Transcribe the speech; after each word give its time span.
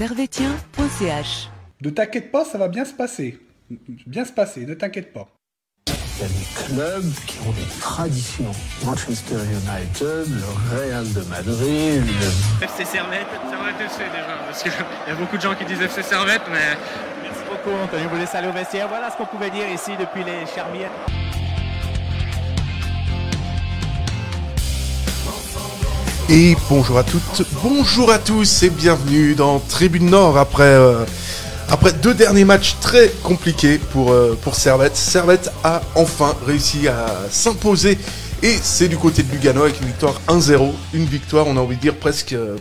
servetien.ch. 0.00 1.50
Ne 1.82 1.90
t'inquiète 1.90 2.32
pas, 2.32 2.46
ça 2.46 2.56
va 2.56 2.68
bien 2.68 2.86
se 2.86 2.94
passer. 2.94 3.38
Bien 4.06 4.24
se 4.24 4.32
passer, 4.32 4.64
ne 4.64 4.72
t'inquiète 4.72 5.12
pas. 5.12 5.28
Il 5.88 6.22
y 6.22 6.24
a 6.24 6.28
des 6.28 6.64
clubs 6.64 7.14
qui 7.26 7.38
ont 7.46 7.52
des 7.52 7.68
traditions. 7.80 8.50
Manchester 8.86 9.34
United, 9.34 10.24
le 10.26 10.74
Real 10.74 11.04
de 11.12 11.20
Madrid, 11.28 12.02
le... 12.02 12.64
FC 12.64 12.86
Servette, 12.86 13.26
Servette 13.50 13.78
FC 13.78 13.98
déjà, 14.04 14.38
parce 14.46 14.62
qu'il 14.62 14.72
y 14.72 15.10
a 15.10 15.14
beaucoup 15.16 15.36
de 15.36 15.42
gens 15.42 15.54
qui 15.54 15.66
disent 15.66 15.82
FC 15.82 16.02
Servette, 16.02 16.48
mais... 16.50 16.78
Merci 17.22 17.42
beaucoup 17.50 17.76
Anthony, 17.76 18.04
vous 18.10 18.16
laisse 18.16 18.34
aller 18.34 18.48
au 18.48 18.52
vestiaire. 18.52 18.88
Voilà 18.88 19.10
ce 19.10 19.18
qu'on 19.18 19.26
pouvait 19.26 19.50
dire 19.50 19.68
ici 19.68 19.90
depuis 20.00 20.24
les 20.24 20.46
Charmières. 20.46 20.92
Et 26.32 26.56
bonjour 26.68 26.96
à 26.96 27.02
toutes, 27.02 27.42
bonjour 27.60 28.12
à 28.12 28.20
tous 28.20 28.62
et 28.62 28.70
bienvenue 28.70 29.34
dans 29.34 29.58
Tribune 29.58 30.10
Nord 30.10 30.38
après, 30.38 30.62
euh, 30.62 31.04
après 31.68 31.92
deux 31.92 32.14
derniers 32.14 32.44
matchs 32.44 32.76
très 32.80 33.08
compliqués 33.24 33.78
pour, 33.78 34.12
euh, 34.12 34.38
pour 34.40 34.54
Servette. 34.54 34.94
Servette 34.94 35.50
a 35.64 35.82
enfin 35.96 36.36
réussi 36.46 36.86
à 36.86 37.06
s'imposer 37.32 37.98
et 38.44 38.56
c'est 38.62 38.86
du 38.86 38.96
côté 38.96 39.24
de 39.24 39.32
Lugano 39.32 39.62
avec 39.62 39.80
une 39.80 39.88
victoire 39.88 40.20
1-0. 40.28 40.72
Une 40.94 41.06
victoire, 41.06 41.48
on 41.48 41.56
a 41.56 41.60
envie 41.60 41.74
de 41.74 41.80
dire 41.80 41.96
presque, 41.96 42.34
euh, 42.34 42.58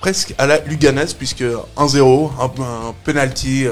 presque 0.00 0.34
à 0.38 0.46
la 0.46 0.60
Luganaise 0.60 1.12
puisque 1.12 1.44
1-0, 1.76 2.30
un, 2.40 2.44
un 2.44 2.94
penalty 3.04 3.66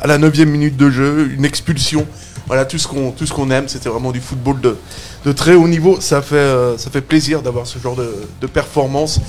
à 0.00 0.06
la 0.06 0.16
9 0.16 0.38
minute 0.46 0.76
de 0.76 0.90
jeu, 0.90 1.28
une 1.36 1.44
expulsion. 1.44 2.06
Voilà 2.50 2.64
tout 2.64 2.78
ce 2.78 2.88
qu'on 2.88 3.12
tout 3.12 3.26
ce 3.26 3.32
qu'on 3.32 3.48
aime, 3.52 3.68
c'était 3.68 3.88
vraiment 3.88 4.10
du 4.10 4.20
football 4.20 4.60
de, 4.60 4.76
de 5.24 5.30
très 5.30 5.54
haut 5.54 5.68
niveau. 5.68 6.00
Ça 6.00 6.20
fait 6.20 6.34
euh, 6.34 6.76
ça 6.78 6.90
fait 6.90 7.00
plaisir 7.00 7.42
d'avoir 7.42 7.64
ce 7.64 7.78
genre 7.78 7.94
de, 7.94 8.12
de 8.40 8.46
performance. 8.48 9.20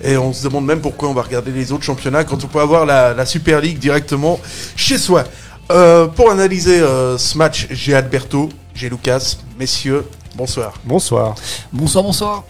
Et 0.00 0.16
on 0.16 0.32
se 0.32 0.44
demande 0.44 0.64
même 0.64 0.80
pourquoi 0.80 1.08
on 1.08 1.12
va 1.12 1.22
regarder 1.22 1.50
les 1.50 1.72
autres 1.72 1.82
championnats 1.82 2.22
quand 2.22 2.44
on 2.44 2.46
peut 2.46 2.60
avoir 2.60 2.86
la, 2.86 3.14
la 3.14 3.26
Super 3.26 3.60
League 3.60 3.80
directement 3.80 4.38
chez 4.76 4.96
soi. 4.96 5.24
Euh, 5.72 6.06
pour 6.06 6.30
analyser 6.30 6.78
euh, 6.78 7.18
ce 7.18 7.36
match, 7.36 7.66
j'ai 7.70 7.94
Alberto, 7.96 8.48
j'ai 8.76 8.88
Lucas, 8.88 9.34
messieurs, 9.58 10.04
bonsoir. 10.36 10.74
Bonsoir. 10.84 11.34
Bonsoir, 11.72 12.04
bonsoir. 12.04 12.44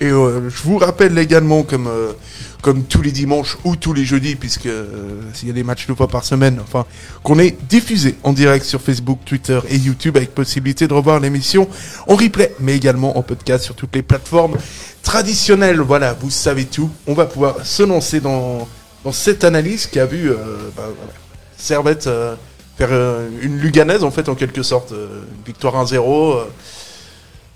Et 0.00 0.06
euh, 0.06 0.50
je 0.50 0.62
vous 0.64 0.78
rappelle 0.78 1.16
également, 1.18 1.62
comme, 1.62 1.86
euh, 1.86 2.14
comme 2.62 2.84
tous 2.84 3.02
les 3.02 3.10
dimanches 3.10 3.58
ou 3.64 3.76
tous 3.76 3.92
les 3.92 4.04
jeudis, 4.04 4.36
puisque 4.36 4.66
euh, 4.66 5.20
s'il 5.34 5.48
y 5.48 5.50
a 5.50 5.54
des 5.54 5.64
matchs 5.64 5.86
deux 5.88 5.94
fois 5.96 6.08
par 6.08 6.24
semaine, 6.24 6.60
enfin, 6.62 6.86
qu'on 7.24 7.38
est 7.38 7.56
diffusé 7.68 8.14
en 8.22 8.32
direct 8.32 8.64
sur 8.64 8.80
Facebook, 8.80 9.18
Twitter 9.26 9.58
et 9.68 9.76
YouTube 9.76 10.16
avec 10.16 10.32
possibilité 10.34 10.86
de 10.88 10.94
revoir 10.94 11.18
l'émission 11.20 11.68
en 12.06 12.14
replay, 12.14 12.54
mais 12.60 12.76
également 12.76 13.18
en 13.18 13.22
podcast 13.22 13.64
sur 13.64 13.74
toutes 13.74 13.94
les 13.94 14.02
plateformes 14.02 14.56
traditionnelles. 15.02 15.80
Voilà, 15.80 16.14
vous 16.14 16.30
savez 16.30 16.64
tout. 16.64 16.88
On 17.06 17.14
va 17.14 17.26
pouvoir 17.26 17.66
se 17.66 17.82
lancer 17.82 18.20
dans, 18.20 18.66
dans 19.04 19.12
cette 19.12 19.42
analyse 19.44 19.86
qui 19.86 19.98
a 19.98 20.06
vu 20.06 20.30
euh, 20.30 20.36
bah, 20.76 20.84
voilà, 20.86 21.12
Servette 21.56 22.06
euh, 22.06 22.36
faire 22.78 22.88
euh, 22.92 23.28
une 23.42 23.58
Luganaise, 23.58 24.04
en 24.04 24.10
fait, 24.12 24.28
en 24.28 24.34
quelque 24.36 24.62
sorte. 24.62 24.92
euh, 24.92 25.22
une 25.36 25.44
victoire 25.44 25.84
1-0. 25.84 26.44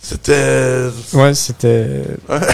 C'était 0.09 0.89
Ouais, 1.15 1.35
c'était. 1.35 2.03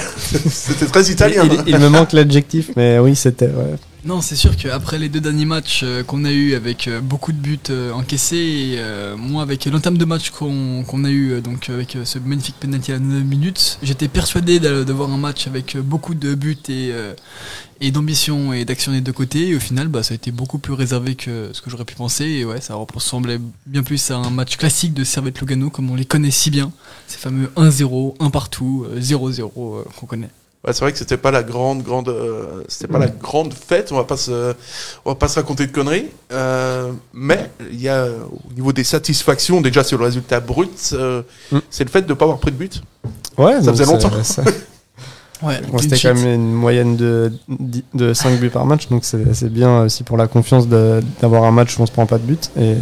c'était 0.50 0.86
très 0.86 1.04
italien. 1.10 1.42
Il, 1.44 1.62
il 1.66 1.78
me 1.78 1.88
manque 1.88 2.12
l'adjectif, 2.12 2.70
mais 2.76 2.98
oui, 2.98 3.14
c'était. 3.14 3.46
ouais. 3.46 3.76
Non, 4.04 4.20
c'est 4.20 4.34
sûr 4.34 4.56
qu'après 4.56 4.98
les 4.98 5.08
deux 5.08 5.20
derniers 5.20 5.44
matchs 5.44 5.82
euh, 5.84 6.02
qu'on 6.02 6.24
a 6.24 6.32
eu 6.32 6.54
avec 6.54 6.88
euh, 6.88 7.00
beaucoup 7.00 7.30
de 7.30 7.38
buts 7.38 7.58
euh, 7.70 7.92
encaissés, 7.92 8.36
et 8.36 9.16
moi 9.16 9.42
avec 9.42 9.64
l'entame 9.66 9.96
de 9.96 10.04
match 10.04 10.30
qu'on 10.30 11.04
a 11.04 11.10
eu 11.10 11.40
donc 11.40 11.70
avec 11.70 11.96
ce 12.04 12.18
magnifique 12.18 12.56
penalty 12.58 12.90
à 12.90 12.94
la 12.94 13.00
9 13.00 13.24
minutes, 13.24 13.78
j'étais 13.82 14.08
persuadé 14.08 14.58
de, 14.58 14.92
voir 14.92 15.10
un 15.10 15.18
match 15.18 15.46
avec 15.46 15.76
beaucoup 15.76 16.14
de 16.14 16.34
buts 16.34 16.58
et, 16.68 16.92
et 17.82 17.90
d'ambition 17.90 18.52
et 18.52 18.64
d'action 18.64 18.92
des 18.92 19.00
deux 19.00 19.12
côtés. 19.12 19.48
Et 19.48 19.56
au 19.56 19.60
final, 19.60 19.88
bah, 19.88 20.02
ça 20.02 20.12
a 20.12 20.14
été 20.14 20.30
beaucoup 20.30 20.58
plus 20.58 20.72
réservé 20.72 21.16
que 21.16 21.50
ce 21.52 21.60
que 21.60 21.68
j'aurais 21.68 21.84
pu 21.84 21.94
penser. 21.94 22.24
Et 22.24 22.44
ouais, 22.44 22.60
ça 22.60 22.74
ressemblait 22.74 23.40
bien 23.66 23.82
plus 23.82 24.10
à 24.10 24.16
un 24.16 24.30
match 24.30 24.56
classique 24.56 24.94
de 24.94 25.04
Servette 25.04 25.40
Lugano 25.40 25.68
comme 25.68 25.90
on 25.90 25.96
les 25.96 26.04
connaît 26.04 26.30
si 26.30 26.50
bien. 26.50 26.72
Ces 27.08 27.18
fameux 27.18 27.50
1-0, 27.56 28.14
1 28.20 28.30
partout, 28.30 28.86
euh, 28.88 29.00
0-0 29.00 29.42
euh, 29.42 29.84
qu'on 29.96 30.06
connaît. 30.06 30.30
Ouais, 30.64 30.72
c'est 30.72 30.80
vrai 30.80 30.92
que 30.92 30.98
c'était 30.98 31.16
pas 31.16 31.32
la 31.32 31.42
grande 31.42 31.82
grande 31.82 32.08
euh, 32.08 32.62
c'était 32.68 32.86
pas 32.86 33.00
la 33.00 33.08
grande 33.08 33.52
fête, 33.52 33.90
on 33.90 33.96
va 33.96 34.04
pas 34.04 34.16
se 34.16 34.54
on 35.04 35.10
va 35.10 35.16
pas 35.16 35.26
se 35.26 35.34
raconter 35.34 35.66
de 35.66 35.72
conneries. 35.72 36.06
Euh, 36.32 36.92
mais 37.12 37.50
il 37.72 37.80
y 37.82 37.88
a 37.88 38.06
au 38.06 38.52
niveau 38.54 38.72
des 38.72 38.84
satisfactions 38.84 39.60
déjà 39.60 39.82
sur 39.82 39.98
le 39.98 40.04
résultat 40.04 40.38
brut, 40.38 40.90
euh, 40.92 41.22
Mm. 41.50 41.58
c'est 41.68 41.82
le 41.84 41.90
fait 41.90 42.02
de 42.02 42.14
pas 42.14 42.26
avoir 42.26 42.38
pris 42.38 42.52
de 42.52 42.56
but. 42.56 42.80
Ouais, 43.36 43.60
Ça 43.60 43.72
faisait 43.72 43.86
longtemps. 43.86 44.10
ça- 44.22 44.44
Ouais, 45.42 45.60
c'était 45.80 45.98
quand 45.98 46.14
même 46.14 46.34
une 46.34 46.52
moyenne 46.52 46.96
de, 46.96 47.32
de 47.94 48.14
5 48.14 48.38
buts 48.38 48.48
par 48.50 48.64
match, 48.64 48.86
donc 48.88 49.04
c'est 49.04 49.34
c'est 49.34 49.48
bien 49.52 49.82
aussi 49.82 50.04
pour 50.04 50.16
la 50.16 50.28
confiance 50.28 50.68
d'avoir 50.68 51.42
un 51.42 51.50
match 51.50 51.76
où 51.76 51.82
on 51.82 51.86
se 51.86 51.90
prend 51.90 52.06
pas 52.06 52.18
de 52.18 52.22
but. 52.22 52.52
Et 52.56 52.76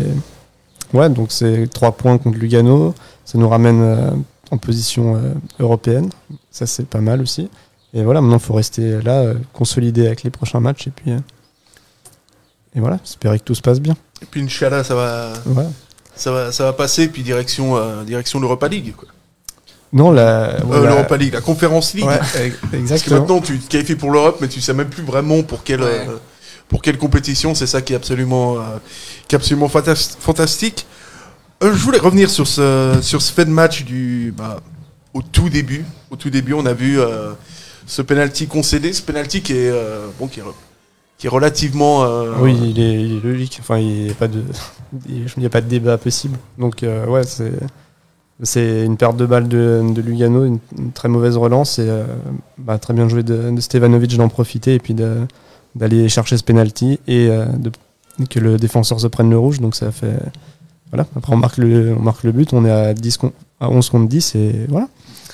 ouais, 0.93 1.09
donc 1.09 1.33
c'est 1.33 1.67
3 1.73 1.93
points 1.93 2.19
contre 2.19 2.37
Lugano, 2.37 2.95
ça 3.25 3.39
nous 3.39 3.49
ramène 3.49 3.81
euh, 3.81 4.11
en 4.51 4.59
position 4.59 5.19
européenne, 5.59 6.11
ça 6.51 6.67
c'est 6.67 6.85
pas 6.87 7.01
mal 7.01 7.23
aussi. 7.23 7.49
Et 7.95 8.03
voilà, 8.05 8.21
maintenant 8.21 8.37
il 8.39 8.43
faut 8.43 8.55
rester 8.55 9.01
là, 9.03 9.21
euh, 9.23 9.35
consolider 9.53 10.07
avec 10.07 10.23
les 10.23 10.31
prochains 10.31 10.61
matchs, 10.61 10.87
et 10.87 10.91
puis. 10.91 11.11
euh, 11.13 11.19
et 12.75 12.81
voilà, 12.81 12.99
espérer 13.05 13.39
que 13.39 13.45
tout 13.45 13.55
se 13.55 13.63
passe 13.63 13.81
bien. 13.81 13.97
Et 14.23 14.27
puis 14.27 14.43
Inch'Allah, 14.43 14.85
ça 14.85 14.95
va 14.95 15.33
ça 16.15 16.31
va 16.31 16.53
ça 16.53 16.65
va 16.65 16.73
passer 16.73 17.09
puis 17.09 17.23
direction 17.23 17.77
euh, 17.77 18.05
direction 18.05 18.39
l'Europa 18.39 18.69
League 18.69 18.95
quoi. 18.97 19.09
Non, 19.93 20.13
la, 20.13 20.51
Euh, 20.61 20.87
l'Europa 20.87 21.17
League, 21.17 21.33
la 21.35 21.41
Conférence 21.41 21.95
League. 21.95 22.05
Ouais, 22.07 22.17
Parce 22.19 22.33
que 22.33 22.77
exactement. 22.77 23.21
maintenant 23.21 23.41
tu 23.41 23.59
te 23.59 23.69
qualifies 23.69 23.97
pour 23.97 24.13
l'Europe 24.13 24.39
mais 24.41 24.47
tu 24.47 24.61
sais 24.61 24.73
même 24.73 24.89
plus 24.89 25.03
vraiment 25.03 25.43
pour 25.43 25.65
quelle 25.65 25.83
Ouais. 25.83 26.07
euh, 26.09 26.17
pour 26.69 26.81
quelle 26.83 26.97
compétition, 26.99 27.57
c'est 27.57 27.67
ça 27.67 27.83
qui 27.83 27.93
est 27.95 27.97
absolument 27.97 28.59
euh, 28.59 28.61
qui 29.27 29.35
est 29.35 29.39
absolument 29.39 29.67
fantas- 29.67 30.17
fantastique. 30.21 30.87
Euh, 31.65 31.73
je 31.75 31.79
voulais 31.83 31.99
revenir 31.99 32.31
sur 32.31 32.47
ce 32.47 32.99
sur 33.03 33.21
ce 33.21 33.33
fait 33.33 33.47
de 33.47 33.51
match 33.51 33.83
du 33.85 34.33
bah, 34.37 34.61
au 35.13 35.23
tout 35.23 35.49
début. 35.49 35.85
Au 36.11 36.17
tout 36.17 36.31
début, 36.31 36.53
on 36.53 36.65
a 36.67 36.73
vu 36.73 37.01
euh, 37.01 37.33
ce 37.91 38.03
penalty 38.03 38.47
concédé, 38.47 38.93
ce 38.93 39.03
penalty 39.03 39.43
qui 39.43 39.53
est 39.53 39.69
euh, 39.69 40.07
bon 40.17 40.29
qui 40.29 40.39
est, 40.39 41.29
relativement 41.29 42.05
euh, 42.05 42.35
Oui, 42.41 42.57
il 42.63 42.79
est, 42.81 43.21
logique. 43.25 43.59
Enfin, 43.61 43.79
il 43.79 44.05
n'y 44.05 44.11
a 44.11 44.15
pas 44.15 44.29
de, 44.29 44.45
il 45.09 45.27
n'y 45.39 45.47
a 45.47 45.51
pas 45.51 45.61
de 45.61 45.67
débat 45.67 45.99
possible. 45.99 46.39
Donc, 46.57 46.85
euh, 46.85 47.05
ouais, 47.07 47.25
c'est, 47.25 47.53
c'est 48.45 48.85
une 48.85 48.97
perte 48.97 49.17
de 49.17 49.27
balle 49.27 49.49
de, 49.49 49.83
de 49.93 50.01
Lugano, 50.03 50.45
une, 50.45 50.61
très 50.95 51.09
mauvaise 51.09 51.37
relance 51.37 51.81
et 51.81 51.91
bah, 52.59 52.79
très 52.79 52.95
bien 52.95 53.09
joué 53.09 53.25
de, 53.25 53.51
de 53.51 53.61
Stevanovic 53.61 54.17
d'en 54.17 54.29
profiter 54.29 54.75
et 54.75 54.79
puis 54.79 54.95
d'aller 54.95 56.09
chercher 56.09 56.37
ce 56.37 56.45
penalty 56.45 57.01
et 57.09 57.29
que 58.31 58.39
le 58.39 58.57
défenseur 58.57 59.01
se 59.01 59.09
prenne 59.09 59.31
le 59.31 59.39
rouge. 59.39 59.59
Donc, 59.61 59.75
ça 59.75 59.91
fait, 59.91 60.17
voilà. 60.93 61.07
Après, 61.17 61.35
on 61.35 61.39
marque 61.39 61.59
le, 61.59 61.93
on 61.99 62.03
marque 62.03 62.23
le 62.23 62.31
but. 62.31 62.53
On 62.53 62.65
est 62.65 62.71
à 62.71 62.95
10, 62.95 63.17
con- 63.17 63.33
à 63.59 63.69
11 63.69 63.91
contre 63.91 64.09
10 64.09 64.37
et 64.37 64.67
voilà. 64.69 64.89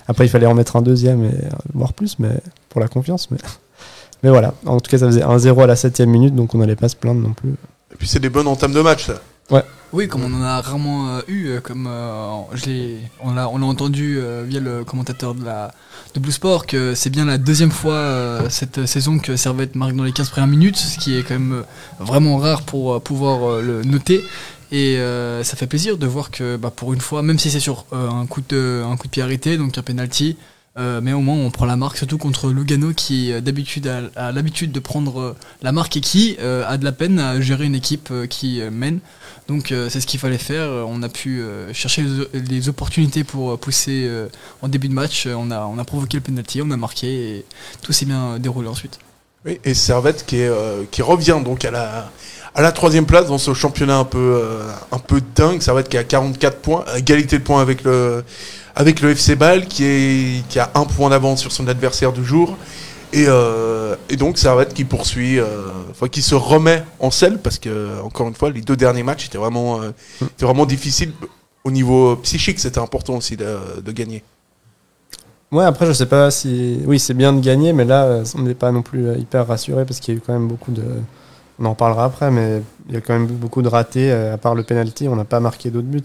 Après, 0.09 0.25
il 0.27 0.29
fallait 0.29 0.47
en 0.47 0.55
mettre 0.55 0.77
un 0.77 0.83
deuxième 0.83 1.25
et 1.25 1.29
euh, 1.29 1.51
voire 1.75 1.93
plus, 1.93 2.19
mais 2.19 2.31
pour 2.69 2.81
la 2.81 2.89
confiance. 2.89 3.31
Mais, 3.31 3.39
mais 4.23 4.31
voilà. 4.31 4.55
En 4.67 4.79
tout 4.81 4.91
cas, 4.91 4.99
ça 4.99 5.07
faisait 5.07 5.23
1-0 5.23 5.63
à 5.63 5.67
la 5.67 5.77
7 5.77 6.01
minute, 6.01 6.35
donc 6.35 6.55
on 6.55 6.59
n'allait 6.59 6.77
pas 6.77 6.89
se 6.89 6.97
plaindre 6.97 7.21
non 7.21 7.33
plus. 7.33 7.51
et 7.51 7.97
puis 7.99 8.09
c'est 8.09 8.21
des 8.21 8.31
bonnes 8.31 8.49
entames 8.49 8.73
de 8.73 8.81
match 8.81 9.07
ça. 9.07 9.15
Oui, 9.93 10.09
comme 10.09 10.25
on 10.25 10.35
en 10.35 10.43
a 10.43 10.61
rarement 10.61 11.09
euh, 11.11 11.21
eu, 11.29 11.47
euh, 11.47 11.61
comme 11.61 11.87
euh, 11.89 12.29
je 12.55 12.67
l'ai, 12.67 12.97
on 13.23 13.33
l'a, 13.33 13.49
on 13.49 13.59
l'a 13.59 13.67
entendu 13.67 14.19
euh, 14.19 14.45
via 14.47 14.59
le 14.59 14.85
commentateur 14.85 15.35
de 15.35 15.45
la 15.45 15.73
de 16.15 16.21
Blue 16.21 16.33
Sport 16.33 16.67
que 16.67 16.95
c'est 16.95 17.11
bien 17.11 17.25
la 17.27 17.39
deuxième 17.39 17.71
fois 17.71 17.95
euh, 17.95 18.49
cette 18.51 18.87
saison 18.87 19.19
que 19.19 19.37
Servette 19.37 19.75
marque 19.77 19.95
dans 19.95 20.03
les 20.05 20.13
15 20.13 20.31
premières 20.31 20.49
minutes, 20.49 20.77
ce 20.77 20.99
qui 20.99 21.17
est 21.17 21.23
quand 21.23 21.35
même 21.35 21.53
euh, 21.53 21.63
vraiment 22.05 22.39
rare 22.39 22.63
pour 22.63 22.95
euh, 22.95 23.01
pouvoir 23.01 23.49
euh, 23.49 23.63
le 23.63 23.83
noter. 23.85 24.25
Et 24.73 24.97
euh, 24.97 25.45
ça 25.45 25.57
fait 25.57 25.67
plaisir 25.67 25.97
de 25.97 26.07
voir 26.07 26.31
que 26.31 26.57
bah, 26.57 26.73
pour 26.75 26.93
une 26.93 27.01
fois, 27.01 27.23
même 27.23 27.39
si 27.39 27.51
c'est 27.51 27.61
sur 27.61 27.85
euh, 27.93 28.09
un 28.09 28.27
coup 28.27 28.43
de 28.47 28.83
un 28.85 28.97
coup 28.97 29.07
de 29.07 29.13
pied 29.13 29.23
arrêté, 29.23 29.57
donc 29.57 29.79
un 29.79 29.83
penalty, 29.83 30.37
euh, 30.77 31.01
mais 31.01 31.13
au 31.13 31.21
moins 31.21 31.37
on 31.37 31.51
prend 31.51 31.67
la 31.67 31.77
marque, 31.77 31.99
surtout 31.99 32.19
contre 32.19 32.51
Lugano 32.51 32.93
qui 32.93 33.33
d'habitude 33.41 33.87
a, 33.87 34.33
l'habitude 34.33 34.73
de 34.73 34.81
prendre 34.81 35.37
la 35.63 35.71
marque 35.71 35.97
et 35.97 36.01
qui 36.01 36.37
a 36.41 36.77
de 36.77 36.85
la 36.85 36.93
peine 36.93 37.21
à 37.21 37.41
gérer 37.41 37.65
une 37.65 37.77
équipe 37.77 38.13
qui 38.29 38.61
mène. 38.73 38.99
Donc 39.47 39.73
c'est 39.89 40.01
ce 40.01 40.07
qu'il 40.07 40.19
fallait 40.19 40.37
faire. 40.37 40.69
On 40.89 41.03
a 41.05 41.09
pu 41.09 41.43
chercher 41.73 42.05
les, 42.35 42.69
opportunités 42.69 43.23
pour 43.23 43.59
pousser 43.61 44.11
en 44.61 44.69
début 44.69 44.89
de 44.89 44.95
match. 44.95 45.27
On 45.27 45.53
a, 45.53 45.65
on 45.65 45.79
a 45.79 45.85
provoqué 45.85 46.17
le 46.17 46.23
penalty, 46.23 46.61
on 46.61 46.71
a 46.73 46.77
marqué 46.77 47.07
et 47.07 47.45
tout 47.83 47.93
s'est 47.93 48.07
bien 48.07 48.41
déroulé 48.41 48.69
ensuite. 48.69 48.99
Oui, 49.45 49.61
et 49.63 49.75
Servette 49.75 50.27
qui, 50.27 50.39
est, 50.39 50.53
qui 50.91 51.03
revient 51.03 51.41
donc 51.45 51.65
à 51.65 51.71
la, 51.71 52.11
à 52.57 52.63
la 52.63 52.73
troisième 52.73 53.07
place 53.07 53.27
dans 53.27 53.39
ce 53.39 53.55
championnat 53.55 53.99
un 53.99 54.05
peu, 54.05 54.19
euh, 54.19 54.69
un 54.91 54.99
peu 54.99 55.21
dingue. 55.35 55.61
Servette 55.61 55.89
qui 55.89 55.97
a 55.97 56.05
44 56.05 56.59
points, 56.59 56.85
à 56.87 56.99
égalité 56.99 57.39
de 57.39 57.45
points 57.45 57.61
avec 57.61 57.85
le, 57.85 58.25
avec 58.75 59.01
le 59.01 59.11
FC 59.11 59.37
Bâle 59.37 59.67
qui, 59.67 59.85
est, 59.85 60.49
qui 60.49 60.59
a 60.59 60.71
un 60.75 60.85
point 60.85 61.11
d'avance 61.11 61.41
sur 61.41 61.53
son 61.53 61.69
adversaire 61.69 62.13
du 62.13 62.25
jour. 62.25 62.57
Et, 63.13 63.27
euh, 63.29 63.95
et 64.09 64.17
donc 64.17 64.37
Servette 64.37 64.75
qui 64.75 64.85
poursuit, 64.85 65.39
euh, 65.39 65.69
enfin 65.91 66.09
qui 66.09 66.23
se 66.23 66.35
remet 66.35 66.83
en 66.99 67.11
selle 67.11 67.39
parce 67.39 67.59
que 67.59 68.03
encore 68.03 68.27
une 68.27 68.35
fois 68.35 68.51
les 68.51 68.61
deux 68.61 68.77
derniers 68.77 69.05
matchs 69.05 69.27
étaient 69.27 69.39
vraiment, 69.39 69.81
euh, 69.81 69.91
étaient 70.23 70.45
vraiment 70.45 70.67
difficiles 70.67 71.13
au 71.63 71.71
niveau 71.71 72.17
psychique. 72.17 72.59
C'était 72.59 72.81
important 72.81 73.15
aussi 73.15 73.37
de, 73.37 73.57
de 73.85 73.93
gagner. 73.93 74.25
Ouais, 75.53 75.65
après, 75.65 75.87
je 75.87 75.93
sais 75.93 76.07
pas 76.07 76.31
si. 76.31 76.81
Oui, 76.87 76.99
c'est 76.99 77.15
bien 77.15 77.33
de 77.33 77.41
gagner, 77.41 77.73
mais 77.73 77.85
là, 77.85 78.05
euh, 78.05 78.25
on 78.37 78.43
n'est 78.43 78.55
pas 78.55 78.73
non 78.73 78.83
plus 78.83 79.07
euh, 79.07 79.17
hyper 79.17 79.47
rassuré 79.47 79.85
parce 79.85 80.01
qu'il 80.01 80.15
y 80.15 80.17
a 80.17 80.19
eu 80.19 80.23
quand 80.25 80.33
même 80.33 80.49
beaucoup 80.49 80.73
de. 80.73 80.83
On 81.59 81.65
en 81.65 81.75
parlera 81.75 82.05
après, 82.05 82.31
mais 82.31 82.63
il 82.89 82.95
y 82.95 82.99
a 82.99 83.01
quand 83.01 83.15
même 83.15 83.27
beaucoup 83.27 83.63
de 83.63 83.69
ratés. 83.69 84.13
euh, 84.13 84.35
À 84.35 84.39
part 84.39 84.55
le 84.55 84.63
penalty, 84.63 85.09
on 85.09 85.17
n'a 85.17 85.25
pas 85.25 85.41
marqué 85.41 85.71
d'autres 85.71 85.87
buts. 85.87 86.03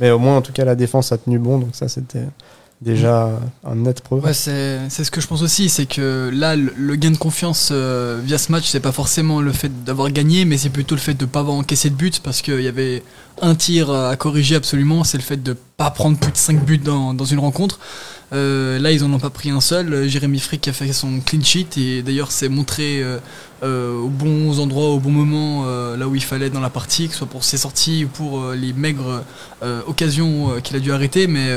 Mais 0.00 0.10
au 0.10 0.18
moins, 0.18 0.36
en 0.36 0.42
tout 0.42 0.52
cas, 0.52 0.64
la 0.64 0.74
défense 0.74 1.12
a 1.12 1.18
tenu 1.18 1.38
bon, 1.38 1.58
donc 1.58 1.70
ça, 1.72 1.88
c'était 1.88 2.26
déjà 2.80 3.30
un 3.64 3.74
net 3.76 4.00
progrès. 4.00 4.28
Ouais, 4.28 4.34
c'est 4.34 4.88
ce 5.04 5.10
que 5.10 5.20
je 5.20 5.26
pense 5.26 5.42
aussi, 5.42 5.68
c'est 5.68 5.86
que 5.86 6.30
là, 6.32 6.56
le, 6.56 6.96
gain 6.96 7.12
de 7.12 7.16
confiance 7.16 7.70
euh, 7.72 8.20
via 8.22 8.36
ce 8.38 8.50
match, 8.50 8.68
c'est 8.68 8.80
pas 8.80 8.92
forcément 8.92 9.40
le 9.40 9.52
fait 9.52 9.84
d'avoir 9.84 10.10
gagné, 10.10 10.44
mais 10.44 10.56
c'est 10.58 10.70
plutôt 10.70 10.94
le 10.94 11.00
fait 11.00 11.14
de 11.14 11.24
pas 11.24 11.40
avoir 11.40 11.56
encaissé 11.56 11.90
de 11.90 11.94
but, 11.94 12.20
parce 12.20 12.42
qu'il 12.42 12.60
y 12.60 12.68
avait 12.68 13.02
un 13.40 13.54
tir 13.54 13.90
à 13.90 14.16
corriger 14.16 14.56
absolument, 14.56 15.04
c'est 15.04 15.18
le 15.18 15.22
fait 15.22 15.42
de 15.42 15.56
pas 15.76 15.90
prendre 15.90 16.18
plus 16.18 16.32
de 16.32 16.36
5 16.36 16.64
buts 16.64 16.78
dans, 16.78 17.14
dans 17.14 17.24
une 17.24 17.38
rencontre. 17.38 17.78
Euh, 18.32 18.78
là, 18.78 18.90
ils 18.90 19.04
en 19.04 19.12
ont 19.12 19.18
pas 19.18 19.30
pris 19.30 19.50
un 19.50 19.60
seul. 19.60 19.92
Euh, 19.92 20.08
Jérémy 20.08 20.38
Frick 20.38 20.66
a 20.68 20.72
fait 20.72 20.92
son 20.92 21.20
clean 21.20 21.42
sheet 21.42 21.76
et 21.76 22.02
d'ailleurs 22.02 22.32
s'est 22.32 22.48
montré 22.48 23.02
euh, 23.02 23.18
euh, 23.62 23.98
aux 23.98 24.08
bons 24.08 24.60
endroits, 24.60 24.90
au 24.90 24.98
bon 24.98 25.10
moment, 25.10 25.64
euh, 25.66 25.96
là 25.96 26.08
où 26.08 26.14
il 26.14 26.22
fallait 26.22 26.50
dans 26.50 26.60
la 26.60 26.70
partie, 26.70 27.06
que 27.06 27.12
ce 27.12 27.18
soit 27.18 27.26
pour 27.26 27.44
ses 27.44 27.58
sorties 27.58 28.04
ou 28.04 28.08
pour 28.08 28.50
les 28.52 28.72
maigres 28.72 29.22
occasions 29.86 30.60
qu'il 30.62 30.76
a 30.76 30.80
dû 30.80 30.92
arrêter. 30.92 31.26
Mais 31.26 31.48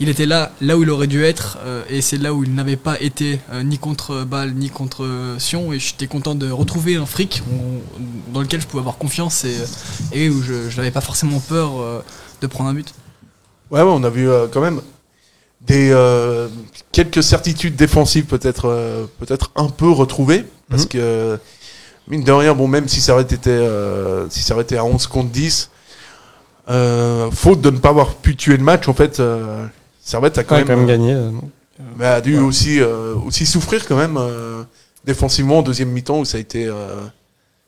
il 0.00 0.08
était 0.08 0.26
là, 0.26 0.52
là 0.60 0.76
où 0.76 0.82
il 0.82 0.90
aurait 0.90 1.06
dû 1.06 1.24
être, 1.24 1.58
et 1.88 2.02
c'est 2.02 2.18
là 2.18 2.34
où 2.34 2.44
il 2.44 2.54
n'avait 2.54 2.76
pas 2.76 3.00
été 3.00 3.40
ni 3.64 3.78
contre 3.78 4.24
Bâle 4.24 4.52
ni 4.54 4.68
contre 4.68 5.08
Sion. 5.38 5.72
Et 5.72 5.78
j'étais 5.78 6.06
content 6.06 6.34
de 6.34 6.50
retrouver 6.50 6.96
un 6.96 7.06
Frick 7.06 7.42
dans 8.34 8.42
lequel 8.42 8.60
je 8.60 8.66
pouvais 8.66 8.80
avoir 8.80 8.98
confiance 8.98 9.46
et, 10.12 10.28
où 10.28 10.42
je, 10.42 10.76
n'avais 10.76 10.90
pas 10.90 11.00
forcément 11.00 11.40
peur 11.40 12.02
de 12.42 12.46
prendre 12.46 12.68
un 12.68 12.74
but. 12.74 12.92
Ouais, 13.70 13.80
on 13.80 14.04
a 14.04 14.10
vu 14.10 14.28
quand 14.52 14.60
même 14.60 14.82
des 15.66 15.90
euh, 15.92 16.48
quelques 16.92 17.22
certitudes 17.22 17.76
défensives 17.76 18.24
peut-être 18.26 18.66
euh, 18.68 19.06
peut-être 19.18 19.50
un 19.56 19.68
peu 19.68 19.90
retrouvées 19.90 20.44
parce 20.68 20.82
Mhm. 20.84 20.88
que 20.88 21.38
mine 22.08 22.22
de 22.24 22.32
rien 22.32 22.54
bon 22.54 22.68
même 22.68 22.86
si 22.88 23.00
ça 23.00 23.14
aurait 23.14 23.22
été 23.22 23.50
euh, 23.50 24.28
si 24.28 24.40
ça 24.42 24.54
aurait 24.54 24.64
été 24.64 24.76
à 24.76 24.84
11 24.84 25.06
contre 25.06 25.30
10 25.30 25.70
euh, 26.70 27.30
faute 27.30 27.60
de 27.60 27.70
ne 27.70 27.78
pas 27.78 27.90
avoir 27.90 28.14
pu 28.14 28.36
tuer 28.36 28.56
le 28.56 28.64
match 28.64 28.88
en 28.88 28.94
fait 28.94 29.22
Servette 30.02 30.36
a 30.38 30.44
quand, 30.44 30.54
Ouais, 30.56 30.64
même, 30.64 30.66
quand 30.68 30.76
même 30.76 30.86
gagné. 30.86 31.16
mais 31.96 32.06
a 32.06 32.20
dû 32.20 32.38
aussi 32.38 32.80
aussi 33.26 33.46
souffrir 33.46 33.86
quand 33.86 33.96
même 33.96 34.18
défensivement 35.04 35.58
en 35.58 35.62
deuxième 35.62 35.90
mi-temps 35.90 36.18
où 36.20 36.24
ça 36.24 36.36
a 36.36 36.40
été 36.40 36.70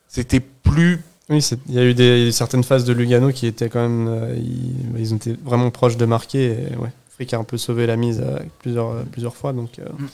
c'était 0.08 0.40
plus 0.40 1.00
Oui, 1.31 1.46
il 1.69 1.75
y 1.75 1.78
a 1.78 1.84
eu 1.84 1.94
des, 1.94 2.31
certaines 2.32 2.62
phases 2.64 2.84
de 2.84 2.92
Lugano 2.92 3.31
qui 3.32 3.46
étaient 3.46 3.69
quand 3.69 3.82
même. 3.88 4.34
ils, 4.37 5.00
ils 5.00 5.14
étaient 5.14 5.37
vraiment 5.44 5.70
proches 5.70 5.96
de 5.96 6.04
marquer. 6.06 6.44
Et, 6.72 6.76
ouais, 6.76 6.90
Frick 7.16 7.32
a 7.34 7.38
un 7.38 7.44
peu 7.44 7.56
sauvé 7.56 7.86
la 7.86 7.96
mise 7.96 8.22
euh, 8.24 8.38
plusieurs, 8.60 8.90
euh, 8.90 9.02
plusieurs 9.10 9.34
fois. 9.36 9.52
Donc, 9.52 9.78
euh, 9.78 9.84
Mm. 9.98 10.06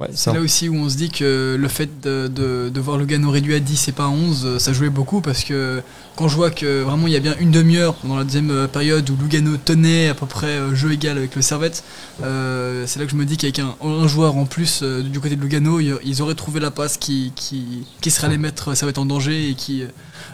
Ouais, 0.00 0.08
C'est 0.12 0.32
là 0.32 0.40
aussi 0.40 0.68
où 0.68 0.74
on 0.74 0.88
se 0.88 0.96
dit 0.96 1.10
que 1.10 1.56
le 1.58 1.68
fait 1.68 2.00
de, 2.00 2.28
de, 2.28 2.68
de 2.68 2.80
voir 2.80 2.98
Lugano 2.98 3.30
réduit 3.30 3.54
à 3.54 3.60
10 3.60 3.88
et 3.88 3.92
pas 3.92 4.04
à 4.04 4.08
11, 4.08 4.42
euh, 4.44 4.58
ça 4.58 4.72
jouait 4.72 4.90
beaucoup 4.90 5.20
parce 5.20 5.44
que 5.44 5.82
quand 6.16 6.28
je 6.28 6.36
vois 6.36 6.50
que 6.50 6.82
vraiment 6.82 7.06
il 7.06 7.12
y 7.12 7.16
a 7.16 7.20
bien 7.20 7.34
une 7.38 7.50
demi-heure 7.50 7.96
dans 8.04 8.16
la 8.16 8.24
deuxième 8.24 8.50
euh, 8.50 8.66
période 8.66 9.08
où 9.10 9.16
Lugano 9.16 9.56
tenait 9.56 10.08
à 10.08 10.14
peu 10.14 10.26
près 10.26 10.58
euh, 10.58 10.74
jeu 10.74 10.92
égal 10.92 11.16
avec 11.18 11.36
le 11.36 11.42
Servette, 11.42 11.84
euh, 12.22 12.84
c'est 12.86 12.98
là 12.98 13.04
que 13.04 13.12
je 13.12 13.16
me 13.16 13.24
dis 13.24 13.36
qu'avec 13.36 13.58
un, 13.60 13.76
un 13.80 14.08
joueur 14.08 14.36
en 14.36 14.44
plus 14.44 14.80
euh, 14.82 15.02
du 15.02 15.20
côté 15.20 15.36
de 15.36 15.40
Lugano, 15.40 15.80
ils, 15.80 16.22
auraient 16.22 16.34
trouvé 16.34 16.58
la 16.60 16.70
passe 16.70 16.96
qui, 16.96 17.32
qui, 17.36 17.86
qui 18.00 18.10
serait 18.10 18.26
allée 18.26 18.38
mettre 18.38 18.74
Servette 18.74 18.98
en 18.98 19.06
danger 19.06 19.50
et 19.50 19.54
qui 19.54 19.84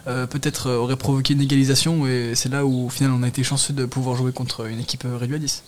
euh, 0.07 0.27
peut-être 0.27 0.71
aurait 0.71 0.97
provoqué 0.97 1.35
une 1.35 1.43
égalisation. 1.43 2.07
Et 2.07 2.33
c'est 2.35 2.49
là 2.49 2.65
où 2.65 2.87
au 2.87 2.89
final 2.89 3.13
on 3.13 3.23
a 3.23 3.29
été 3.29 3.43
chanceux 3.43 3.75
de 3.75 3.85
pouvoir 3.85 4.17
jouer 4.17 4.33
contre 4.33 4.67
une 4.67 4.81
équipe 4.81 5.05
réduite 5.07 5.37
à 5.37 5.41
10. 5.41 5.65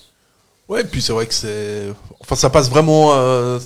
Ouais, 0.69 0.83
puis 0.83 1.01
c'est 1.01 1.13
vrai 1.13 1.27
que 1.27 1.35
c'est, 1.35 1.93
enfin, 2.21 2.35
ça 2.35 2.51
passe 2.51 2.69
vraiment 2.69 3.13
euh, 3.15 3.61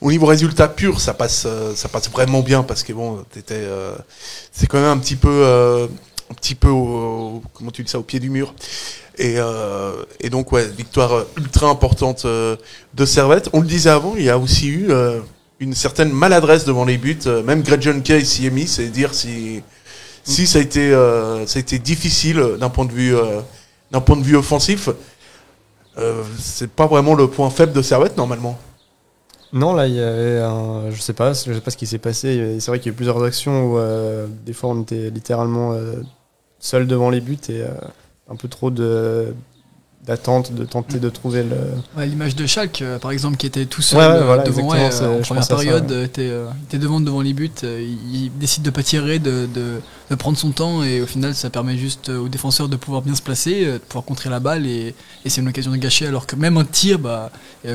au 0.00 0.12
niveau 0.12 0.26
résultat 0.26 0.68
pur, 0.68 1.00
ça 1.00 1.12
passe, 1.12 1.44
euh, 1.46 1.74
ça 1.74 1.88
passe 1.88 2.08
vraiment 2.08 2.42
bien 2.42 2.62
parce 2.62 2.84
que 2.84 2.92
bon, 2.92 3.24
t'étais, 3.32 3.54
euh, 3.56 3.92
c'est 4.52 4.68
quand 4.68 4.78
même 4.78 4.86
un 4.90 4.98
petit 4.98 5.16
peu, 5.16 5.28
euh, 5.28 5.88
un 6.30 6.34
petit 6.34 6.54
peu, 6.54 6.68
au, 6.68 7.42
comment 7.54 7.72
tu 7.72 7.82
dis 7.82 7.90
ça, 7.90 7.98
au 7.98 8.04
pied 8.04 8.20
du 8.20 8.30
mur. 8.30 8.54
Et, 9.18 9.34
euh, 9.38 10.04
et 10.20 10.30
donc 10.30 10.52
ouais, 10.52 10.64
victoire 10.68 11.24
ultra 11.36 11.68
importante 11.68 12.24
de 12.24 13.04
Servette. 13.04 13.50
On 13.52 13.60
le 13.60 13.66
disait 13.66 13.90
avant, 13.90 14.14
il 14.16 14.22
y 14.22 14.30
a 14.30 14.38
aussi 14.38 14.68
eu 14.68 14.90
une 15.58 15.74
certaine 15.74 16.12
maladresse 16.12 16.64
devant 16.64 16.84
les 16.84 16.98
buts. 16.98 17.18
Même 17.44 17.62
Greg 17.62 17.82
John 17.82 18.00
Kay 18.00 18.24
s'y 18.24 18.46
est 18.46 18.50
mis, 18.50 18.68
c'est 18.68 18.86
dire 18.86 19.12
si, 19.12 19.60
si 20.22 20.46
ça 20.46 20.60
a 20.60 20.62
été, 20.62 20.92
ça 20.92 21.56
a 21.56 21.58
été 21.58 21.80
difficile 21.80 22.40
d'un 22.60 22.70
point 22.70 22.84
de 22.84 22.92
vue, 22.92 23.12
d'un 23.90 24.00
point 24.00 24.14
de 24.16 24.22
vue 24.22 24.36
offensif. 24.36 24.88
Euh, 25.98 26.22
c'est 26.38 26.70
pas 26.70 26.86
vraiment 26.86 27.14
le 27.14 27.28
point 27.28 27.50
faible 27.50 27.72
de 27.72 27.82
Servette 27.82 28.16
normalement. 28.16 28.58
Non, 29.52 29.72
là, 29.72 29.86
il 29.86 29.94
y 29.94 30.00
avait 30.00 30.40
un. 30.40 30.90
Je 30.90 31.00
sais 31.00 31.14
pas, 31.14 31.32
je 31.32 31.52
sais 31.52 31.60
pas 31.60 31.70
ce 31.70 31.76
qui 31.76 31.86
s'est 31.86 31.98
passé. 31.98 32.58
C'est 32.60 32.70
vrai 32.70 32.78
qu'il 32.78 32.86
y 32.86 32.90
a 32.90 32.92
eu 32.92 32.96
plusieurs 32.96 33.22
actions 33.22 33.64
où 33.64 33.78
euh, 33.78 34.26
des 34.44 34.52
fois 34.52 34.70
on 34.70 34.82
était 34.82 35.10
littéralement 35.10 35.72
euh, 35.72 35.94
seul 36.58 36.86
devant 36.86 37.10
les 37.10 37.20
buts 37.20 37.38
et 37.48 37.62
un 38.30 38.36
peu 38.36 38.48
trop 38.48 38.70
de 38.70 39.34
d'attente, 40.08 40.52
de 40.52 40.64
tenter 40.64 40.98
de 40.98 41.08
trouver 41.10 41.44
le. 41.44 41.56
Ouais, 41.96 42.06
L'image 42.06 42.34
de 42.34 42.46
Schalke, 42.46 42.82
euh, 42.82 42.98
par 42.98 43.10
exemple, 43.12 43.36
qui 43.36 43.46
était 43.46 43.66
tout 43.66 43.82
seul 43.82 43.98
Ouais, 44.00 44.06
ouais, 44.06 44.12
euh, 44.14 44.24
voilà, 44.24 44.42
devant 44.42 44.70
c'est- 44.90 45.02
euh, 45.04 45.18
en 45.18 45.20
première 45.20 45.44
ça, 45.44 45.54
période, 45.54 45.90
ouais. 45.90 46.04
était, 46.04 46.22
euh, 46.30 46.46
était 46.66 46.78
devant 46.78 46.98
devant 47.00 47.20
les 47.20 47.34
buts. 47.34 47.50
euh, 47.62 47.80
il, 47.80 48.24
il 48.24 48.38
décide 48.38 48.62
de 48.62 48.70
pas 48.70 48.82
tirer, 48.82 49.18
de, 49.18 49.46
de, 49.54 49.80
de 50.10 50.14
prendre 50.16 50.38
son 50.38 50.50
temps 50.50 50.82
et 50.82 51.00
au 51.02 51.06
final, 51.06 51.34
ça 51.34 51.50
permet 51.50 51.76
juste 51.76 52.08
aux 52.08 52.28
défenseurs 52.28 52.68
de 52.68 52.76
pouvoir 52.76 53.02
bien 53.02 53.14
se 53.14 53.22
placer, 53.22 53.64
de 53.66 53.78
pouvoir 53.78 54.04
contrer 54.04 54.30
la 54.30 54.40
balle 54.40 54.66
et, 54.66 54.94
et 55.24 55.28
c'est 55.30 55.42
une 55.42 55.48
occasion 55.48 55.70
de 55.70 55.76
gâcher. 55.76 56.06
Alors 56.06 56.26
que 56.26 56.34
même 56.36 56.56
un 56.56 56.64
tir, 56.64 56.98
bah, 56.98 57.30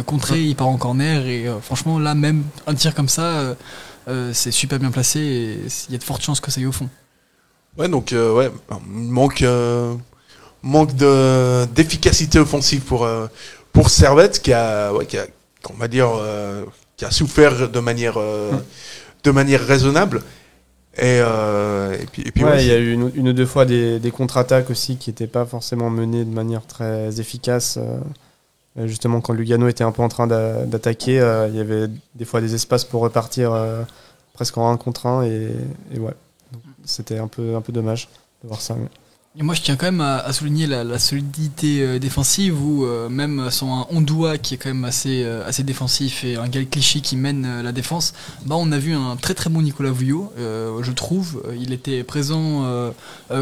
contré, 0.08 0.42
il 0.44 0.56
part 0.56 0.68
en 0.68 0.78
corner 0.78 1.26
et 1.28 1.48
euh, 1.48 1.60
franchement, 1.62 2.00
là, 2.00 2.16
même 2.16 2.44
un 2.68 2.74
tir 2.74 2.96
comme 2.96 3.10
ça, 3.10 3.56
c'est 4.34 4.52
super 4.52 4.80
bien 4.80 4.92
placé 4.92 5.20
et 5.20 5.60
il 5.88 5.92
y 5.94 5.96
a 5.96 6.00
de 6.00 6.04
fortes 6.04 6.24
chances 6.24 6.40
que 6.42 6.52
ça 6.52 6.60
aille 6.60 6.66
au 6.68 6.72
fond. 6.72 6.90
Ouais, 7.78 7.88
donc 7.90 8.12
euh, 8.14 8.34
ouais, 8.34 8.52
manque 8.88 9.42
euh, 9.44 9.96
manque 10.64 10.96
de 10.96 11.66
d'efficacité 11.76 12.40
offensive 12.40 12.82
pour 12.82 13.04
euh, 13.06 13.28
pour 13.72 13.90
Servette 13.90 14.42
qui 14.42 14.54
a 14.54 14.92
ouais, 14.94 15.06
qui 15.06 15.18
a 15.18 15.26
on 15.70 15.74
va 15.78 15.88
dire 15.88 16.10
euh, 16.16 16.64
qui 16.98 17.06
a 17.06 17.12
souffert 17.12 17.70
de 17.70 17.80
manière 17.80 18.16
euh, 18.18 18.52
de 19.24 19.32
manière 19.32 19.62
raisonnable 19.66 20.22
et 20.98 21.20
euh, 21.22 21.94
et 22.00 22.06
puis 22.06 22.22
et 22.26 22.32
puis 22.32 22.44
ouais, 22.44 22.52
ouais, 22.52 22.64
il 22.64 22.68
y 22.70 22.72
a 22.72 22.78
eu 22.78 22.94
une, 22.94 23.12
une 23.16 23.30
ou 23.30 23.34
deux 23.34 23.46
fois 23.46 23.66
des, 23.66 24.00
des 24.00 24.12
contre-attaques 24.12 24.70
aussi 24.70 24.98
qui 24.98 25.10
n'étaient 25.10 25.28
pas 25.28 25.46
forcément 25.46 25.90
menées 25.90 26.24
de 26.26 26.34
manière 26.34 26.66
très 26.66 27.20
efficace. 27.20 27.78
justement, 28.78 29.22
quand 29.22 29.34
Lugano 29.34 29.68
était 29.68 29.84
un 29.84 29.92
peu 29.92 30.02
en 30.02 30.10
train 30.10 30.28
d'a- 30.28 30.66
d'attaquer, 30.66 31.20
euh, 31.20 31.48
il 31.48 31.56
y 31.56 31.60
avait 31.60 31.88
des 32.16 32.26
fois 32.26 32.42
des 32.42 32.56
espaces 32.56 32.84
pour 32.86 33.02
repartir 33.02 33.54
euh, 33.54 33.84
presque 34.34 34.58
en 34.58 34.72
un 34.72 34.78
contre 34.78 35.06
un 35.08 35.24
et, 35.24 35.50
et 35.94 36.00
ouais, 36.00 36.14
Donc, 36.52 36.62
c'était 36.86 37.18
un 37.20 37.28
peu, 37.28 37.56
un 37.56 37.62
peu 37.62 37.72
dommage 37.72 38.08
de 38.44 38.48
voir 38.48 38.62
ça. 38.62 38.76
mais- 38.76 38.90
Et 39.36 39.42
moi, 39.42 39.56
je 39.56 39.64
tiens 39.64 39.76
quand 39.78 39.88
même 39.88 40.02
à, 40.02 40.32
souligner 40.32 40.68
la, 40.68 41.00
solidité 41.00 41.82
euh, 41.82 41.98
défensive 41.98 42.64
où 42.64 42.86
euh, 42.86 43.10
même 43.10 43.50
sans 43.50 43.82
un 43.82 43.88
Ondoua 43.90 44.38
qui 44.38 44.54
est 44.54 44.58
quand 44.58 44.70
même 44.70 44.86
assez, 44.86 45.24
euh, 45.24 45.44
assez 45.48 45.64
défensif 45.64 46.24
et 46.24 46.36
un 46.36 46.48
Gal 46.48 46.68
Clichy 46.68 47.02
qui 47.02 47.16
mène 47.16 47.64
la 47.64 47.72
défense, 47.72 48.14
bah, 48.46 48.54
on 48.60 48.72
a 48.72 48.78
vu 48.78 48.94
un 48.94 49.16
très 49.16 49.34
très 49.34 49.50
bon 49.50 49.64
Nicolas 49.64 49.90
Vouillot, 49.90 50.32
je 50.38 50.92
trouve. 50.92 51.42
Il 51.60 51.74
était 51.74 52.04
présent 52.04 52.64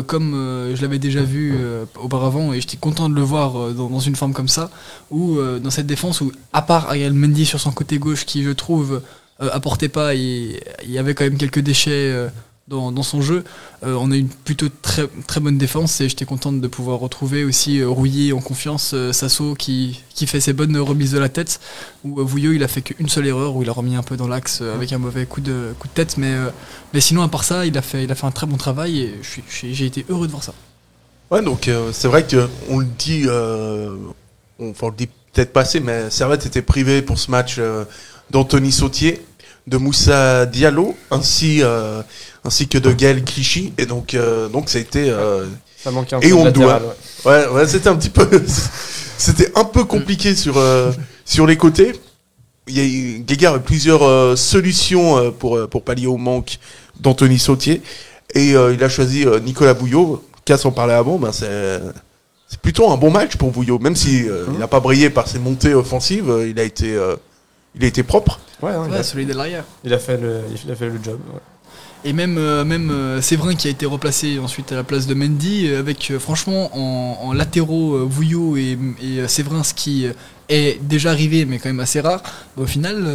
comme 0.07 0.31
je 0.74 0.81
l'avais 0.81 1.00
déjà 1.00 1.24
vu 1.24 1.57
auparavant 2.01 2.53
et 2.53 2.62
j'étais 2.62 2.77
content 2.77 3.10
de 3.10 3.15
le 3.15 3.21
voir 3.21 3.74
dans, 3.74 4.00
une 4.00 4.15
forme 4.15 4.33
comme 4.33 4.48
ça, 4.48 4.69
où 5.10 5.39
dans 5.62 5.71
cette 5.71 5.88
défense 5.88 6.21
où, 6.21 6.31
à 6.53 6.62
part 6.62 6.88
Ariel 6.88 7.13
Mendy 7.13 7.45
sur 7.45 7.60
son 7.60 7.71
côté 7.71 7.98
gauche 7.98 8.25
qui, 8.25 8.43
je 8.43 8.51
trouve, 8.51 9.01
apportait 9.39 9.89
pas, 9.89 10.15
et 10.15 10.62
il 10.83 10.91
y 10.91 10.98
avait 10.98 11.15
quand 11.15 11.25
même 11.25 11.38
quelques 11.38 11.60
déchets. 11.60 12.29
Dans, 12.68 13.03
son 13.03 13.22
jeu. 13.22 13.44
Euh, 13.84 13.98
on 14.00 14.12
a 14.12 14.15
une 14.15 14.30
plutôt 14.30 14.68
très, 14.82 15.08
très 15.27 15.39
bonne 15.39 15.58
défense 15.58 16.00
et 16.01 16.10
j'étais 16.10 16.25
contente 16.25 16.62
de 16.62 16.68
pouvoir 16.68 17.00
retrouver 17.00 17.44
aussi 17.44 17.80
euh, 17.80 17.89
Rouillé 17.89 18.34
en 18.34 18.39
confiance, 18.39 18.91
euh, 18.94 19.12
Sasso 19.12 19.56
qui, 19.56 20.01
qui 20.13 20.27
fait 20.27 20.39
ses 20.39 20.53
bonnes 20.53 20.77
remises 20.77 21.12
de 21.12 21.20
la 21.20 21.30
tête, 21.30 21.60
où 22.03 22.24
Vouillot 22.25 22.53
il 22.53 22.63
a 22.63 22.68
fait 22.68 22.82
qu'une 22.82 23.10
seule 23.10 23.27
erreur, 23.27 23.56
où 23.56 23.63
il 23.63 23.70
a 23.70 23.74
remis 23.74 23.96
un 23.96 24.03
peu 24.03 24.15
dans 24.15 24.27
l'axe 24.27 24.62
avec 24.62 24.94
un 24.94 25.00
mauvais 25.00 25.25
coup 25.25 25.41
de, 25.41 25.74
coup 25.80 25.88
de 25.88 25.94
tête, 25.94 26.18
mais, 26.18 26.34
mais 26.94 27.01
sinon 27.01 27.24
à 27.24 27.27
part 27.27 27.44
ça, 27.44 27.65
il 27.65 27.77
a 27.77 27.82
fait, 27.82 28.03
il 28.03 28.12
a 28.12 28.15
fait 28.15 28.27
un 28.27 28.32
très 28.32 28.48
bon 28.48 28.58
travail 28.58 29.00
et 29.00 29.20
j'ai 29.62 29.86
été 29.86 30.06
heureux 30.10 30.27
de 30.27 30.32
voir 30.32 30.44
ça. 30.44 30.53
Ouais, 31.30 31.41
donc 31.41 31.70
c'est 31.91 32.08
vrai 32.08 32.25
que 32.25 32.48
on 32.70 32.80
le 32.80 32.88
dit, 32.98 33.25
on, 33.27 34.65
le 34.70 34.96
dit 34.96 35.08
peut-être 35.34 35.53
pas 35.53 35.62
assez, 35.62 35.80
mais 35.80 36.10
Servette 36.10 36.46
était 36.46 36.62
privé 36.62 37.01
pour 37.01 37.20
ce 37.20 37.32
match 37.32 37.60
d'Anthony 38.30 38.72
Sautier, 38.72 39.22
de 39.72 39.78
Moussa 39.78 40.46
Diallo, 40.46 40.96
ainsi 41.10 41.63
euh, 41.63 42.01
ainsi 42.44 42.68
que 42.68 42.78
de 42.78 42.92
Gaël 42.92 43.24
Clichy, 43.24 43.74
et 43.78 43.86
donc 43.88 44.13
euh, 44.13 44.50
donc 44.50 44.70
ça 44.70 44.78
a 44.78 44.82
été 44.82 45.10
euh, 45.10 45.46
Ça 45.84 45.90
manquait 45.92 46.16
un 46.18 46.20
Et 46.20 46.30
peu 46.30 46.36
on 46.36 46.46
latéral, 46.46 46.82
doit. 46.84 46.96
ouais. 47.32 47.46
ouais 47.48 47.48
ouais 47.54 47.68
c'était 47.68 47.90
un 47.90 47.96
petit 47.96 48.10
peu 48.10 48.28
c'était 49.18 49.51
un 49.56 49.63
peu 49.63 49.86
compliqué 49.86 50.36
sur 50.36 50.62
sur 51.25 51.48
les 51.48 51.58
côtés. 51.58 51.94
Il 52.68 52.78
y 52.78 52.82
a 52.82 52.84
eu- 52.86 53.46
a 53.48 53.60
plusieurs 53.60 54.38
solutions 54.38 55.32
pour 55.40 55.68
pour 55.70 55.84
pallier 55.84 56.08
au 56.08 56.18
manque 56.18 56.60
d'Anthony 57.00 57.40
Sautier 57.40 57.82
et 58.36 58.50
il 58.51 58.84
a 58.84 58.90
choisi 58.90 59.25
Nicolas 59.44 59.74
Bouillot, 59.74 60.24
qu'à 60.46 60.58
s'en 60.58 60.72
parler 60.72 60.94
avant, 60.94 61.18
ben 61.18 61.32
c'est 61.32 61.80
c'est 62.48 62.60
plutôt 62.60 62.92
un 62.92 62.98
bon 62.98 63.10
match 63.12 63.38
pour 63.38 63.50
Vouillot, 63.51 63.80
même 63.80 63.96
si 63.96 64.28
euh, 64.28 64.46
il 64.51 64.60
n'a 64.60 64.68
pas 64.68 64.82
brillé 64.82 65.10
par 65.10 65.25
ses 65.28 65.40
montées 65.40 65.74
offensives, 65.74 66.30
il 66.50 66.60
a 66.60 66.63
été, 66.63 66.94
il 67.75 67.84
a 67.84 67.88
été 67.88 68.04
propre. 68.04 68.40
Ouais, 68.62 68.72
hein, 68.72 68.86
il, 68.88 68.92
Ouais, 68.92 69.00
a, 69.00 69.04
solide 69.04 69.32
à 69.32 69.34
l'arrière. 69.34 69.63
il 69.84 69.94
a 69.94 70.00
fait 70.00 70.18
le, 70.18 70.42
il 70.66 70.72
a 70.72 70.75
fait 70.75 70.88
le 70.90 71.00
job. 71.04 71.20
ouais. 71.34 71.40
Et 72.04 72.13
même, 72.13 72.38
euh, 72.40 72.66
même 72.66 72.90
euh, 72.90 73.22
Séverin 73.22 73.54
qui 73.54 73.68
a 73.68 73.72
été 73.72 73.86
replacé 73.86 74.40
ensuite 74.40 74.72
à 74.72 74.75
la 74.75 74.84
place 74.84 75.06
de 75.06 75.13
Mendy, 75.13 75.68
euh, 75.68 75.80
avec 75.80 76.12
franchement 76.20 76.72
en, 76.75 77.28
en 77.28 77.34
latéraux 77.34 78.08
Vouillot 78.08 78.58
et, 78.58 78.78
et 79.04 79.28
Séverin, 79.28 79.63
ce 79.63 79.75
qui 79.75 80.08
est 80.50 80.82
déjà 80.84 81.12
arrivé 81.12 81.46
mais 81.46 81.60
quand 81.60 81.70
même 81.70 81.80
assez 81.80 82.01
rare, 82.01 82.24
bah, 82.58 82.63
au 82.63 82.66
final 82.66 83.06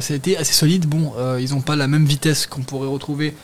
ça 0.00 0.14
a 0.14 0.16
été 0.16 0.36
assez 0.36 0.52
solide. 0.52 0.86
Bon, 0.86 1.12
euh, 1.18 1.40
ils 1.40 1.50
n'ont 1.54 1.60
pas 1.60 1.74
la 1.74 1.88
même 1.88 2.04
vitesse 2.04 2.46
qu'on 2.46 2.62
pourrait 2.62 2.88
retrouver 2.88 3.34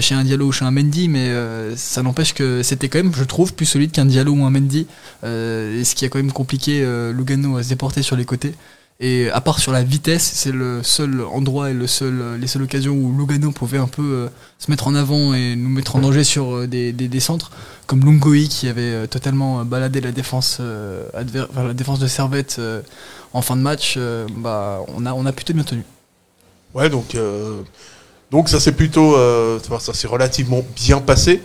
chez 0.00 0.14
un 0.14 0.22
Diallo 0.22 0.46
ou 0.46 0.52
chez 0.52 0.64
un 0.64 0.70
Mendy, 0.70 1.08
mais 1.08 1.28
euh, 1.30 1.74
ça 1.74 2.04
n'empêche 2.04 2.34
que 2.34 2.62
c'était 2.62 2.88
quand 2.88 2.98
même, 3.02 3.12
je 3.12 3.24
trouve, 3.24 3.52
plus 3.52 3.66
solide 3.66 3.90
qu'un 3.90 4.04
Diallo 4.04 4.30
ou 4.32 4.44
un 4.44 4.50
Mendy, 4.50 4.86
euh, 5.24 5.80
et 5.80 5.82
ce 5.82 5.96
qui 5.96 6.04
a 6.04 6.08
quand 6.08 6.20
même 6.20 6.30
compliqué 6.30 6.82
euh, 6.84 7.12
Lugano 7.12 7.56
à 7.56 7.64
se 7.64 7.68
déporter 7.70 8.02
sur 8.02 8.14
les 8.14 8.24
côtés. 8.24 8.54
Et 9.04 9.28
à 9.30 9.40
part 9.40 9.58
sur 9.58 9.72
la 9.72 9.82
vitesse, 9.82 10.30
c'est 10.32 10.52
le 10.52 10.80
seul 10.84 11.22
endroit 11.22 11.70
et 11.70 11.74
le 11.74 11.88
seul, 11.88 12.36
les 12.40 12.46
seules 12.46 12.62
occasions 12.62 12.92
où 12.94 13.12
Lugano 13.18 13.50
pouvait 13.50 13.78
un 13.78 13.88
peu 13.88 14.02
euh, 14.02 14.28
se 14.60 14.70
mettre 14.70 14.86
en 14.86 14.94
avant 14.94 15.34
et 15.34 15.56
nous 15.56 15.68
mettre 15.68 15.96
en 15.96 15.98
danger 15.98 16.22
sur 16.22 16.54
euh, 16.54 16.66
des, 16.68 16.92
des, 16.92 17.18
centres, 17.18 17.50
comme 17.88 18.04
Lungoi 18.04 18.46
qui 18.48 18.68
avait 18.68 18.80
euh, 18.94 19.06
totalement 19.08 19.64
baladé 19.64 20.00
la 20.00 20.12
défense, 20.12 20.60
adver- 21.14 21.48
la 21.56 21.74
défense 21.74 21.98
de 21.98 22.06
Servette 22.06 22.60
en 23.32 23.42
fin 23.42 23.56
de 23.56 23.62
match. 23.62 23.98
bah, 24.36 24.78
on, 24.94 25.04
a, 25.04 25.12
on 25.14 25.26
a 25.26 25.32
plutôt 25.32 25.52
bien 25.52 25.64
tenu. 25.64 25.82
Ouais, 26.72 26.88
donc, 26.88 27.16
donc 28.30 28.48
ça 28.48 28.60
s'est 28.60 28.70
plutôt, 28.72 29.16
ça 29.80 29.92
s'est 29.94 30.06
relativement 30.06 30.62
bien 30.76 31.00
passé. 31.00 31.42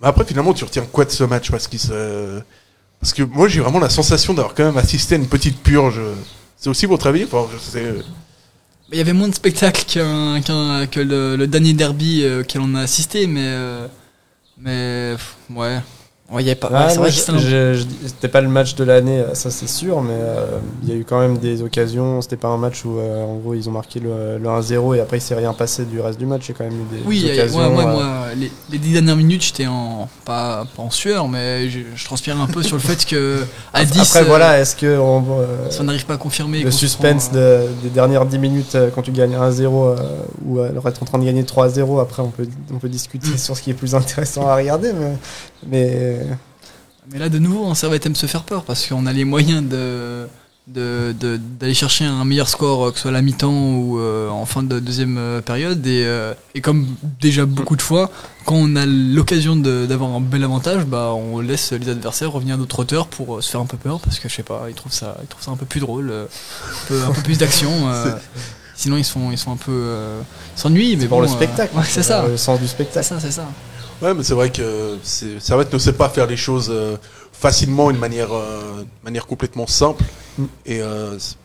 Après, 0.00 0.24
finalement, 0.24 0.54
tu 0.54 0.62
retiens 0.64 0.84
quoi 0.92 1.04
de 1.06 1.10
ce 1.10 1.24
match? 1.24 1.50
Parce 1.50 1.68
se- 1.68 2.40
parce 3.00 3.12
que 3.12 3.24
moi, 3.24 3.48
j'ai 3.48 3.60
vraiment 3.60 3.80
la 3.80 3.90
sensation 3.90 4.32
d'avoir 4.32 4.54
quand 4.54 4.64
même 4.64 4.78
assisté 4.78 5.16
à 5.16 5.18
une 5.18 5.26
petite 5.26 5.60
purge. 5.60 6.00
C'est 6.58 6.68
aussi 6.70 6.86
votre 6.86 7.06
avis 7.06 7.24
enfin, 7.24 7.46
je 7.52 7.58
sais, 7.58 7.84
euh, 7.84 8.02
Il 8.90 8.98
y 8.98 9.00
avait 9.00 9.12
moins 9.12 9.28
de 9.28 9.34
spectacle 9.34 9.84
qu'un, 9.86 10.40
qu'un- 10.40 10.86
que 10.86 11.00
le, 11.00 11.36
le 11.36 11.46
dernier 11.46 11.72
derby 11.72 12.22
euh, 12.24 12.40
auquel 12.40 12.60
on 12.62 12.74
a 12.74 12.80
assisté, 12.80 13.26
mais. 13.26 13.44
euh, 13.44 13.86
mais. 14.58 15.14
ouais. 15.50 15.78
Ouais, 16.30 16.42
il 16.42 16.46
y 16.46 16.50
avait 16.50 16.60
pas. 16.60 16.68
Ouais, 16.68 16.94
vrai 16.94 17.10
c'était 17.10 18.28
pas 18.28 18.42
le 18.42 18.48
match 18.48 18.74
de 18.74 18.84
l'année, 18.84 19.20
euh, 19.20 19.34
ça 19.34 19.50
c'est 19.50 19.66
sûr, 19.68 20.02
mais 20.02 20.12
euh, 20.12 20.58
il 20.82 20.88
y 20.90 20.92
a 20.92 20.94
eu 20.94 21.04
quand 21.08 21.18
même 21.18 21.38
des 21.38 21.62
occasions. 21.62 22.20
C'était 22.20 22.36
pas 22.36 22.48
un 22.48 22.58
match 22.58 22.84
où, 22.84 22.98
euh, 22.98 23.24
en 23.24 23.36
gros, 23.36 23.54
ils 23.54 23.66
ont 23.66 23.72
marqué 23.72 23.98
le, 23.98 24.36
le 24.36 24.46
1-0 24.46 24.94
et 24.96 25.00
après 25.00 25.16
il 25.16 25.20
s'est 25.22 25.34
rien 25.34 25.54
passé 25.54 25.86
du 25.86 26.00
reste 26.02 26.18
du 26.18 26.26
match. 26.26 26.42
Il 26.46 26.48
y 26.50 26.54
a 26.54 26.58
quand 26.58 26.64
même 26.64 26.74
eu 26.82 26.96
des 26.98 27.02
Oui, 27.06 27.22
des 27.22 27.32
occasions. 27.32 27.58
ouais, 27.60 27.70
moi, 27.70 27.82
euh, 27.84 27.92
moi, 27.94 28.26
les, 28.36 28.52
les 28.70 28.78
dix 28.78 28.92
dernières 28.92 29.16
minutes, 29.16 29.42
j'étais 29.42 29.66
en 29.66 30.06
pas, 30.26 30.66
pas 30.76 30.82
en 30.82 30.90
sueur, 30.90 31.28
mais 31.28 31.70
je, 31.70 31.78
je 31.94 32.04
transpirais 32.04 32.38
un 32.38 32.46
peu 32.46 32.62
sur 32.62 32.76
le 32.76 32.82
fait 32.82 33.06
que 33.06 33.42
à 33.72 33.86
10, 33.86 33.98
Après, 33.98 34.20
euh, 34.20 34.24
voilà, 34.24 34.60
est-ce 34.60 34.76
que 34.76 34.98
on, 34.98 35.24
euh, 35.40 35.70
si 35.70 35.80
on 35.80 35.84
n'arrive 35.84 36.04
pas 36.04 36.14
à 36.14 36.18
confirmer, 36.18 36.62
le 36.62 36.70
suspense 36.70 37.28
prend, 37.28 37.38
euh, 37.38 37.68
de- 37.68 37.72
des 37.84 37.88
dernières 37.88 38.26
10 38.26 38.38
minutes 38.38 38.76
quand 38.94 39.00
tu 39.00 39.12
gagnes 39.12 39.34
1-0 39.34 39.62
euh, 39.64 39.96
ou 40.44 40.60
alors 40.60 40.86
être 40.88 41.02
en 41.02 41.06
train 41.06 41.18
de 41.18 41.24
gagner 41.24 41.42
3-0, 41.44 42.02
après 42.02 42.20
on 42.20 42.28
peut, 42.28 42.46
on 42.70 42.76
peut 42.76 42.90
discuter 42.90 43.30
Mm. 43.30 43.38
sur 43.38 43.56
ce 43.56 43.62
qui 43.62 43.70
est 43.70 43.74
plus 43.74 43.94
intéressant 43.94 44.46
à 44.46 44.56
regarder, 44.56 44.92
mais, 44.92 45.16
mais 45.66 46.20
Mais 47.12 47.18
là, 47.18 47.28
de 47.28 47.38
nouveau, 47.38 47.64
on 47.64 47.74
Servette 47.74 48.04
aime 48.06 48.14
se 48.16 48.26
faire 48.26 48.42
peur 48.44 48.64
parce 48.64 48.86
qu'on 48.86 49.06
a 49.06 49.12
les 49.12 49.24
moyens 49.24 49.62
de 49.68 50.26
de- 50.66 51.14
de- 51.18 51.38
d'aller 51.58 51.72
chercher 51.72 52.04
un 52.04 52.26
meilleur 52.26 52.46
score, 52.46 52.84
euh, 52.84 52.90
que 52.90 52.96
ce 52.96 53.02
soit 53.02 53.10
à 53.10 53.14
la 53.14 53.22
mi-temps 53.22 53.50
ou 53.76 53.98
euh, 53.98 54.28
en 54.28 54.44
fin 54.44 54.62
de 54.62 54.78
deuxième 54.78 55.16
euh, 55.16 55.40
période. 55.40 55.86
Et, 55.86 56.04
euh, 56.04 56.34
et 56.54 56.60
comme 56.60 56.86
déjà 57.22 57.46
beaucoup 57.46 57.74
de 57.74 57.80
fois, 57.80 58.10
quand 58.44 58.56
on 58.56 58.76
a 58.76 58.84
l'occasion 58.84 59.56
de- 59.56 59.86
d'avoir 59.86 60.10
un 60.14 60.20
bel 60.20 60.44
avantage, 60.44 60.84
bah, 60.84 61.14
on 61.14 61.40
laisse 61.40 61.72
les 61.72 61.88
adversaires 61.88 62.30
revenir 62.30 62.58
d'autres 62.58 62.80
hauteurs 62.80 63.06
pour 63.06 63.42
se 63.42 63.48
faire 63.50 63.62
un 63.62 63.66
peu 63.66 63.78
peur 63.78 63.98
parce 64.00 64.18
que 64.18 64.28
je 64.28 64.34
sais 64.34 64.42
pas, 64.42 64.64
ils 64.68 64.74
trouvent 64.74 64.92
ça, 64.92 65.16
ils 65.22 65.26
trouvent 65.26 65.42
ça 65.42 65.52
un 65.52 65.56
peu 65.56 65.64
plus 65.64 65.80
drôle, 65.80 66.10
euh, 66.10 66.26
un, 66.26 66.86
peu, 66.88 67.02
un 67.02 67.12
peu 67.12 67.22
plus 67.22 67.38
d'action. 67.38 67.70
sinon, 68.76 68.98
ils 68.98 69.06
sont, 69.06 69.30
ils 69.32 69.38
sont 69.38 69.52
un 69.52 69.56
peu. 69.56 69.94
s'ennuient, 70.54 70.96
mais 70.96 71.02
c'est 71.04 71.08
pour 71.08 71.16
bon, 71.16 71.22
le 71.22 71.28
spectacle. 71.28 71.74
ouais, 71.78 71.84
c'est 71.88 72.02
ça. 72.02 72.28
Le 72.28 72.36
sens 72.36 72.60
du 72.60 72.66
C'est 72.66 72.72
spectacle. 72.74 73.06
ça, 73.06 73.18
c'est 73.20 73.30
ça. 73.32 73.46
Ouais, 74.02 74.14
mais 74.14 74.22
c'est 74.22 74.34
vrai 74.34 74.50
que 74.50 74.96
c'est- 75.02 75.40
Servette 75.40 75.72
ne 75.72 75.78
sait 75.78 75.92
pas 75.92 76.08
faire 76.08 76.26
les 76.26 76.36
choses 76.36 76.68
euh, 76.70 76.96
facilement, 77.32 77.90
d'une 77.90 78.00
manière, 78.00 78.32
euh, 78.32 78.82
de 78.82 78.86
manière 79.04 79.26
complètement 79.26 79.66
simple. 79.66 80.04
Mm. 80.38 80.44
Et 80.66 80.80
euh, 80.82 81.18
c'est 81.18 81.36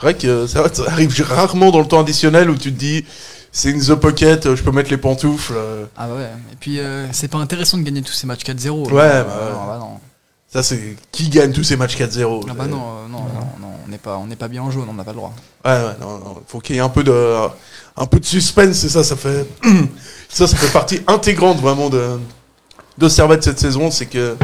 vrai 0.00 0.14
que 0.14 0.46
ça 0.46 0.64
arrive 0.86 1.22
rarement 1.24 1.70
dans 1.70 1.80
le 1.80 1.86
temps 1.86 2.00
additionnel 2.00 2.50
où 2.50 2.56
tu 2.56 2.72
te 2.72 2.78
dis 2.78 3.04
c'est 3.50 3.70
in 3.74 3.78
the 3.78 3.94
pocket, 3.98 4.54
je 4.54 4.62
peux 4.62 4.70
mettre 4.72 4.90
les 4.90 4.96
pantoufles. 4.96 5.52
euh. 5.56 5.84
Ah 5.96 6.06
bah 6.08 6.14
ouais. 6.14 6.30
Et 6.52 6.56
puis, 6.58 6.78
euh, 6.80 7.06
c'est 7.12 7.28
pas 7.28 7.38
intéressant 7.38 7.76
de 7.78 7.82
gagner 7.82 8.00
tous 8.02 8.12
ces 8.14 8.26
matchs 8.26 8.44
4-0. 8.44 8.90
Ouais, 8.90 8.92
bah 8.92 9.26
non, 9.52 9.66
bah 9.66 9.78
non. 9.78 10.00
Ça, 10.50 10.62
c'est 10.62 10.96
qui 11.12 11.28
gagne 11.30 11.52
tous 11.52 11.64
ces 11.64 11.76
matchs 11.76 11.96
4-0 11.96 12.46
Ah 12.50 12.54
bah 12.54 12.66
non, 12.66 12.76
non, 13.08 13.20
non, 13.20 13.46
non, 13.60 13.68
on 13.84 13.88
n'est 13.90 13.98
pas, 13.98 14.16
on 14.18 14.26
n'est 14.26 14.36
pas 14.36 14.48
bien 14.48 14.62
en 14.62 14.70
jaune, 14.70 14.86
on 14.88 14.94
n'a 14.94 15.04
pas 15.04 15.12
le 15.12 15.16
droit. 15.16 15.34
Ouais, 15.64 15.70
ouais, 15.72 15.96
non, 16.00 16.18
non. 16.18 16.42
Faut 16.46 16.60
qu'il 16.60 16.76
y 16.76 16.78
ait 16.78 16.82
un 16.82 16.88
peu 16.90 17.04
de, 17.04 17.34
un 17.96 18.06
peu 18.06 18.18
de 18.20 18.24
suspense, 18.24 18.76
c'est 18.76 18.88
ça, 18.90 19.02
ça 19.04 19.16
fait, 19.16 19.46
ça, 20.32 20.46
ça 20.46 20.56
fait 20.56 20.72
partie 20.72 21.00
intégrante 21.06 21.60
vraiment 21.60 21.90
de, 21.90 22.18
de 22.98 23.08
Servette 23.08 23.44
cette 23.44 23.58
saison, 23.58 23.90
c'est 23.90 24.06
que, 24.06 24.34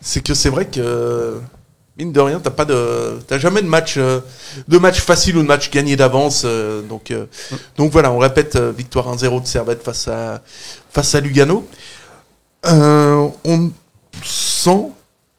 c'est 0.00 0.24
que 0.24 0.32
c'est 0.34 0.48
vrai 0.48 0.66
que, 0.66 1.38
mine 1.98 2.12
de 2.12 2.20
rien, 2.20 2.40
t'as 2.40 2.50
pas 2.50 2.64
de, 2.64 3.18
t'as 3.26 3.38
jamais 3.38 3.60
de 3.60 3.66
match, 3.66 3.98
de 3.98 4.78
match 4.78 5.00
facile 5.00 5.36
ou 5.36 5.42
de 5.42 5.46
match 5.46 5.70
gagné 5.70 5.96
d'avance, 5.96 6.42
euh, 6.46 6.80
donc, 6.82 7.10
euh, 7.10 7.26
donc 7.76 7.92
voilà, 7.92 8.10
on 8.10 8.18
répète, 8.18 8.56
euh, 8.56 8.72
victoire 8.72 9.14
1-0 9.14 9.42
de 9.42 9.46
Servette 9.46 9.82
face 9.82 10.08
à, 10.08 10.42
face 10.90 11.14
à 11.14 11.20
Lugano. 11.20 11.66
Euh, 12.66 13.28
on 13.44 13.70
sent, 14.22 14.86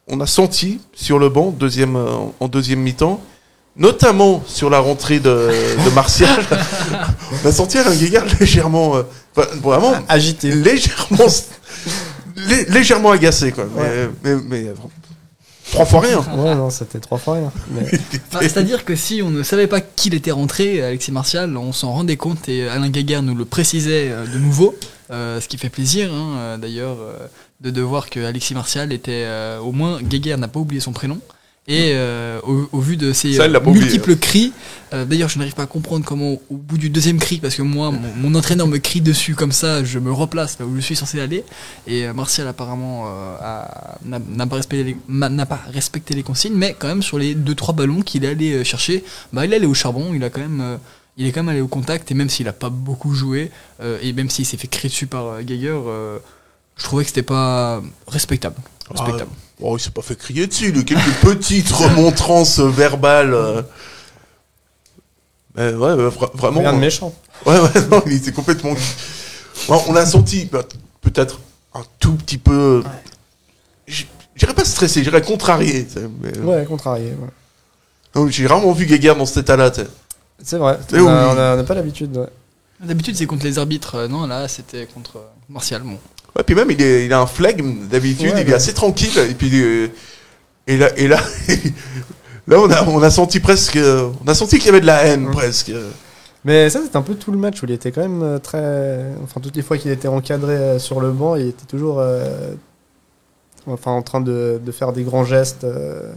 on 0.07 0.19
a 0.19 0.27
senti 0.27 0.79
sur 0.93 1.17
le 1.17 1.29
banc, 1.29 1.50
deuxième, 1.50 1.95
en 2.39 2.47
deuxième 2.47 2.79
mi-temps, 2.79 3.19
notamment 3.75 4.43
sur 4.47 4.69
la 4.69 4.79
rentrée 4.79 5.19
de, 5.19 5.49
de 5.85 5.89
Martial, 5.95 6.43
on 7.43 7.47
a 7.47 7.51
senti 7.51 7.77
Alain 7.77 7.95
Guégard 7.95 8.25
légèrement, 8.39 8.95
euh, 8.97 9.03
enfin, 9.35 9.47
vraiment 9.61 9.93
Agité. 10.09 10.51
légèrement, 10.51 11.25
lé- 12.35 12.65
légèrement 12.69 13.11
agacé 13.11 13.51
quoi. 13.51 13.65
Mais, 13.75 14.09
mais, 14.23 14.41
mais, 14.47 14.67
euh, 14.67 14.73
trois 15.71 15.85
fois 15.85 16.01
rien. 16.01 16.19
Ouais, 16.35 16.53
non, 16.55 16.69
c'était 16.69 16.99
trois 16.99 17.17
fois 17.17 17.35
rien. 17.35 17.51
Mais... 17.71 17.89
Enfin, 18.33 18.39
C'est-à-dire 18.41 18.83
que 18.85 18.95
si 18.95 19.21
on 19.23 19.29
ne 19.29 19.41
savait 19.43 19.67
pas 19.67 19.79
qu'il 19.81 20.13
était 20.13 20.31
rentré, 20.31 20.81
Alexis 20.83 21.11
Martial, 21.11 21.55
on 21.57 21.71
s'en 21.71 21.91
rendait 21.91 22.17
compte 22.17 22.49
et 22.49 22.67
Alain 22.67 22.89
Gaguerre 22.89 23.23
nous 23.23 23.35
le 23.35 23.45
précisait 23.45 24.09
euh, 24.11 24.25
de 24.25 24.37
nouveau, 24.37 24.75
euh, 25.11 25.39
ce 25.41 25.47
qui 25.47 25.57
fait 25.57 25.69
plaisir 25.69 26.13
hein, 26.13 26.57
d'ailleurs 26.57 26.97
de, 27.61 27.69
de 27.69 27.81
voir 27.81 28.09
que 28.09 28.19
Alexis 28.19 28.53
Martial 28.53 28.91
était 28.93 29.23
euh, 29.25 29.59
au 29.59 29.71
moins 29.71 29.99
Gaguerre 30.01 30.37
n'a 30.37 30.47
pas 30.47 30.59
oublié 30.59 30.81
son 30.81 30.91
prénom. 30.93 31.19
Et 31.67 31.91
euh, 31.93 32.39
au, 32.43 32.67
au 32.71 32.79
vu 32.79 32.97
de 32.97 33.13
ces 33.13 33.33
Ça, 33.33 33.43
euh, 33.43 33.49
multiples 33.83 34.15
cris, 34.17 34.51
euh, 34.93 35.05
d'ailleurs 35.05 35.29
je 35.29 35.37
n'arrive 35.37 35.53
pas 35.53 35.63
à 35.63 35.67
comprendre 35.67 36.03
comment 36.03 36.31
au 36.49 36.57
bout 36.57 36.79
du 36.79 36.89
deuxième 36.89 37.19
cri, 37.19 37.37
parce 37.37 37.53
que 37.55 37.61
moi 37.61 37.91
mon, 37.91 37.99
mon 38.29 38.35
entraîneur 38.37 38.65
me 38.67 38.79
crie 38.79 38.99
dessus 38.99 39.35
comme 39.35 39.51
ça, 39.51 39.83
je 39.83 39.99
me 39.99 40.11
replace 40.11 40.57
là 40.59 40.65
où 40.65 40.75
je 40.75 40.81
suis 40.81 40.95
censé 40.95 41.21
aller, 41.21 41.43
et 41.85 42.07
euh, 42.07 42.13
Martial 42.13 42.47
apparemment 42.47 43.05
euh, 43.07 43.61
n'a 44.05 44.19
n'a 44.19 44.47
pas, 44.47 44.55
respecté 44.55 44.83
les- 44.83 44.97
n'a 45.07 45.45
pas 45.45 45.61
respecté 45.71 46.15
les 46.15 46.23
consignes, 46.23 46.55
mais 46.55 46.75
quand 46.77 46.87
même 46.87 47.03
sur 47.03 47.19
les 47.19 47.35
2-3 47.35 47.75
ballons 47.75 48.01
qu'il 48.01 48.25
est 48.25 48.29
allé 48.29 48.63
chercher, 48.63 49.03
bah, 49.31 49.45
il 49.45 49.53
est 49.53 49.57
allé 49.57 49.67
au 49.67 49.75
charbon, 49.75 50.13
il 50.15 50.23
a 50.23 50.31
quand 50.31 50.41
même, 50.41 50.61
euh, 50.61 50.77
il 51.17 51.27
est 51.27 51.31
quand 51.31 51.41
même 51.43 51.49
allé 51.49 51.61
au 51.61 51.67
contact, 51.67 52.09
et 52.09 52.15
même 52.15 52.29
s'il 52.29 52.47
a 52.47 52.53
pas 52.53 52.69
beaucoup 52.71 53.13
joué, 53.13 53.51
euh, 53.81 53.99
et 54.01 54.13
même 54.13 54.31
s'il 54.31 54.47
s'est 54.47 54.57
fait 54.57 54.67
crier 54.67 54.89
dessus 54.89 55.05
par 55.07 55.43
Geiger, 55.43 55.77
euh, 55.87 56.17
je 56.77 56.83
trouvais 56.83 57.03
que 57.03 57.09
c'était 57.09 57.21
pas 57.23 57.81
respectable. 58.07 58.55
respectable. 58.89 59.29
Ah, 59.33 59.61
oh, 59.61 59.77
il 59.77 59.79
s'est 59.81 59.91
pas 59.91 60.01
fait 60.01 60.15
crier 60.17 60.47
dessus, 60.47 60.71
il 60.75 60.83
quelques 60.85 61.15
petites 61.21 61.69
remontrances 61.71 62.59
euh, 62.59 62.67
verbales. 62.69 63.33
euh. 63.33 63.61
Mais 65.55 65.73
ouais, 65.73 65.93
ouais, 65.93 66.07
vra- 66.09 66.35
vraiment. 66.35 66.61
Rien 66.61 66.71
de 66.71 66.77
euh, 66.77 66.79
méchant. 66.81 67.13
Ouais, 67.45 67.59
ouais, 67.59 67.69
non, 67.91 68.01
il 68.05 68.13
était 68.13 68.31
complètement. 68.31 68.73
Bon, 69.67 69.81
on 69.87 69.95
a 69.95 70.05
senti 70.05 70.45
bah, 70.45 70.63
peut-être 71.01 71.39
un 71.73 71.83
tout 71.99 72.13
petit 72.15 72.37
peu. 72.37 72.83
j- 73.87 74.07
J'irais 74.35 74.53
pas 74.53 74.65
stressé, 74.65 75.03
j'irais 75.03 75.21
contrarié. 75.21 75.85
mais, 76.21 76.35
euh, 76.37 76.41
Ouais, 76.43 76.65
contrarié. 76.65 77.07
ouais. 77.11 77.27
non, 78.15 78.27
J'ai 78.29 78.47
rarement 78.47 78.71
vu 78.71 78.85
Guéguerre 78.85 79.15
dans 79.17 79.25
cet 79.25 79.37
état-là. 79.43 79.71
C'est 80.43 80.57
vrai. 80.57 80.79
On 80.93 80.95
oui. 80.95 80.99
a- 81.07 81.27
on 81.29 81.37
a- 81.37 81.53
on 81.53 81.57
n'a 81.57 81.63
pas 81.63 81.75
l'habitude. 81.75 82.15
ouais. 82.17 82.29
D'habitude 82.79 83.15
c'est 83.15 83.27
contre 83.27 83.43
les 83.43 83.59
arbitres, 83.59 83.93
euh, 83.93 84.07
non 84.07 84.25
là 84.25 84.47
c'était 84.47 84.87
contre 84.87 85.17
euh, 85.17 85.27
Martial, 85.49 85.83
bon. 85.83 85.99
Ouais, 86.35 86.43
puis 86.43 86.55
même, 86.55 86.71
il, 86.71 86.81
est, 86.81 87.05
il 87.05 87.13
a 87.13 87.19
un 87.19 87.25
flegme 87.27 87.88
d'habitude, 87.88 88.33
Ouais, 88.33 88.41
il 88.41 88.47
est 88.47 88.51
ouais. 88.51 88.53
assez 88.55 88.73
tranquille. 88.73 89.17
Et 89.29 89.33
puis, 89.33 89.50
euh, 89.61 89.88
et 90.67 90.77
là, 90.77 90.89
et 90.97 91.07
là, 91.07 91.19
là 92.47 92.59
on, 92.59 92.69
a, 92.71 92.83
on 92.88 93.01
a 93.03 93.09
senti 93.09 93.39
presque. 93.39 93.77
On 94.23 94.27
a 94.27 94.33
senti 94.33 94.57
qu'il 94.57 94.67
y 94.67 94.69
avait 94.69 94.81
de 94.81 94.85
la 94.85 95.03
haine 95.05 95.29
presque. 95.31 95.71
Mais 96.43 96.69
ça, 96.69 96.79
c'est 96.83 96.95
un 96.95 97.01
peu 97.03 97.15
tout 97.15 97.31
le 97.31 97.38
match 97.38 97.61
où 97.61 97.65
il 97.65 97.71
était 97.71 97.91
quand 97.91 98.01
même 98.01 98.23
euh, 98.23 98.39
très. 98.39 99.13
Enfin, 99.23 99.39
toutes 99.41 99.55
les 99.55 99.61
fois 99.61 99.77
qu'il 99.77 99.91
était 99.91 100.07
encadré 100.07 100.53
euh, 100.55 100.79
sur 100.79 101.00
le 101.01 101.11
banc, 101.11 101.35
il 101.35 101.47
était 101.47 101.65
toujours. 101.67 102.00
euh, 102.00 102.53
Enfin, 103.67 103.91
en 103.91 104.01
train 104.01 104.21
de, 104.21 104.59
de 104.63 104.71
faire 104.71 104.91
des 104.91 105.03
grands 105.03 105.23
gestes. 105.23 105.65
euh, 105.65 106.11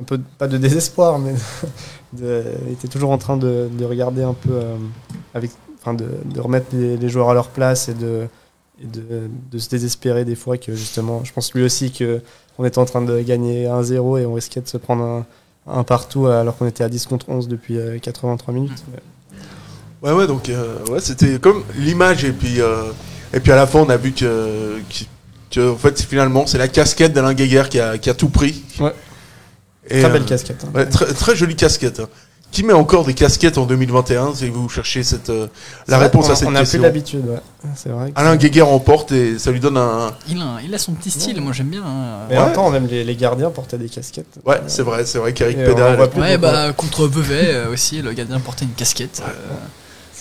Un 0.00 0.04
peu, 0.04 0.18
pas 0.38 0.46
de 0.46 0.58
désespoir, 0.58 1.18
mais 1.18 1.32
de- 2.12 2.44
il 2.66 2.72
était 2.74 2.88
toujours 2.88 3.10
en 3.12 3.18
train 3.18 3.38
de, 3.38 3.68
de 3.72 3.84
regarder 3.86 4.22
un 4.22 4.34
peu. 4.34 4.50
euh, 4.52 4.76
avec, 5.32 5.50
enfin, 5.80 5.94
de, 5.94 6.04
de 6.24 6.40
remettre 6.40 6.66
les, 6.72 6.96
les 6.98 7.08
joueurs 7.08 7.30
à 7.30 7.34
leur 7.34 7.48
place 7.48 7.88
et 7.88 7.94
de, 7.94 8.26
et 8.82 8.86
de, 8.86 9.28
de 9.50 9.58
se 9.58 9.68
désespérer 9.68 10.24
des 10.24 10.34
fois 10.36 10.58
que 10.58 10.74
justement, 10.74 11.22
je 11.24 11.32
pense 11.32 11.52
lui 11.54 11.62
aussi 11.64 11.90
que 11.92 12.20
on 12.58 12.64
était 12.64 12.78
en 12.78 12.84
train 12.84 13.02
de 13.02 13.20
gagner 13.20 13.64
1-0 13.66 14.20
et 14.20 14.26
on 14.26 14.34
risquait 14.34 14.60
de 14.60 14.68
se 14.68 14.76
prendre 14.76 15.02
un, 15.04 15.26
un 15.66 15.82
partout 15.84 16.26
alors 16.26 16.56
qu'on 16.56 16.66
était 16.66 16.84
à 16.84 16.88
10 16.88 17.06
contre 17.06 17.28
11 17.28 17.48
depuis 17.48 17.78
euh, 17.78 17.98
83 17.98 18.54
minutes. 18.54 18.84
Ouais, 20.02 20.12
ouais, 20.12 20.26
donc 20.26 20.48
euh, 20.48 20.84
ouais, 20.90 21.00
c'était 21.00 21.38
comme 21.38 21.64
l'image 21.76 22.24
et 22.24 22.32
puis 22.32 22.60
euh, 22.60 22.90
et 23.32 23.40
puis 23.40 23.50
à 23.52 23.56
la 23.56 23.66
fin 23.66 23.80
on 23.80 23.88
a 23.88 23.96
vu 23.96 24.12
que, 24.12 24.78
que, 24.88 25.04
que, 25.50 25.70
en 25.72 25.76
fait 25.76 26.00
finalement 26.02 26.46
c'est 26.46 26.58
la 26.58 26.68
casquette 26.68 27.12
d'Alain 27.12 27.34
Guéguer 27.34 27.64
qui 27.70 27.80
a, 27.80 27.98
qui 27.98 28.10
a 28.10 28.14
tout 28.14 28.28
pris. 28.28 28.62
Ouais. 28.78 28.92
Et, 29.88 30.00
Très 30.02 30.10
belle 30.10 30.22
euh, 30.22 30.26
casquette. 30.26 30.64
hein. 30.64 30.70
ouais, 30.74 30.86
très, 30.86 31.06
très 31.06 31.34
jolie 31.36 31.56
casquette. 31.56 32.02
Qui 32.52 32.62
met 32.62 32.72
encore 32.72 33.04
des 33.04 33.12
casquettes 33.12 33.58
en 33.58 33.66
2021 33.66 34.34
si 34.34 34.48
vous 34.48 34.68
cherchez 34.70 35.02
cette 35.02 35.28
euh, 35.28 35.46
la 35.88 35.98
réponse 35.98 36.24
vrai, 36.24 36.32
à 36.32 36.36
cette 36.36 36.48
on, 36.48 36.52
on 36.52 36.54
a 36.54 36.58
plus 36.60 36.64
question. 36.64 36.82
l'habitude, 36.82 37.26
ouais. 37.26 37.40
C'est 37.74 37.90
vrai. 37.90 38.12
que- 38.12 38.18
Alain 38.18 38.36
Guéguer 38.36 38.62
emporte 38.62 39.12
et 39.12 39.38
ça 39.38 39.50
lui 39.50 39.60
donne 39.60 39.76
un 39.76 40.14
Il 40.28 40.40
a, 40.40 40.58
il 40.64 40.74
a 40.74 40.78
son 40.78 40.92
petit 40.94 41.10
style, 41.10 41.40
moi 41.42 41.52
j'aime 41.52 41.68
bien. 41.68 41.82
hein. 41.84 42.20
Mais 42.30 42.36
en 42.36 42.40
Ouais. 42.40 42.46
même 42.46 42.54
temps, 42.54 42.70
même 42.70 42.86
les, 42.86 43.04
les 43.04 43.16
gardiens 43.16 43.50
portaient 43.50 43.76
des 43.76 43.90
casquettes. 43.90 44.38
Ouais, 44.46 44.60
c'est 44.68 44.82
vrai, 44.82 45.04
c'est 45.04 45.18
vrai 45.18 45.34
qu'Eric 45.34 45.56
plus 45.58 45.66
Ouais, 45.74 45.96
beaucoup. 45.96 46.20
bah 46.40 46.72
contre 46.72 47.06
Vevey 47.08 47.52
euh, 47.54 47.70
aussi, 47.72 48.00
le 48.00 48.12
gardien 48.14 48.40
portait 48.40 48.64
une 48.64 48.70
casquette. 48.72 49.22
euh, 49.22 49.30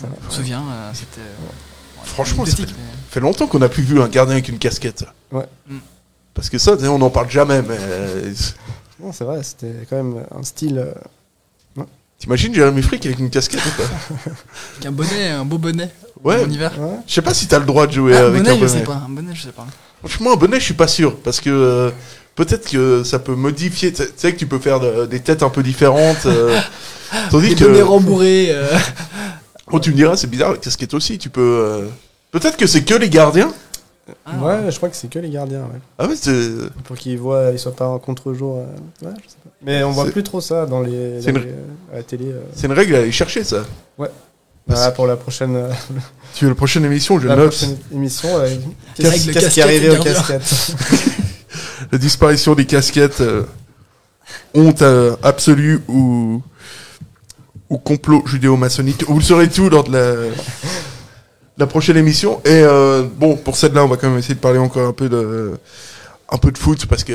vrai. 0.02 0.10
on 0.28 0.30
se 0.30 0.36
souvient, 0.38 0.62
euh, 0.70 0.92
c'était. 0.94 1.22
euh, 1.22 2.04
Franchement, 2.04 2.46
ça 2.46 2.58
fait 3.10 3.20
longtemps 3.22 3.48
qu'on 3.48 3.60
n'a 3.60 3.70
plus 3.70 3.84
vu 3.84 4.02
un 4.02 4.08
gardien 4.10 4.34
avec 4.34 4.50
une 4.50 4.58
casquette. 4.60 5.06
Ouais. 5.32 5.46
Mm. 5.70 5.78
Parce 6.34 6.50
que 6.50 6.58
ça, 6.58 6.76
on 6.84 6.98
n'en 7.00 7.10
parle 7.10 7.30
jamais, 7.30 7.62
mais 7.62 7.78
Non, 9.00 9.12
c'est 9.14 9.24
vrai, 9.24 9.42
c'était 9.42 9.74
quand 9.90 9.96
même 9.96 10.26
un 10.38 10.44
style. 10.44 10.86
Euh, 12.26 12.38
t'imagines 12.38 12.54
Jérémy 12.54 12.82
Frick 12.82 13.06
avec 13.06 13.20
une 13.20 13.30
casquette 13.30 13.62
ou 13.66 13.82
pas 13.82 13.90
Avec 14.76 14.86
un 14.86 14.92
bonnet, 14.92 15.30
un 15.30 15.46
beau 15.46 15.58
bonnet. 15.58 15.90
Ouais. 16.24 16.44
En 16.44 16.50
hiver. 16.50 16.72
ouais. 16.80 16.98
Je 17.08 17.14
sais 17.14 17.22
pas 17.22 17.34
si 17.34 17.48
t'as 17.48 17.60
le 17.60 17.66
droit 17.66 17.86
de 17.88 17.92
jouer 17.94 18.16
Ah, 18.16 18.22
un 18.24 18.28
avec 18.28 18.42
bonnet, 18.44 18.50
un 18.52 18.56
je 18.56 18.60
bonnet. 18.66 18.72
sais 18.80 18.84
pas. 18.84 19.04
Un 19.06 19.10
bonnet, 19.10 19.32
je 19.36 19.42
sais 19.44 19.52
pas. 19.52 19.68
Franchement, 20.04 20.34
un 20.34 20.36
bonnet, 20.36 20.60
je 20.60 20.66
suis 20.66 20.74
pas 20.74 20.88
sûr. 20.88 21.16
Parce 21.18 21.40
que 21.40 21.50
euh, 21.52 21.92
peut-être 22.36 22.70
que 22.70 23.04
ça 23.04 23.20
peut 23.20 23.36
modifier. 23.36 23.94
Tu 23.94 24.04
sais 24.16 24.34
que 24.34 24.38
tu 24.40 24.48
peux 24.48 24.60
faire 24.60 24.80
de- 24.80 25.06
des 25.06 25.20
têtes 25.20 25.44
un 25.44 25.50
peu 25.50 25.62
différentes. 25.64 26.26
euh, 26.26 26.60
tandis 27.32 27.50
Des 27.50 27.56
que. 27.56 27.64
bonnets 27.66 27.82
rembourrés. 27.82 28.48
euh, 28.50 28.68
Oh, 29.72 29.80
tu 29.80 29.92
me 29.92 29.96
diras, 29.96 30.16
c'est 30.16 30.28
bizarre, 30.30 30.52
la 30.52 30.58
casquette 30.58 30.94
aussi. 30.94 31.18
Tu 31.18 31.30
peux. 31.30 31.42
euh, 31.42 31.88
Peut-être 32.32 32.58
que 32.58 32.68
c'est 32.68 32.84
que 32.84 32.94
les 32.96 33.10
gardiens. 33.10 33.52
Ah, 34.26 34.32
Ouais, 34.44 34.72
je 34.72 34.78
crois 34.78 34.90
que 34.90 34.96
c'est 34.96 35.10
que 35.10 35.20
les 35.20 35.30
gardiens, 35.30 35.62
ouais. 35.62 35.80
Ah 35.98 36.08
ouais, 36.08 36.16
c'est. 36.16 36.50
Pour 36.84 36.96
qu'ils 36.96 37.18
voient, 37.18 37.50
ils 37.52 37.60
soient 37.60 37.76
pas 37.76 37.88
en 37.88 38.00
contre-jour. 38.00 38.58
euh, 38.58 39.06
ouais, 39.08 39.14
je 39.24 39.30
sais 39.30 39.36
pas. 39.44 39.50
Mais 39.64 39.84
on 39.84 39.92
voit 39.92 40.06
C'est- 40.06 40.12
plus 40.12 40.24
trop 40.24 40.42
ça 40.42 40.66
dans 40.66 40.82
les, 40.82 41.22
C'est 41.22 41.32
dans 41.32 41.40
une- 41.40 41.46
les- 41.46 41.52
à 41.94 41.98
la 41.98 42.04
télé. 42.04 42.26
euh. 42.32 42.42
C'est 42.54 42.68
une 42.68 42.74
règle 42.74 42.96
à 42.96 43.00
aller 43.00 43.12
chercher, 43.12 43.44
ça. 43.44 43.64
Voilà, 44.68 44.92
pour 44.92 45.06
la 45.06 45.16
prochaine, 45.16 45.56
euh, 45.56 45.70
Tu 46.34 46.46
veux 46.46 46.50
la 46.52 46.56
prochaine 46.56 46.84
émission, 46.86 47.20
je 47.20 47.28
la 47.28 47.36
note. 47.36 47.50
prochaine 47.52 47.78
émission. 47.94 48.30
euh, 48.32 48.50
Qu'est-ce 48.96 49.12
qu'est-ce 49.12 49.24
qui 49.28 49.34
casquette 49.34 49.58
est 49.58 49.62
arrivé 49.62 49.90
aux 49.90 49.94
gardien. 49.94 50.14
casquettes 50.14 50.76
La 51.92 51.98
disparition 52.00 52.56
des 52.56 52.66
casquettes. 52.66 53.22
euh, 53.22 53.44
honte 54.56 54.82
euh, 54.82 55.16
absolue 55.24 55.82
ou. 55.88 56.42
Ou 57.70 57.78
complot 57.80 58.24
judéo-maçonnique. 58.28 59.06
Vous 59.08 59.18
le 59.18 59.24
saurez 59.24 59.50
tout 59.50 59.70
lors 59.70 59.84
de 59.84 59.92
la. 59.94 60.14
La 61.58 61.68
prochaine 61.68 61.96
émission. 61.96 62.42
Et 62.44 62.50
euh, 62.50 63.04
bon, 63.04 63.38
pour 63.38 63.56
celle-là, 63.56 63.86
on 63.86 63.88
va 63.88 63.96
quand 63.96 64.10
même 64.10 64.20
essayer 64.20 64.36
de 64.36 64.40
parler 64.40 64.60
encore 64.60 64.88
un 64.88 64.92
peu 64.92 65.08
de, 65.08 65.54
un 66.30 66.38
peu 66.38 66.52
de 66.52 66.58
foot 66.58 66.86
parce 66.86 67.06
que 67.06 67.14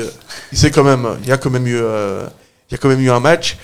sait 0.51 0.71
quand 0.71 0.83
même, 0.83 1.07
il 1.21 1.29
y 1.29 1.31
a 1.31 1.37
quand 1.37 1.51
même 1.51 1.67
eu, 1.67 1.77
euh, 1.77 2.25
il 2.69 2.73
y 2.73 2.75
a 2.75 2.77
quand 2.79 2.89
même 2.89 3.01
eu 3.01 3.11
un 3.11 3.19
match. 3.19 3.57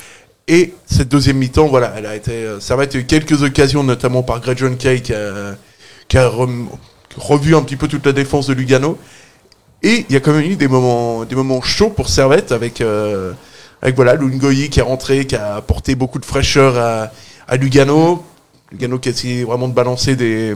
Et 0.48 0.76
cette 0.86 1.10
deuxième 1.10 1.38
mi-temps, 1.38 1.68
voilà, 1.68 1.94
elle 1.98 2.06
a 2.06 2.16
été, 2.16 2.32
euh, 2.32 2.60
ça 2.60 2.76
va 2.76 2.84
être 2.84 3.00
quelques 3.08 3.42
occasions, 3.42 3.84
notamment 3.84 4.22
par 4.22 4.40
Greg 4.40 4.58
John 4.58 4.78
Kay 4.78 5.02
qui 5.02 5.14
a, 5.14 5.56
qui 6.08 6.18
a 6.18 6.30
revu 7.18 7.56
un 7.56 7.64
petit 7.64 7.76
peu 7.76 7.88
toute 7.88 8.06
la 8.06 8.14
défense 8.14 8.48
de 8.48 8.54
Lugano. 8.54 9.00
Et 9.82 10.06
il 10.10 10.14
y 10.14 10.16
a 10.16 10.20
quand 10.20 10.34
même 10.34 10.50
eu 10.50 10.56
des 10.58 10.68
moments, 10.68 11.26
des 11.26 11.36
moments 11.36 11.62
chauds 11.62 11.90
pour 11.90 12.08
Servette 12.08 12.52
avec, 12.52 12.82
euh, 12.82 13.34
avec 13.82 13.96
voilà, 13.96 14.14
Lungoyi 14.14 14.70
qui 14.70 14.80
est 14.80 14.84
rentré, 14.84 15.26
qui 15.26 15.36
a 15.36 15.56
apporté 15.56 15.96
beaucoup 15.96 16.20
de 16.20 16.26
fraîcheur 16.26 16.78
à, 16.78 17.12
à 17.48 17.58
Lugano. 17.58 18.24
Lugano 18.72 19.00
qui 19.00 19.10
a 19.10 19.12
essayé 19.12 19.44
vraiment 19.44 19.68
de 19.68 19.74
balancer 19.74 20.16
des, 20.16 20.56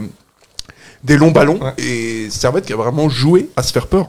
des 1.04 1.16
longs 1.16 1.30
ballons. 1.30 1.60
Ouais. 1.60 1.74
Et 1.78 2.30
Servette 2.30 2.66
qui 2.66 2.72
a 2.72 2.76
vraiment 2.76 3.08
joué 3.08 3.48
à 3.56 3.62
se 3.62 3.72
faire 3.72 3.86
peur. 3.86 4.08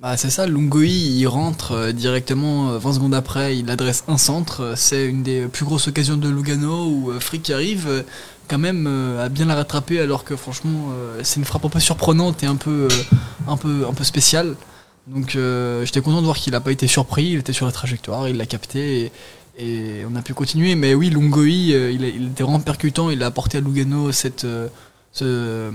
Bah 0.00 0.16
c'est 0.16 0.30
ça, 0.30 0.46
Lungoï 0.46 0.90
il 0.90 1.26
rentre 1.26 1.72
euh, 1.72 1.92
directement 1.92 2.70
euh, 2.70 2.78
20 2.78 2.94
secondes 2.94 3.14
après, 3.14 3.58
il 3.58 3.70
adresse 3.70 4.02
un 4.08 4.16
centre, 4.16 4.62
euh, 4.62 4.72
c'est 4.74 5.04
une 5.04 5.22
des 5.22 5.42
plus 5.42 5.66
grosses 5.66 5.88
occasions 5.88 6.16
de 6.16 6.26
Lugano 6.26 6.86
où 6.86 7.10
euh, 7.10 7.20
Frick 7.20 7.50
arrive 7.50 7.86
euh, 7.86 8.02
quand 8.48 8.56
même 8.56 8.86
euh, 8.88 9.26
à 9.26 9.28
bien 9.28 9.44
la 9.44 9.54
rattraper 9.54 10.00
alors 10.00 10.24
que 10.24 10.36
franchement 10.36 10.88
euh, 10.94 11.20
c'est 11.22 11.36
une 11.36 11.44
frappe 11.44 11.66
un 11.66 11.68
peu 11.68 11.80
surprenante 11.80 12.42
et 12.42 12.46
un 12.46 12.56
peu, 12.56 12.88
euh, 12.90 13.16
un 13.46 13.58
peu, 13.58 13.84
un 13.86 13.92
peu 13.92 14.04
spéciale. 14.04 14.56
Donc 15.06 15.36
euh, 15.36 15.84
j'étais 15.84 16.00
content 16.00 16.20
de 16.20 16.24
voir 16.24 16.38
qu'il 16.38 16.52
n'a 16.52 16.60
pas 16.60 16.72
été 16.72 16.86
surpris, 16.86 17.26
il 17.26 17.38
était 17.38 17.52
sur 17.52 17.66
la 17.66 17.72
trajectoire, 17.72 18.26
il 18.26 18.38
l'a 18.38 18.46
capté 18.46 19.02
et, 19.02 19.12
et 19.60 20.04
on 20.10 20.16
a 20.16 20.22
pu 20.22 20.34
continuer. 20.34 20.74
Mais 20.74 20.94
oui, 20.94 21.10
Lungoï 21.10 21.74
euh, 21.74 21.90
il, 21.90 22.04
était 22.04 22.42
vraiment 22.42 22.60
percutant, 22.60 23.10
il 23.10 23.22
a 23.22 23.26
apporté 23.26 23.58
à 23.58 23.60
Lugano 23.60 24.12
cette... 24.12 24.46
euh, 25.22 25.70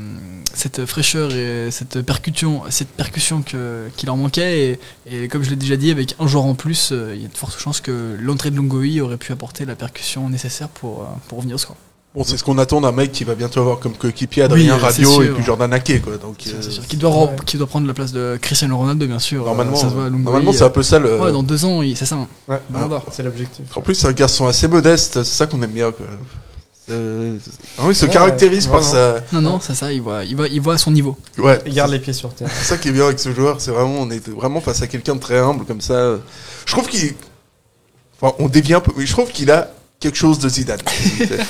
cette 0.53 0.85
fraîcheur 0.85 1.33
et 1.33 1.69
cette 1.71 2.01
percussion, 2.01 2.63
cette 2.69 2.89
percussion 2.89 3.41
qui 3.41 4.05
leur 4.05 4.17
manquait. 4.17 4.79
Et, 5.05 5.27
comme 5.27 5.43
je 5.43 5.49
l'ai 5.49 5.55
déjà 5.55 5.77
dit, 5.77 5.91
avec 5.91 6.15
un 6.19 6.27
joueur 6.27 6.45
en 6.45 6.55
plus, 6.55 6.91
euh, 6.91 7.13
il 7.15 7.21
y 7.21 7.25
a 7.25 7.27
de 7.27 7.37
fortes 7.37 7.59
chances 7.59 7.81
que 7.81 8.17
l'entrée 8.19 8.51
de 8.51 8.55
Lungoï 8.55 9.01
aurait 9.01 9.17
pu 9.17 9.31
apporter 9.31 9.65
la 9.65 9.75
percussion 9.75 10.29
nécessaire 10.29 10.69
pour, 10.69 11.01
euh, 11.01 11.05
pour 11.27 11.39
revenir 11.39 11.55
au 11.55 11.59
score. 11.59 11.77
Bon, 12.15 12.23
c'est 12.23 12.37
ce 12.37 12.43
qu'on 12.45 12.57
attend 12.57 12.79
d'un 12.79 12.93
mec 12.93 13.11
qui 13.11 13.25
va 13.25 13.35
bientôt 13.35 13.59
avoir 13.59 13.79
comme 13.79 13.91
coéquipier 13.93 14.43
Adrien 14.43 14.75
Oui, 14.75 14.81
Radio 14.81 15.21
et 15.21 15.27
puis 15.29 15.43
Jordan 15.43 15.73
Ake, 15.73 16.01
quoi. 16.01 16.15
Donc, 16.17 16.35
C'est- 16.39 16.53
euh, 16.53 16.61
sûr. 16.61 16.87
Qui 16.87 16.95
doit, 16.95 17.11
ouais. 17.11 17.29
qui 17.45 17.57
doit 17.57 17.67
prendre 17.67 17.85
la 17.87 17.93
place 17.93 18.13
de 18.13 18.37
Cristiano 18.41 18.77
Ronaldo, 18.77 19.05
bien 19.05 19.19
sûr. 19.19 19.43
normalement, 19.43 19.73
Euh, 19.77 19.81
ça 19.81 19.89
se 19.89 19.93
voit, 19.93 20.05
Lungoï, 20.05 20.23
normalement, 20.23 20.53
c'est 20.53 20.63
un 20.63 20.69
peu 20.69 20.81
ça 20.83 20.97
le. 20.97 21.19
ouais, 21.19 21.31
dans 21.33 21.43
deux 21.43 21.65
ans, 21.65 21.81
il- 21.81 21.97
c'est 21.97 22.05
ça. 22.05 22.15
hein. 22.15 22.27
Ouais, 22.47 22.59
c'est 23.11 23.23
l'objectif. 23.23 23.65
En 23.75 23.81
plus, 23.81 23.95
c'est 23.95 24.07
un 24.07 24.13
garçon 24.13 24.47
assez 24.47 24.67
modeste, 24.69 25.23
c'est 25.23 25.35
ça 25.35 25.45
qu'on 25.45 25.61
aime 25.61 25.71
bien, 25.71 25.91
quoi. 25.91 26.05
Euh, 26.91 27.37
ah 27.79 27.81
oui, 27.85 27.89
il 27.93 27.95
se 27.95 28.05
Ouais, 28.05 28.11
caractérise 28.11 28.67
par 28.67 28.83
sa. 28.83 29.15
Non, 29.33 29.41
non, 29.41 29.59
c'est 29.59 29.73
ça, 29.73 29.91
il 29.91 30.01
voit, 30.01 30.23
il, 30.23 30.35
voit, 30.35 30.47
il 30.47 30.61
voit 30.61 30.75
à 30.75 30.77
son 30.77 30.91
niveau. 30.91 31.17
Ouais. 31.39 31.59
Il 31.65 31.73
garde 31.73 31.91
les 31.91 31.99
pieds 31.99 32.13
sur 32.13 32.31
terre. 32.33 32.47
C'est 32.55 32.63
ça 32.65 32.77
qui 32.77 32.89
est 32.89 32.91
bien 32.91 33.05
avec 33.07 33.19
ce 33.19 33.33
joueur, 33.33 33.59
c'est 33.59 33.71
vraiment, 33.71 33.95
on 34.01 34.09
est 34.11 34.25
vraiment 34.29 34.61
face 34.61 34.81
à 34.83 34.87
quelqu'un 34.87 35.15
de 35.15 35.19
très 35.19 35.39
humble 35.39 35.65
comme 35.65 35.81
ça. 35.81 36.17
Je 36.65 36.71
trouve 36.71 36.87
qu'il. 36.87 37.13
Enfin, 38.21 38.35
on 38.39 38.47
dévie 38.47 38.73
un 38.75 38.79
peu, 38.79 38.91
mais 38.95 39.05
je 39.05 39.11
trouve 39.11 39.31
qu'il 39.31 39.49
a 39.51 39.71
quelque 40.05 40.17
chose 40.17 40.37
de 40.37 40.47
Zidane. 40.47 40.79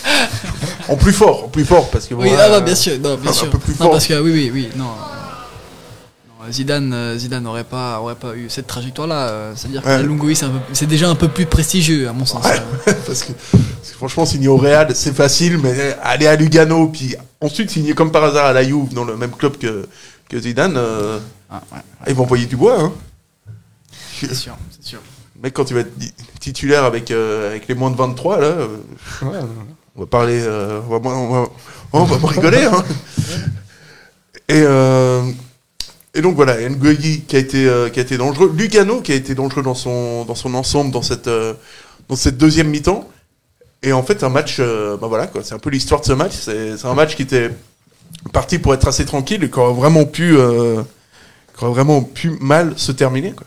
en 0.88 0.96
plus 0.96 1.12
fort, 1.12 1.44
en 1.46 1.48
plus 1.50 1.66
fort, 1.66 1.90
parce 1.90 2.08
que 2.08 2.16
bon, 2.16 2.24
Oui, 2.24 2.30
ah 2.40 2.48
bah, 2.50 2.62
bien 2.62 2.74
sûr, 2.76 2.94
non, 3.02 3.16
bien 3.18 3.32
un 3.32 3.34
sûr. 3.34 3.50
peu 3.50 3.58
plus 3.58 3.74
Non, 3.74 3.78
fort. 3.80 3.92
parce 3.92 4.08
que 4.08 4.14
oui, 4.22 4.32
oui, 4.32 4.52
oui, 4.54 4.70
non. 4.78 4.86
Non, 4.86 6.52
Zidane, 6.52 6.94
euh, 6.94 7.18
Zidane 7.18 7.44
n'aurait 7.44 7.66
pas, 7.66 8.00
aurait 8.00 8.16
pas 8.16 8.34
eu 8.34 8.46
cette 8.50 8.68
trajectoire-là. 8.68 9.28
euh, 9.28 9.54
C'est-à-dire 9.58 9.82
que 9.82 9.90
la 9.90 10.36
c'est 10.74 10.86
un 10.86 10.88
déjà 10.88 11.10
un 11.10 11.16
peu 11.16 11.28
plus 11.28 11.46
prestigieux, 11.46 12.08
à 12.08 12.14
mon 12.14 12.26
sens. 12.26 12.46
Ouais. 12.46 12.62
parce, 13.06 13.24
que, 13.24 13.34
parce 13.34 13.92
que 13.92 13.96
franchement, 13.98 14.26
signer 14.26 14.48
au 14.48 14.56
Real, 14.58 14.96
c'est 14.96 15.14
facile, 15.14 15.58
mais 15.58 15.98
aller 16.02 16.28
à 16.28 16.36
Lugano, 16.38 16.88
puis 16.88 17.16
ensuite 17.42 17.70
signer 17.72 17.94
comme 17.94 18.12
par 18.12 18.24
hasard 18.24 18.46
à 18.46 18.54
la 18.54 18.64
Juve, 18.64 18.94
dans 18.94 19.04
le 19.04 19.18
même 19.18 19.32
club 19.32 19.58
que, 19.58 19.86
que 20.30 20.40
Zidane, 20.40 20.76
euh, 20.78 21.20
Ah, 21.50 21.62
ouais, 21.74 21.80
ils 22.08 22.16
vont 22.16 22.24
envoyer 22.24 22.46
du 22.46 22.56
bois. 22.56 22.80
Hein. 22.80 22.94
c'est 24.22 24.34
sûr, 24.34 24.56
c'est 24.72 24.88
sûr. 24.88 25.00
Mec, 25.44 25.54
quand 25.54 25.66
tu 25.66 25.74
vas 25.74 25.82
être 25.82 25.92
titulaire 26.40 26.84
avec, 26.86 27.12
euh, 27.12 27.50
avec 27.50 27.68
les 27.68 27.76
moins 27.76 27.92
de 27.92 27.96
23, 27.98 28.40
là, 28.40 28.48
euh, 28.48 28.68
Ouais, 29.22 29.38
on 29.96 30.02
va 30.02 30.06
parler. 30.06 30.42
euh, 30.42 30.80
on, 30.90 30.98
va, 31.00 31.10
on, 31.10 31.30
va, 31.44 31.50
on 31.94 32.04
va 32.04 32.18
pas 32.18 32.28
rigoler. 32.28 32.64
Hein. 32.64 32.84
Et, 34.48 34.62
euh, 34.64 35.24
et 36.14 36.22
donc 36.22 36.36
voilà, 36.36 36.58
Ngoyi 36.70 37.22
qui 37.28 37.36
a 37.36 37.40
été, 37.40 37.68
euh, 37.68 37.90
qui 37.90 38.00
a 38.00 38.04
été 38.04 38.18
dangereux. 38.18 38.52
Lugano 38.56 39.02
qui 39.02 39.12
a 39.12 39.16
été 39.16 39.36
dangereux 39.36 39.64
dans 39.64 39.74
son, 39.76 40.24
dans 40.26 40.36
son 40.36 40.54
ensemble 40.54 40.92
dans 40.92 41.02
cette, 41.02 41.28
euh, 41.28 41.54
dans 42.08 42.16
cette 42.16 42.38
deuxième 42.38 42.70
mi-temps. 42.70 43.10
Et 43.84 43.92
en 43.92 44.02
fait, 44.04 44.24
un 44.24 44.30
match, 44.30 44.58
euh, 44.60 44.98
bah 44.98 45.08
voilà, 45.08 45.28
quoi, 45.28 45.44
c'est 45.44 45.54
un 45.54 45.60
peu 45.60 45.70
l'histoire 45.70 46.02
de 46.02 46.06
ce 46.06 46.14
match. 46.14 46.32
C'est 46.34 46.78
c'est 46.78 46.88
un 46.88 46.94
match 46.96 47.16
qui 47.16 47.22
était 47.24 47.52
parti 48.34 48.58
pour 48.58 48.74
être 48.74 48.88
assez 48.88 49.06
tranquille 49.06 49.44
et 49.44 49.50
qui 49.50 49.60
aurait 49.60 49.74
vraiment 49.74 50.06
pu, 50.06 50.36
euh, 50.38 50.82
qui 51.58 51.64
aurait 51.64 51.74
vraiment 51.74 52.02
pu 52.02 52.32
mal 52.40 52.74
se 52.78 52.92
terminer. 52.92 53.34
Quoi. 53.34 53.46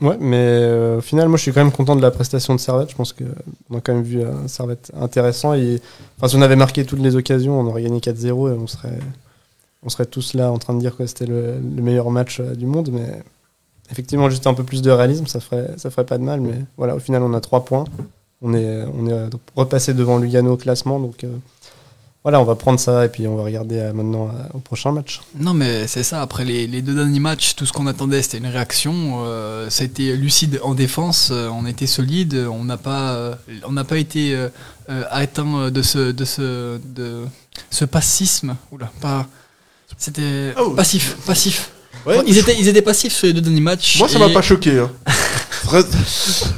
Ouais, 0.00 0.16
mais 0.20 0.36
euh, 0.38 0.98
au 0.98 1.00
final, 1.00 1.28
moi, 1.28 1.36
je 1.38 1.42
suis 1.42 1.52
quand 1.52 1.62
même 1.62 1.72
content 1.72 1.96
de 1.96 2.02
la 2.02 2.12
prestation 2.12 2.54
de 2.54 2.60
Servette. 2.60 2.90
Je 2.90 2.94
pense 2.94 3.12
qu'on 3.12 3.76
a 3.76 3.80
quand 3.80 3.94
même 3.94 4.04
vu 4.04 4.22
un 4.22 4.46
Servette 4.46 4.92
intéressant. 4.98 5.54
Et, 5.54 5.80
enfin, 6.16 6.28
si 6.28 6.36
on 6.36 6.42
avait 6.42 6.56
marqué 6.56 6.84
toutes 6.84 7.00
les 7.00 7.16
occasions, 7.16 7.58
on 7.58 7.66
aurait 7.66 7.82
gagné 7.82 7.98
4-0 7.98 8.26
et 8.26 8.58
on 8.58 8.68
serait, 8.68 8.98
on 9.82 9.88
serait 9.88 10.06
tous 10.06 10.34
là 10.34 10.52
en 10.52 10.58
train 10.58 10.74
de 10.74 10.78
dire 10.78 10.96
que 10.96 11.04
c'était 11.06 11.26
le, 11.26 11.54
le 11.54 11.82
meilleur 11.82 12.10
match 12.10 12.38
euh, 12.38 12.54
du 12.54 12.66
monde. 12.66 12.90
Mais 12.92 13.22
effectivement, 13.90 14.30
juste 14.30 14.46
un 14.46 14.54
peu 14.54 14.62
plus 14.62 14.82
de 14.82 14.90
réalisme, 14.92 15.26
ça 15.26 15.40
ferait, 15.40 15.70
ça 15.78 15.90
ferait 15.90 16.06
pas 16.06 16.18
de 16.18 16.22
mal. 16.22 16.40
Mais 16.40 16.54
voilà, 16.76 16.94
au 16.94 17.00
final, 17.00 17.22
on 17.24 17.34
a 17.34 17.40
3 17.40 17.64
points. 17.64 17.84
On 18.40 18.54
est, 18.54 18.84
on 18.96 19.08
est 19.08 19.30
repassé 19.56 19.94
devant 19.94 20.18
Lugano 20.18 20.52
au 20.52 20.56
classement. 20.56 21.00
Donc 21.00 21.24
euh, 21.24 21.28
voilà, 22.28 22.42
on 22.42 22.44
va 22.44 22.56
prendre 22.56 22.78
ça 22.78 23.06
et 23.06 23.08
puis 23.08 23.26
on 23.26 23.36
va 23.36 23.42
regarder 23.42 23.78
euh, 23.78 23.94
maintenant 23.94 24.28
euh, 24.28 24.48
au 24.52 24.58
prochain 24.58 24.92
match. 24.92 25.22
Non, 25.40 25.54
mais 25.54 25.86
c'est 25.86 26.02
ça. 26.02 26.20
Après 26.20 26.44
les, 26.44 26.66
les 26.66 26.82
deux 26.82 26.94
derniers 26.94 27.20
matchs, 27.20 27.54
tout 27.56 27.64
ce 27.64 27.72
qu'on 27.72 27.86
attendait, 27.86 28.20
c'était 28.20 28.36
une 28.36 28.46
réaction. 28.48 29.22
Euh, 29.24 29.70
ça 29.70 29.82
a 29.82 29.86
été 29.86 30.14
lucide 30.14 30.60
en 30.62 30.74
défense. 30.74 31.30
euh, 31.32 31.48
on 31.48 31.64
était 31.64 31.86
solide. 31.86 32.46
On 32.52 32.64
n'a 32.64 32.76
pas, 32.76 33.12
euh, 33.14 33.34
on 33.66 33.72
n'a 33.72 33.84
pas 33.84 33.96
été 33.96 34.34
euh, 34.34 34.48
euh, 34.90 35.04
atteint 35.10 35.70
de 35.70 35.80
ce, 35.80 36.12
de 36.12 36.24
ce, 36.26 36.78
de 36.94 37.24
ce 37.70 37.86
passisme. 37.86 38.56
Oula, 38.72 38.90
pas. 39.00 39.26
C'était 39.96 40.52
Oh. 40.58 40.72
passif, 40.72 41.16
passif. 41.26 41.70
Ouais, 42.04 42.18
ils, 42.26 42.36
étaient, 42.36 42.56
ils 42.60 42.68
étaient 42.68 42.82
passifs 42.82 43.14
sur 43.14 43.26
les 43.26 43.32
deux 43.32 43.40
derniers 43.40 43.62
matchs. 43.62 43.98
Moi, 43.98 44.06
ça 44.06 44.16
et- 44.18 44.20
m'a 44.20 44.28
pas 44.28 44.42
choqué. 44.42 44.78
hein. 44.80 44.90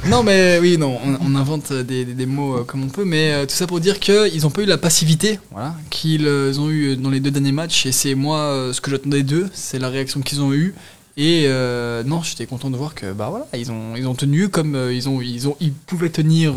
Non, 0.07 0.23
mais 0.23 0.59
oui, 0.59 0.77
non, 0.77 0.97
on, 1.03 1.17
on 1.33 1.35
invente 1.35 1.71
des, 1.73 2.05
des- 2.05 2.13
des 2.13 2.25
mots 2.25 2.57
euh, 2.59 2.63
comme 2.63 2.83
on 2.83 2.89
peut, 2.89 3.05
mais 3.05 3.33
euh, 3.33 3.45
tout 3.45 3.55
ça 3.55 3.67
pour 3.67 3.79
dire 3.79 3.99
qu'ils 3.99 4.41
n'ont 4.43 4.49
pas 4.49 4.61
eu 4.61 4.65
la 4.65 4.77
passivité 4.77 5.39
voilà, 5.51 5.75
qu'ils 5.89 6.25
euh, 6.27 6.53
ont 6.59 6.69
eu 6.69 6.95
dans 6.95 7.09
les 7.09 7.19
deux 7.19 7.31
derniers 7.31 7.51
matchs, 7.51 7.85
et 7.85 7.91
c'est 7.91 8.15
moi 8.15 8.39
euh, 8.39 8.73
ce 8.73 8.81
que 8.81 8.91
j'attendais 8.91 9.23
d'eux, 9.23 9.49
c'est 9.53 9.79
la 9.79 9.89
réaction 9.89 10.21
qu'ils 10.21 10.41
ont 10.41 10.53
eue. 10.53 10.73
Et 11.17 11.43
euh, 11.47 12.03
non, 12.03 12.23
j'étais 12.23 12.45
content 12.45 12.69
de 12.69 12.77
voir 12.77 12.95
que 12.95 13.11
bah 13.11 13.27
voilà, 13.29 13.45
ils 13.57 13.69
ont 13.71 13.95
ils 13.97 14.07
ont 14.07 14.15
tenu 14.15 14.47
comme 14.47 14.75
euh, 14.75 14.93
ils 14.93 15.09
ont 15.09 15.19
ils 15.21 15.47
ont 15.47 15.57
ils 15.59 15.73
pouvaient 15.73 16.09
tenir 16.09 16.53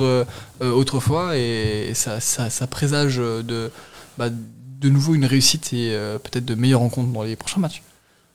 autrefois 0.61 1.37
et 1.37 1.91
ça, 1.95 2.21
ça 2.21 2.51
ça 2.51 2.67
présage 2.69 3.17
de 3.17 3.71
bah, 4.17 4.29
de 4.31 4.89
nouveau 4.89 5.15
une 5.17 5.25
réussite 5.25 5.73
et 5.73 5.91
euh, 5.93 6.19
peut-être 6.19 6.45
de 6.45 6.55
meilleures 6.55 6.81
rencontres 6.81 7.11
dans 7.13 7.25
les 7.25 7.35
prochains 7.37 7.61
matchs. 7.61 7.83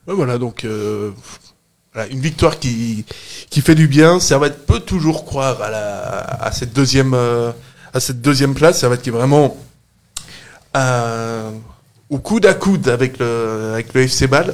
Ouais, 0.07 0.13
voilà, 0.13 0.37
donc 0.37 0.65
euh, 0.65 1.11
une 2.11 2.19
victoire 2.19 2.59
qui, 2.59 3.05
qui 3.49 3.61
fait 3.61 3.75
du 3.75 3.87
bien. 3.87 4.19
Servette 4.19 4.65
peut 4.65 4.79
toujours 4.79 5.25
croire 5.25 5.61
à, 5.61 5.69
la, 5.69 6.19
à, 6.41 6.51
cette, 6.51 6.73
deuxième, 6.73 7.13
euh, 7.13 7.51
à 7.93 7.99
cette 7.99 8.21
deuxième 8.21 8.53
place. 8.53 8.79
Servette 8.79 9.01
qui 9.01 9.09
est 9.09 9.13
vraiment 9.13 9.57
euh, 10.77 11.51
au 12.09 12.19
coude 12.19 12.45
à 12.45 12.53
coude 12.53 12.87
avec 12.89 13.17
le, 13.19 13.71
avec 13.73 13.93
le 13.93 14.01
FC 14.01 14.27
Ball. 14.27 14.53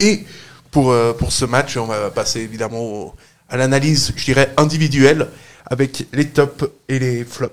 Et 0.00 0.24
pour, 0.70 0.92
euh, 0.92 1.12
pour 1.12 1.32
ce 1.32 1.44
match, 1.44 1.76
on 1.76 1.86
va 1.86 2.10
passer 2.10 2.40
évidemment 2.40 2.80
au- 2.80 3.14
à 3.48 3.56
l'analyse, 3.56 4.12
je 4.16 4.24
dirais, 4.24 4.52
individuelle 4.56 5.28
avec 5.66 6.06
les 6.12 6.28
tops 6.28 6.64
et 6.88 6.98
les 6.98 7.24
flops. 7.24 7.52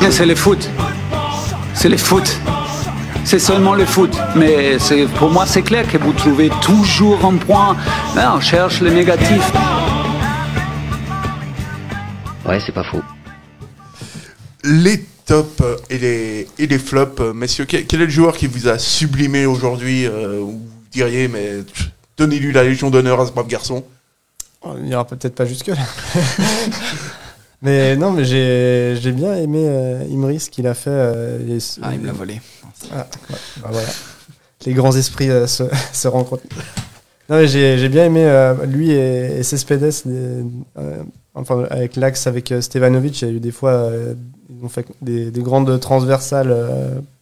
Bien, 0.00 0.10
C'est 0.10 0.26
le 0.26 0.34
foot. 0.34 0.68
C'est 1.74 1.88
le 1.88 1.96
foot. 1.96 2.38
C'est 3.24 3.38
seulement 3.38 3.74
le 3.74 3.86
foot. 3.86 4.16
Mais 4.36 4.76
pour 5.16 5.30
moi, 5.30 5.46
c'est 5.46 5.62
clair 5.62 5.90
que 5.90 5.98
vous 5.98 6.12
trouvez 6.12 6.50
toujours 6.62 7.24
un 7.24 7.36
point. 7.36 7.76
On 8.16 8.40
cherche 8.40 8.80
le 8.80 8.90
négatif. 8.90 9.52
Ouais, 12.46 12.60
c'est 12.64 12.72
pas 12.72 12.84
faux. 12.84 13.02
Les 14.62 15.04
tops 15.26 15.62
et 15.88 15.98
les, 15.98 16.48
et 16.58 16.66
les 16.66 16.78
flops. 16.78 17.20
Messieurs, 17.34 17.64
quel, 17.64 17.86
quel 17.86 18.02
est 18.02 18.06
le 18.06 18.10
joueur 18.10 18.36
qui 18.36 18.46
vous 18.46 18.68
a 18.68 18.78
sublimé 18.78 19.46
aujourd'hui 19.46 20.04
euh, 20.06 20.40
Ou 20.40 20.50
vous 20.50 20.70
diriez, 20.92 21.28
mais 21.28 21.64
donnez-lui 22.18 22.52
la 22.52 22.64
Légion 22.64 22.90
d'honneur 22.90 23.20
à 23.20 23.26
ce 23.26 23.32
brave 23.32 23.46
garçon? 23.46 23.84
On 24.62 24.82
ira 24.84 25.06
peut-être 25.06 25.34
pas 25.34 25.46
jusque 25.46 25.68
là. 25.68 25.76
mais 27.62 27.96
non, 27.96 28.10
mais 28.12 28.24
j'ai 28.24 28.96
j'ai 29.00 29.12
bien 29.12 29.34
aimé 29.36 29.64
euh, 29.66 30.04
Imri 30.10 30.40
ce 30.40 30.50
qu'il 30.50 30.66
a 30.66 30.74
fait. 30.74 30.90
euh, 30.90 31.58
Ah, 31.82 31.94
il 31.94 32.00
me 32.00 32.06
l'a 32.06 32.12
volé. 32.12 32.40
Ah, 32.92 33.06
ouais, 33.30 33.36
bah 33.62 33.68
voilà. 33.72 33.88
Les 34.66 34.72
grands 34.74 34.94
esprits 34.96 35.30
euh, 35.30 35.46
se, 35.46 35.64
se 35.92 36.08
rencontrent. 36.08 36.42
Non, 37.28 37.36
mais 37.36 37.46
j'ai 37.46 37.78
j'ai 37.78 37.88
bien 37.88 38.04
aimé 38.06 38.24
euh, 38.24 38.66
lui 38.66 38.90
et, 38.90 39.38
et 39.38 39.42
Cespedes, 39.42 39.92
les- 40.06 40.44
euh, 40.78 41.02
enfin 41.34 41.64
avec 41.70 41.96
l'axe 41.96 42.26
avec 42.26 42.52
Stevanovic, 42.60 43.22
il 43.22 43.28
y 43.28 43.30
a 43.30 43.34
eu 43.34 43.40
des 43.40 43.50
fois, 43.52 43.90
ils 44.50 44.64
ont 44.64 44.68
fait 44.68 44.86
des, 45.00 45.30
des 45.30 45.42
grandes 45.42 45.80
transversales 45.80 46.54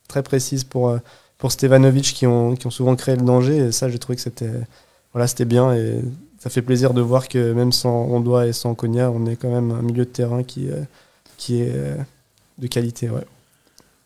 très 0.08 0.22
précises 0.24 0.64
pour, 0.64 0.98
pour 1.38 1.52
Stevanovic 1.52 2.04
qui 2.14 2.26
ont, 2.26 2.56
qui 2.56 2.66
ont 2.66 2.70
souvent 2.70 2.96
créé 2.96 3.14
le 3.16 3.22
danger, 3.22 3.56
et 3.58 3.72
ça 3.72 3.88
j'ai 3.88 3.98
trouvé 3.98 4.16
que 4.16 4.22
c'était 4.22 4.50
voilà, 5.12 5.26
bien, 5.44 5.72
et 5.74 6.00
ça 6.42 6.50
fait 6.50 6.62
plaisir 6.62 6.92
de 6.92 7.00
voir 7.00 7.28
que 7.28 7.52
même 7.52 7.70
sans 7.70 7.94
Ondoa 8.10 8.48
et 8.48 8.52
sans 8.52 8.74
Konya, 8.74 9.10
on 9.12 9.26
est 9.26 9.36
quand 9.36 9.52
même 9.52 9.70
un 9.70 9.82
milieu 9.82 10.04
de 10.04 10.10
terrain 10.10 10.42
qui, 10.42 10.68
euh, 10.68 10.82
qui 11.36 11.60
est 11.62 11.70
euh, 11.72 11.94
de 12.58 12.66
qualité. 12.66 13.08
Ouais. 13.10 13.22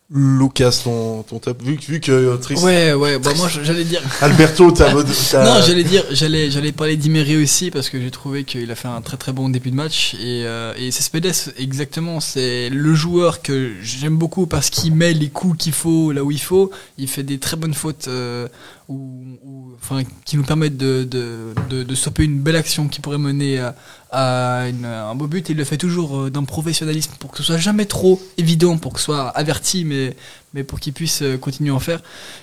Lucas, 0.08 0.82
ton, 0.84 1.24
ton 1.24 1.40
top. 1.40 1.60
Vu, 1.64 1.76
que- 1.78 1.84
vu 1.86 1.98
que 1.98 2.12
euh, 2.12 2.36
Tris- 2.36 2.54
Ouais, 2.62 2.92
ouais, 2.92 3.18
bah 3.18 3.32
moi 3.36 3.48
j'allais 3.48 3.82
dire. 3.82 4.00
Alberto, 4.20 4.70
t'as. 4.70 4.92
t'as- 5.32 5.44
Non, 5.44 5.60
j'allais 5.66 5.82
dire, 5.82 6.04
j'allais, 6.12 6.48
j'allais 6.48 6.70
parler 6.70 6.96
d'Imery 6.96 7.42
aussi 7.42 7.72
parce 7.72 7.90
que 7.90 8.00
j'ai 8.00 8.12
trouvé 8.12 8.44
qu'il 8.44 8.70
a 8.70 8.76
fait 8.76 8.86
un 8.86 9.00
très 9.00 9.16
très 9.16 9.32
bon 9.32 9.48
début 9.48 9.72
de 9.72 9.74
match 9.74 10.14
et, 10.14 10.44
euh, 10.46 10.74
et 10.78 10.92
Cespedes 10.92 11.32
exactement, 11.58 12.20
c'est 12.20 12.68
le 12.70 12.94
joueur 12.94 13.42
que 13.42 13.72
j'aime 13.82 14.16
beaucoup 14.16 14.46
parce 14.46 14.70
qu'il 14.70 14.94
met 14.94 15.12
les 15.12 15.28
coups 15.28 15.58
qu'il 15.58 15.72
faut 15.72 16.12
là 16.12 16.22
où 16.22 16.30
il 16.30 16.40
faut. 16.40 16.70
Il 16.98 17.08
fait 17.08 17.24
des 17.24 17.38
très 17.38 17.56
bonnes 17.56 17.74
fautes 17.74 18.06
euh, 18.06 18.46
ou, 18.88 19.24
ou- 19.42 19.72
enfin 19.82 20.02
qui 20.24 20.36
nous 20.36 20.42
permettent 20.44 20.76
de 20.76 21.04
de, 21.04 21.52
de, 21.70 21.82
de 21.82 21.94
stopper 21.94 22.24
une 22.24 22.40
belle 22.40 22.56
action 22.56 22.88
qui 22.88 23.00
pourrait 23.00 23.18
mener 23.18 23.58
à, 23.58 23.74
à 24.10 24.68
une- 24.68 24.84
un 24.84 25.14
beau 25.14 25.26
but. 25.26 25.48
Il 25.48 25.56
le 25.56 25.64
fait 25.64 25.76
toujours 25.76 26.16
euh, 26.18 26.30
d'un 26.30 26.44
professionnalisme 26.44 27.12
pour 27.18 27.30
que 27.32 27.38
ce 27.38 27.42
soit 27.42 27.58
jamais 27.58 27.86
trop 27.86 28.20
évident, 28.38 28.78
pour 28.78 28.92
que 28.92 28.98
ce 29.00 29.06
soit 29.06 29.28
averti, 29.28 29.84
mais 29.84 30.16
mais 30.54 30.64
pour 30.64 30.80
qu'il 30.80 30.92
puisse 30.94 31.20
euh, 31.22 31.36
continuer 31.36 31.70
à 31.70 31.74
en 31.74 31.80
faire. 31.80 32.00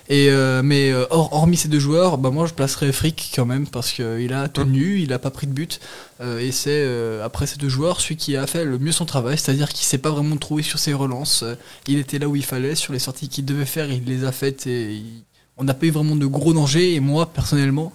Et 0.09 0.29
euh, 0.29 0.61
mais 0.63 0.91
euh, 0.91 1.05
hors- 1.09 1.33
hormis 1.33 1.57
ces 1.57 1.67
deux 1.69 1.79
joueurs, 1.79 2.17
bah 2.17 2.29
moi 2.29 2.45
je 2.45 2.53
placerais 2.53 2.91
Frick 2.91 3.31
quand 3.35 3.45
même 3.45 3.65
parce 3.67 3.91
qu'il 3.91 4.33
a 4.33 4.47
tenu, 4.49 4.99
il 4.99 5.13
a 5.13 5.19
pas 5.19 5.31
pris 5.31 5.47
de 5.47 5.53
but 5.53 5.79
euh, 6.21 6.39
et 6.39 6.51
c'est 6.51 6.69
euh, 6.71 7.25
après 7.25 7.47
ces 7.47 7.57
deux 7.57 7.69
joueurs 7.69 8.01
celui 8.01 8.17
qui 8.17 8.35
a 8.37 8.45
fait 8.47 8.65
le 8.65 8.77
mieux 8.77 8.91
son 8.91 9.05
travail, 9.05 9.37
c'est-à-dire 9.37 9.69
qu'il 9.69 9.85
s'est 9.85 9.97
pas 9.97 10.11
vraiment 10.11 10.37
trouvé 10.37 10.61
sur 10.61 10.77
ses 10.77 10.93
relances. 10.93 11.43
Il 11.87 11.97
était 11.97 12.19
là 12.19 12.27
où 12.27 12.35
il 12.35 12.45
fallait 12.45 12.75
sur 12.75 12.93
les 12.93 12.99
sorties 12.99 13.29
qu'il 13.29 13.45
devait 13.45 13.65
faire, 13.65 13.89
il 13.91 14.03
les 14.05 14.25
a 14.25 14.31
faites 14.31 14.67
et 14.67 14.93
il- 14.95 15.23
on 15.57 15.63
n'a 15.63 15.73
pas 15.73 15.85
eu 15.85 15.91
vraiment 15.91 16.15
de 16.15 16.25
gros 16.25 16.53
dangers. 16.53 16.93
Et 16.95 16.99
moi 16.99 17.25
personnellement, 17.27 17.91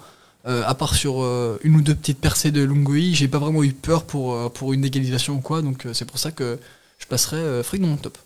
euh, 0.46 0.62
à 0.66 0.74
part 0.74 0.94
sur 0.94 1.22
euh, 1.22 1.58
une 1.62 1.76
ou 1.76 1.82
deux 1.82 1.94
petites 1.94 2.20
percées 2.20 2.50
de 2.50 2.62
Lungoi, 2.62 3.12
j'ai 3.12 3.28
pas 3.28 3.38
vraiment 3.38 3.62
eu 3.64 3.72
peur 3.72 4.04
pour 4.04 4.34
euh, 4.34 4.48
pour 4.48 4.72
une 4.72 4.84
égalisation 4.84 5.34
ou 5.34 5.40
quoi. 5.40 5.62
Donc 5.62 5.86
euh, 5.86 5.92
c'est 5.94 6.04
pour 6.04 6.18
ça 6.18 6.30
que 6.30 6.58
je 6.98 7.06
passerais 7.06 7.36
euh, 7.36 7.62
Frick 7.62 7.80
dans 7.82 7.88
mon 7.88 7.96
top. 7.96 8.16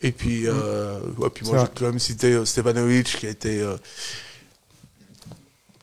Et 0.00 0.12
puis, 0.12 0.46
euh, 0.46 1.00
ouais, 1.16 1.28
puis 1.34 1.44
moi, 1.46 1.56
vrai. 1.58 1.66
j'ai 1.66 1.78
quand 1.80 1.86
même 1.90 1.98
cité 1.98 2.32
euh, 2.32 2.44
Stevanovic 2.44 3.16
qui 3.18 3.26
a 3.26 3.30
été 3.30 3.60
euh, 3.60 3.76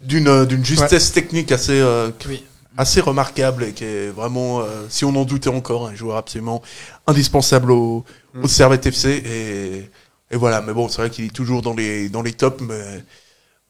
d'une 0.02 0.28
euh, 0.28 0.46
d'une 0.46 0.64
justesse 0.64 1.12
technique 1.12 1.52
assez, 1.52 1.80
euh, 1.80 2.12
Oui. 2.28 2.44
assez 2.78 3.02
remarquable 3.02 3.64
et 3.66 3.74
qui 3.74 3.84
est 3.84 4.10
vraiment, 4.10 4.62
euh, 4.62 4.86
si 4.90 5.04
on 5.06 5.16
en 5.16 5.26
doutait 5.26 5.50
encore, 5.50 5.88
un 5.88 5.96
joueur 5.96 6.16
absolument 6.18 6.62
indispensable 7.08 7.72
au, 7.72 8.06
Mm. 8.34 8.44
au 8.44 8.48
Servette 8.50 8.86
FC. 8.86 9.10
Et, 9.26 9.90
et 10.32 10.36
voilà, 10.38 10.62
mais 10.62 10.74
bon, 10.74 10.88
c'est 10.90 10.98
vrai 11.02 11.10
qu'il 11.10 11.26
est 11.26 11.34
toujours 11.34 11.62
dans 11.62 11.74
les, 11.74 12.10
dans 12.10 12.22
les 12.22 12.34
tops, 12.34 12.62
mais, 12.62 13.04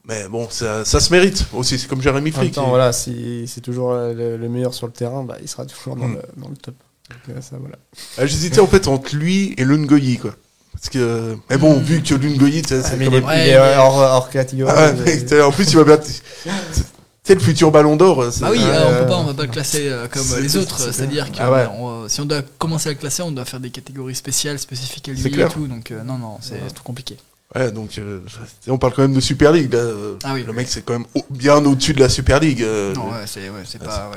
mais 0.08 0.28
bon, 0.28 0.48
ça, 0.50 0.86
ça 0.86 1.00
se 1.00 1.12
mérite 1.12 1.46
aussi. 1.54 1.78
C'est 1.80 1.88
comme 1.88 2.02
Jérémy 2.02 2.30
En 2.32 2.34
même 2.34 2.42
Frick. 2.44 2.54
temps, 2.56 2.70
voilà, 2.70 2.94
si 2.94 3.46
c'est 3.48 3.62
toujours 3.62 3.92
euh, 3.92 4.14
le, 4.14 4.38
le 4.38 4.50
meilleur 4.50 4.74
sur 4.74 4.88
le 4.88 4.94
terrain, 4.94 5.24
bah, 5.24 5.38
il 5.42 5.48
sera 5.48 5.66
toujours 5.66 5.96
dans, 5.96 6.08
Mm. 6.08 6.14
le, 6.16 6.42
dans 6.42 6.50
le 6.50 6.56
top. 6.58 6.76
Donc, 7.10 7.38
euh, 7.38 7.42
ça, 7.42 7.58
voilà. 7.60 7.76
Ah, 8.18 8.26
J'hésitais 8.26 8.60
en 8.62 8.68
fait 8.68 8.88
entre 8.88 9.16
lui 9.16 9.54
et 9.58 9.64
Lungoyi, 9.66 10.18
quoi. 10.18 10.36
Parce 10.74 10.90
que, 10.90 11.36
mais 11.50 11.58
bon, 11.58 11.80
vu 11.80 12.02
que 12.04 12.16
Lungoyi, 12.16 12.64
c'est 12.68 12.80
Ah, 12.80 12.84
c'est 12.84 12.98
mais 12.98 13.06
quand 13.06 13.12
il 13.32 13.50
est, 13.50 13.60
Ouais, 13.60 13.76
hors, 13.78 13.96
hors 13.98 14.30
catégorie. 14.30 14.74
Ah, 14.76 14.92
mais- 14.92 15.42
en 15.42 15.52
plus, 15.52 15.70
il 15.72 15.78
va 15.78 15.84
bien. 15.84 16.00
C'est 17.26 17.34
le 17.34 17.40
futur 17.40 17.72
ballon 17.72 17.96
d'or. 17.96 18.24
Ah 18.24 18.52
oui, 18.52 18.60
Ouais, 18.60 18.64
euh, 18.66 18.86
on 18.88 18.92
ouais. 18.94 19.00
peut 19.00 19.08
pas, 19.08 19.18
on 19.18 19.24
va 19.24 19.34
pas 19.34 19.42
le 19.44 19.50
classer 19.52 19.90
euh, 19.90 20.08
comme 20.12 20.24
les 20.40 20.58
autres. 20.58 20.80
c'est- 20.80 20.92
C'est-à-dire 20.92 21.32
que 21.32 21.38
Ah 21.40 21.52
ouais. 21.52 21.66
on- 21.78 22.08
si 22.08 22.22
on 22.22 22.26
doit 22.26 22.44
commencer 22.60 22.90
à 22.90 22.92
le 22.92 22.98
classer, 23.00 23.24
on 23.24 23.32
doit 23.32 23.46
faire 23.46 23.60
des 23.60 23.72
catégories 23.72 24.14
spéciales, 24.16 24.60
spécifiques 24.60 25.10
à 25.10 25.12
lui 25.12 25.42
et 25.42 25.48
tout. 25.50 25.68
Donc 25.68 25.90
euh, 25.92 26.04
non, 26.04 26.18
non, 26.20 26.38
c'est 26.42 26.60
trop 26.74 26.84
compliqué. 26.84 27.18
Ouais, 27.56 27.72
donc 27.72 27.98
euh, 27.98 28.20
on 28.68 28.78
parle 28.78 28.94
quand 28.94 29.02
même 29.02 29.14
de 29.14 29.20
Super 29.20 29.52
League. 29.54 29.74
Là. 29.74 29.84
Ah 30.24 30.34
oui. 30.36 30.44
le 30.46 30.54
mec, 30.54 30.68
c'est 30.70 30.84
quand 30.86 30.94
même 30.94 31.06
au- 31.16 31.26
bien 31.32 31.64
au-dessus 31.66 31.94
de 31.94 32.00
la 32.00 32.10
Super 32.10 32.40
League. 32.40 32.62
Non, 32.96 33.10
ouais, 33.10 33.26
c'est 33.26 33.50
ouais, 33.50 33.64
Ah, 33.82 33.86
pas. 33.86 34.12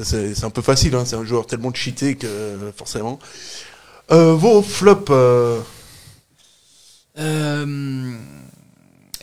ouais. 0.00 0.04
c'est 0.04 0.44
un 0.44 0.50
peu 0.50 0.62
facile. 0.62 0.94
Hein, 0.96 1.04
c'est 1.06 1.16
un 1.16 1.24
joueur 1.24 1.46
tellement 1.46 1.72
cheaté 1.72 2.16
que 2.16 2.26
forcément. 2.76 3.18
Vos 4.10 4.62
flops. 4.62 5.12
Euh, 7.20 8.16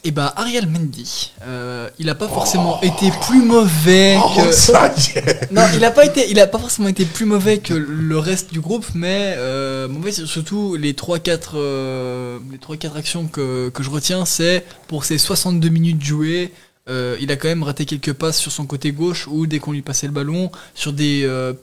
et 0.06 0.12
bah 0.12 0.34
Ariel 0.38 0.68
Mendy, 0.68 1.34
euh, 1.46 1.90
il 2.00 2.10
a 2.10 2.16
pas 2.16 2.28
forcément 2.28 2.80
été 2.82 3.12
plus 3.28 3.42
mauvais 3.42 4.18
Oh, 4.24 4.30
que. 4.38 4.52
ça 4.54 4.94
y 4.96 5.18
est. 5.18 5.52
Non, 5.52 5.64
il 5.76 5.84
a 5.84 5.92
pas 5.92 6.06
été, 6.06 6.30
il 6.30 6.40
a 6.40 6.48
pas 6.48 6.60
forcément 6.60 6.88
été 6.88 7.06
plus 7.06 7.26
mauvais 7.26 7.58
que 7.58 7.74
le 7.74 8.18
reste 8.18 8.54
du 8.54 8.62
groupe, 8.62 8.86
mais 8.94 9.34
euh, 9.38 9.88
mauvais 9.88 10.12
surtout 10.12 10.76
les 10.76 10.94
3-4 10.94 11.40
euh, 11.56 12.40
les 12.52 12.60
3-4 12.60 12.96
actions 12.96 13.26
que, 13.26 13.70
que 13.70 13.82
je 13.82 13.90
retiens, 13.90 14.26
c'est 14.26 14.64
pour 14.88 15.06
ses 15.06 15.18
62 15.18 15.70
minutes 15.70 16.04
jouées, 16.04 16.54
euh, 16.88 17.18
il 17.20 17.32
a 17.32 17.36
quand 17.36 17.48
même 17.48 17.64
raté 17.64 17.86
quelques 17.86 18.14
passes 18.14 18.38
sur 18.38 18.52
son 18.52 18.68
côté 18.68 18.92
gauche 18.92 19.28
ou 19.28 19.48
dès 19.48 19.58
qu'on 19.58 19.72
lui 19.72 19.82
passait 19.82 20.06
le 20.06 20.14
ballon 20.14 20.52
sur 20.76 20.94
des 20.94 21.24
euh, 21.24 21.54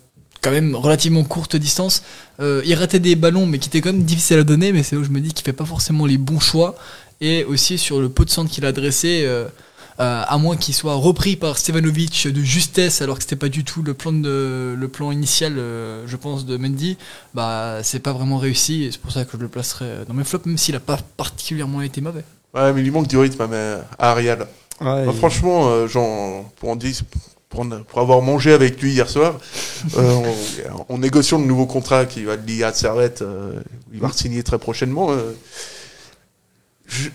quand 0.41 0.51
même 0.51 0.75
relativement 0.75 1.23
courtes 1.23 1.55
distances, 1.55 2.03
euh, 2.41 2.61
il 2.67 2.75
ratait 2.75 2.99
des 2.99 3.15
ballons 3.15 3.47
mais 3.47 3.59
qui 3.59 3.69
étaient 3.69 3.81
quand 3.81 3.93
même 3.93 4.03
difficiles 4.03 4.39
à 4.39 4.43
donner, 4.43 4.73
mais 4.73 4.83
c'est 4.83 4.97
là 4.97 5.01
où 5.01 5.05
je 5.05 5.11
me 5.11 5.21
dis 5.21 5.33
qu'il 5.33 5.45
fait 5.45 5.53
pas 5.53 5.65
forcément 5.65 6.07
les 6.07 6.19
bons 6.19 6.41
choix 6.41 6.75
et 7.23 7.45
aussi 7.45 7.79
sur 7.79 8.01
le 8.01 8.11
pot 8.11 8.27
de 8.27 8.31
centre 8.31 8.51
qu'il 8.51 8.67
a 8.67 8.73
dressé. 8.73 9.23
euh, 9.25 9.47
euh, 10.01 10.23
à 10.27 10.39
moins 10.39 10.57
qu'il 10.57 10.73
soit 10.75 10.95
repris 10.95 11.37
par 11.37 11.59
Stevanovic 11.59 12.27
de 12.27 12.41
justesse 12.43 13.03
alors 13.03 13.17
que 13.19 13.23
c'était 13.25 13.37
pas 13.37 13.51
du 13.51 13.63
tout 13.63 13.83
le 13.83 13.93
plan 13.93 14.11
de 14.11 14.75
le 14.77 14.89
plan 14.89 15.13
initial 15.13 15.59
euh, 15.59 16.05
je 16.07 16.17
pense 16.17 16.47
de 16.47 16.57
Mendy 16.57 16.97
bah 17.35 17.81
c'est 17.83 17.99
pas 18.01 18.15
vraiment 18.15 18.39
réussi 18.39 18.85
et 18.85 18.91
c'est 18.91 18.99
pour 19.01 19.13
ça 19.13 19.27
que 19.27 19.33
je 19.37 19.43
le 19.43 19.49
placerai 19.49 20.07
dans 20.09 20.15
mes 20.15 20.25
flops 20.25 20.47
même 20.47 20.57
s'il 20.57 20.75
a 20.77 20.81
pas 20.81 20.99
particulièrement 21.19 21.83
été 21.83 22.01
mauvais 22.01 22.25
Ouais, 22.55 22.73
mais 22.73 22.81
il 22.81 22.85
lui 22.85 22.91
manque 22.91 23.07
du 23.07 23.19
rythme 23.19 23.47
mais, 23.51 23.75
à 23.99 24.11
Ariel. 24.13 24.39
Ouais, 24.41 24.47
Bah, 24.81 25.03
il- 25.07 25.13
franchement, 25.19 25.69
euh, 25.69 25.87
genre, 25.89 26.45
pour, 26.57 26.71
en 26.71 26.77
dire- 26.77 27.03
pour, 27.51 27.65
avoir 28.01 28.23
mangé 28.23 28.53
avec 28.55 28.81
lui 28.81 28.93
hier 28.93 29.09
soir, 29.11 29.35
euh, 29.99 30.17
en, 30.89 30.95
en 30.95 30.99
négociant 30.99 31.39
le 31.39 31.45
nouveau 31.45 31.67
contrat 31.67 32.07
qui 32.07 32.25
va 32.25 32.37
lier 32.37 32.65
à 32.65 32.73
Servette, 32.73 33.21
euh, 33.23 33.53
il 33.93 34.01
va 34.01 34.11
signer 34.13 34.43
très 34.43 34.59
prochainement. 34.59 35.11
Euh, 36.93 37.11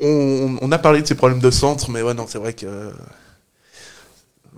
je- 0.00 0.04
on, 0.06 0.58
on 0.60 0.72
a 0.72 0.78
parlé 0.78 1.02
de 1.02 1.06
ses 1.06 1.14
problèmes 1.14 1.40
de 1.40 1.50
centre, 1.50 1.90
mais 1.90 2.02
ouais, 2.02 2.14
non, 2.14 2.26
c'est 2.28 2.38
vrai 2.38 2.52
que. 2.52 2.92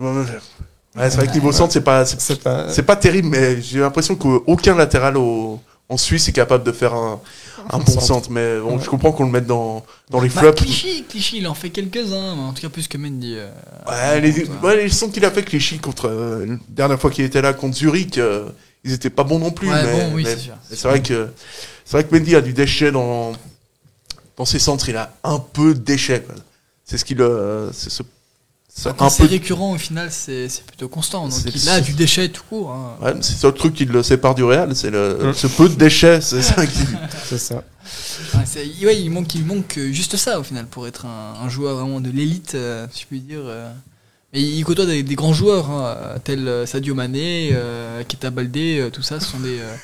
Ouais, 0.01 1.11
c'est 1.11 1.17
vrai 1.17 1.27
que 1.27 1.33
niveau 1.33 1.53
centre, 1.53 1.73
c'est 1.73 1.81
pas, 1.83 2.05
c'est 2.05 2.21
C'est 2.21 2.41
pas. 2.43 2.69
c'est 2.73 2.83
pas 2.83 2.97
terrible, 2.97 3.29
mais 3.29 3.61
j'ai 3.61 3.81
l'impression 3.81 4.17
qu'aucun 4.17 4.75
latéral 4.75 5.17
au- 5.17 5.61
en 5.91 5.97
Suisse 5.97 6.29
est 6.29 6.33
capable 6.33 6.65
de 6.65 6.73
faire 6.73 6.93
un, 6.95 7.21
un 7.71 7.79
bon 7.79 7.87
centre. 7.87 8.03
centre. 8.07 8.31
Mais 8.31 8.59
bon, 8.61 8.77
Ouais. 8.77 8.83
je 8.85 8.91
comprends 8.91 9.13
qu'on 9.13 9.25
le 9.25 9.31
mette 9.31 9.47
dans, 9.47 9.85
dans 10.11 10.21
les 10.21 10.29
Bah, 10.29 10.41
flops. 10.41 10.63
Clichy, 10.63 11.05
Clichy, 11.09 11.39
il 11.39 11.49
en 11.49 11.55
fait 11.55 11.71
quelques-uns, 11.71 12.37
en 12.37 12.53
tout 12.53 12.61
cas 12.63 12.69
plus 12.69 12.89
que 12.89 12.99
Mendy. 12.99 13.35
euh, 13.37 13.49
Ouais, 13.89 14.21
les, 14.21 14.45
ouais, 14.63 14.77
les 14.83 14.89
centres 14.91 15.13
qu'il 15.15 15.25
a 15.25 15.31
fait 15.31 15.43
Clichy 15.45 15.79
contre 15.79 16.09
euh, 16.09 16.47
la 16.47 16.57
dernière 16.69 17.01
fois 17.01 17.11
qu'il 17.11 17.25
était 17.25 17.41
là 17.43 17.53
contre 17.55 17.77
Zurich, 17.77 18.19
euh, 18.19 18.49
ils 18.85 18.93
étaient 18.93 19.09
pas 19.11 19.25
bons 19.25 19.39
non 19.39 19.51
plus. 19.51 19.69
Ouais, 19.71 19.83
mais, 19.83 19.93
bon, 19.93 20.11
oui, 20.15 20.25
mais- 20.25 20.35
c'est 20.35 20.41
sûr. 20.41 20.55
mais 20.71 20.77
c'est 20.77 20.89
vrai 20.89 21.03
que 21.03 21.29
c'est 21.85 21.93
vrai 21.93 22.05
que 22.05 22.15
Mendy 22.15 22.35
a 22.37 22.41
du 22.43 22.53
déchet 22.53 22.93
dans 22.93 23.33
dans 24.39 24.45
ses 24.47 24.59
centres. 24.59 24.89
Il 24.89 24.97
a 24.97 25.13
un 25.25 25.39
peu 25.39 25.75
de 25.75 25.81
déchet. 25.81 26.23
quoi. 26.23 26.35
C'est 26.85 26.97
ce 26.97 27.05
qu'il 27.05 27.21
euh, 27.21 27.71
c'est 27.73 27.91
ce 27.91 28.03
Quand 28.97 29.07
un 29.07 29.09
c'est 29.11 29.25
peu 29.25 29.29
récurrent, 29.31 29.73
au 29.75 29.79
final, 29.79 30.09
c'est 30.13 30.49
c'est 30.49 30.65
plutôt 30.65 30.89
constant. 30.89 31.25
Donc 31.29 31.33
C'est- 31.33 31.51
il 31.55 31.69
a 31.69 31.81
du 31.81 31.93
déchet 31.95 32.29
tout 32.29 32.43
court. 32.49 32.71
hein. 32.71 32.97
Ouais, 33.03 33.15
c'est 33.21 33.35
ça 33.37 33.49
le 33.49 33.55
truc 33.55 33.75
qui 33.75 33.85
le 33.85 34.03
sépare 34.03 34.35
du 34.37 34.45
Real, 34.45 34.75
c'est 34.77 34.91
le 34.91 35.33
ce 35.35 35.49
peu 35.49 35.69
de 35.69 35.75
déchets, 35.75 36.21
c'est 36.21 36.41
ça 36.43 36.65
qui 36.67 36.79
C'est 37.29 37.39
ça. 37.39 37.57
Ouais, 38.35 38.45
c'est- 38.47 38.85
ouais, 38.87 39.01
il 39.01 39.11
manque, 39.11 39.35
il 39.35 39.45
manque 39.45 39.77
euh, 39.79 39.93
juste 39.93 40.17
ça 40.17 40.39
au 40.39 40.43
final 40.45 40.67
pour 40.67 40.87
être 40.87 41.07
un, 41.07 41.35
un 41.45 41.49
joueur 41.49 41.77
vraiment 41.77 42.01
de 42.01 42.11
l'élite, 42.11 42.53
euh, 42.55 42.87
si 42.93 43.03
je 43.03 43.07
puis 43.07 43.21
dire. 43.21 43.41
euh. 43.43 43.71
Mais 44.33 44.43
il 44.43 44.63
côtoie 44.63 44.85
des, 44.85 45.03
des 45.03 45.15
grands 45.15 45.33
joueurs, 45.33 45.71
hein, 45.71 45.97
tels 46.23 46.47
euh, 46.47 46.67
Sadio 46.67 46.95
Mané, 46.95 47.49
euh, 47.53 48.05
Keita 48.05 48.29
Baldé, 48.31 48.79
euh, 48.79 48.91
tout 48.91 49.01
ça, 49.03 49.19
ce 49.21 49.27
sont 49.27 49.41
des, 49.41 49.59
euh, 49.59 49.75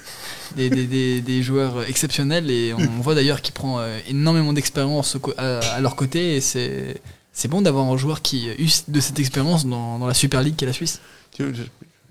des, 0.56 0.70
des, 0.70 0.86
des- 0.86 1.20
des 1.20 1.42
joueurs 1.42 1.84
exceptionnels 1.88 2.50
et 2.50 2.72
on 2.74 3.00
voit 3.02 3.14
d'ailleurs 3.14 3.40
qu'il 3.42 3.54
prend 3.54 3.78
euh, 3.80 3.98
énormément 4.08 4.52
d'expérience 4.52 5.16
à, 5.36 5.58
à 5.58 5.80
leur 5.80 5.96
côté 5.96 6.36
et 6.36 6.40
c'est 6.40 7.00
c'est 7.32 7.48
bon 7.48 7.62
d'avoir 7.62 7.86
un 7.86 7.96
joueur 7.96 8.22
qui 8.22 8.48
use 8.58 8.84
de 8.86 9.00
cette 9.00 9.18
expérience 9.18 9.66
dans, 9.66 9.98
dans 9.98 10.06
la 10.06 10.14
Super 10.14 10.40
League 10.42 10.54
qui 10.56 10.64
est 10.64 10.68
la 10.68 10.72
Suisse. 10.72 11.00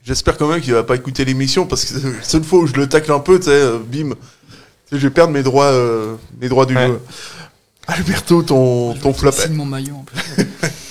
J'espère 0.05 0.37
quand 0.37 0.49
même 0.49 0.59
qu'il 0.59 0.73
va 0.73 0.83
pas 0.83 0.95
écouter 0.95 1.23
l'émission 1.23 1.65
parce 1.65 1.85
que 1.85 2.07
la 2.07 2.23
seule 2.23 2.43
fois 2.43 2.59
où 2.59 2.67
je 2.67 2.73
le 2.73 2.89
tacle 2.89 3.09
un 3.11 3.19
peu, 3.19 3.37
tu 3.39 3.45
sais, 3.45 3.51
euh, 3.51 3.79
bim, 3.79 4.15
je 4.91 4.97
vais 4.97 5.09
perdre 5.09 5.31
mes 5.31 5.43
droits, 5.43 5.71
euh, 5.71 6.15
mes 6.41 6.49
droits 6.49 6.65
du 6.65 6.75
Ouais. 6.75 6.87
jeu. 6.87 6.99
Alberto, 7.87 8.43
ton, 8.43 8.95
Je 8.95 8.99
ton 9.01 9.13
flop. 9.13 9.31
mon 9.51 9.65
maillot 9.65 9.95
en 9.95 10.03
plus. 10.03 10.19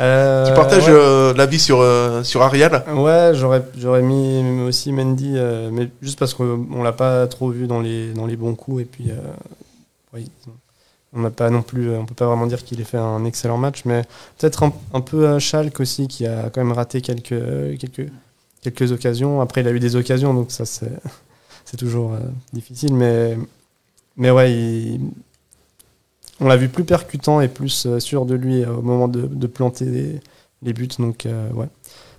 Euh, 0.00 0.46
Tu 0.48 0.54
partages 0.54 0.86
ouais. 0.86 0.94
euh, 0.94 1.34
l'avis 1.34 1.58
sur, 1.58 1.80
euh, 1.80 2.22
sur 2.22 2.40
Arial 2.42 2.84
Ouais, 2.94 3.32
j'aurais 3.34 3.62
j'aurais 3.76 4.02
mis 4.02 4.62
aussi 4.62 4.92
Mendy, 4.92 5.34
euh, 5.36 5.68
mais 5.70 5.90
juste 6.00 6.18
parce 6.18 6.32
qu'on 6.34 6.82
l'a 6.82 6.92
pas 6.92 7.26
trop 7.26 7.50
vu 7.50 7.66
dans 7.66 7.80
les 7.80 8.12
dans 8.14 8.26
les 8.26 8.36
bons 8.36 8.54
coups 8.54 8.82
et 8.82 8.84
puis 8.86 9.10
euh, 9.10 10.18
on 11.12 11.20
n'a 11.22 11.30
pas 11.30 11.50
non 11.50 11.62
plus, 11.62 11.90
on 11.94 12.06
peut 12.06 12.14
pas 12.14 12.26
vraiment 12.26 12.46
dire 12.46 12.62
qu'il 12.64 12.80
ait 12.80 12.84
fait 12.84 12.96
un 12.98 13.24
excellent 13.24 13.58
match, 13.58 13.82
mais 13.84 14.02
peut-être 14.38 14.62
un, 14.62 14.72
un 14.94 15.00
peu 15.00 15.26
euh, 15.26 15.38
Schalke 15.40 15.80
aussi 15.80 16.06
qui 16.06 16.24
a 16.26 16.50
quand 16.50 16.62
même 16.62 16.72
raté 16.72 17.00
quelques 17.00 17.34
quelques 17.78 18.10
quelques 18.62 18.92
occasions. 18.92 19.40
Après, 19.40 19.62
il 19.62 19.68
a 19.68 19.72
eu 19.72 19.80
des 19.80 19.96
occasions, 19.96 20.32
donc 20.34 20.52
ça 20.52 20.64
c'est 20.66 20.92
c'est 21.64 21.76
toujours 21.76 22.12
euh, 22.14 22.18
difficile, 22.52 22.94
mais 22.94 23.36
mais 24.16 24.30
ouais, 24.30 24.52
il- 24.52 25.00
on 26.40 26.48
l'a 26.48 26.56
vu 26.56 26.68
plus 26.68 26.84
percutant 26.84 27.40
et 27.40 27.48
plus 27.48 27.86
euh, 27.86 28.00
sûr 28.00 28.26
de 28.26 28.34
lui 28.34 28.64
euh, 28.64 28.74
au 28.74 28.82
moment 28.82 29.08
de, 29.08 29.46
planter 29.46 30.20
les, 30.62 30.72
buts, 30.72 30.88
donc 30.98 31.26
euh, 31.26 31.50
ouais. 31.52 31.68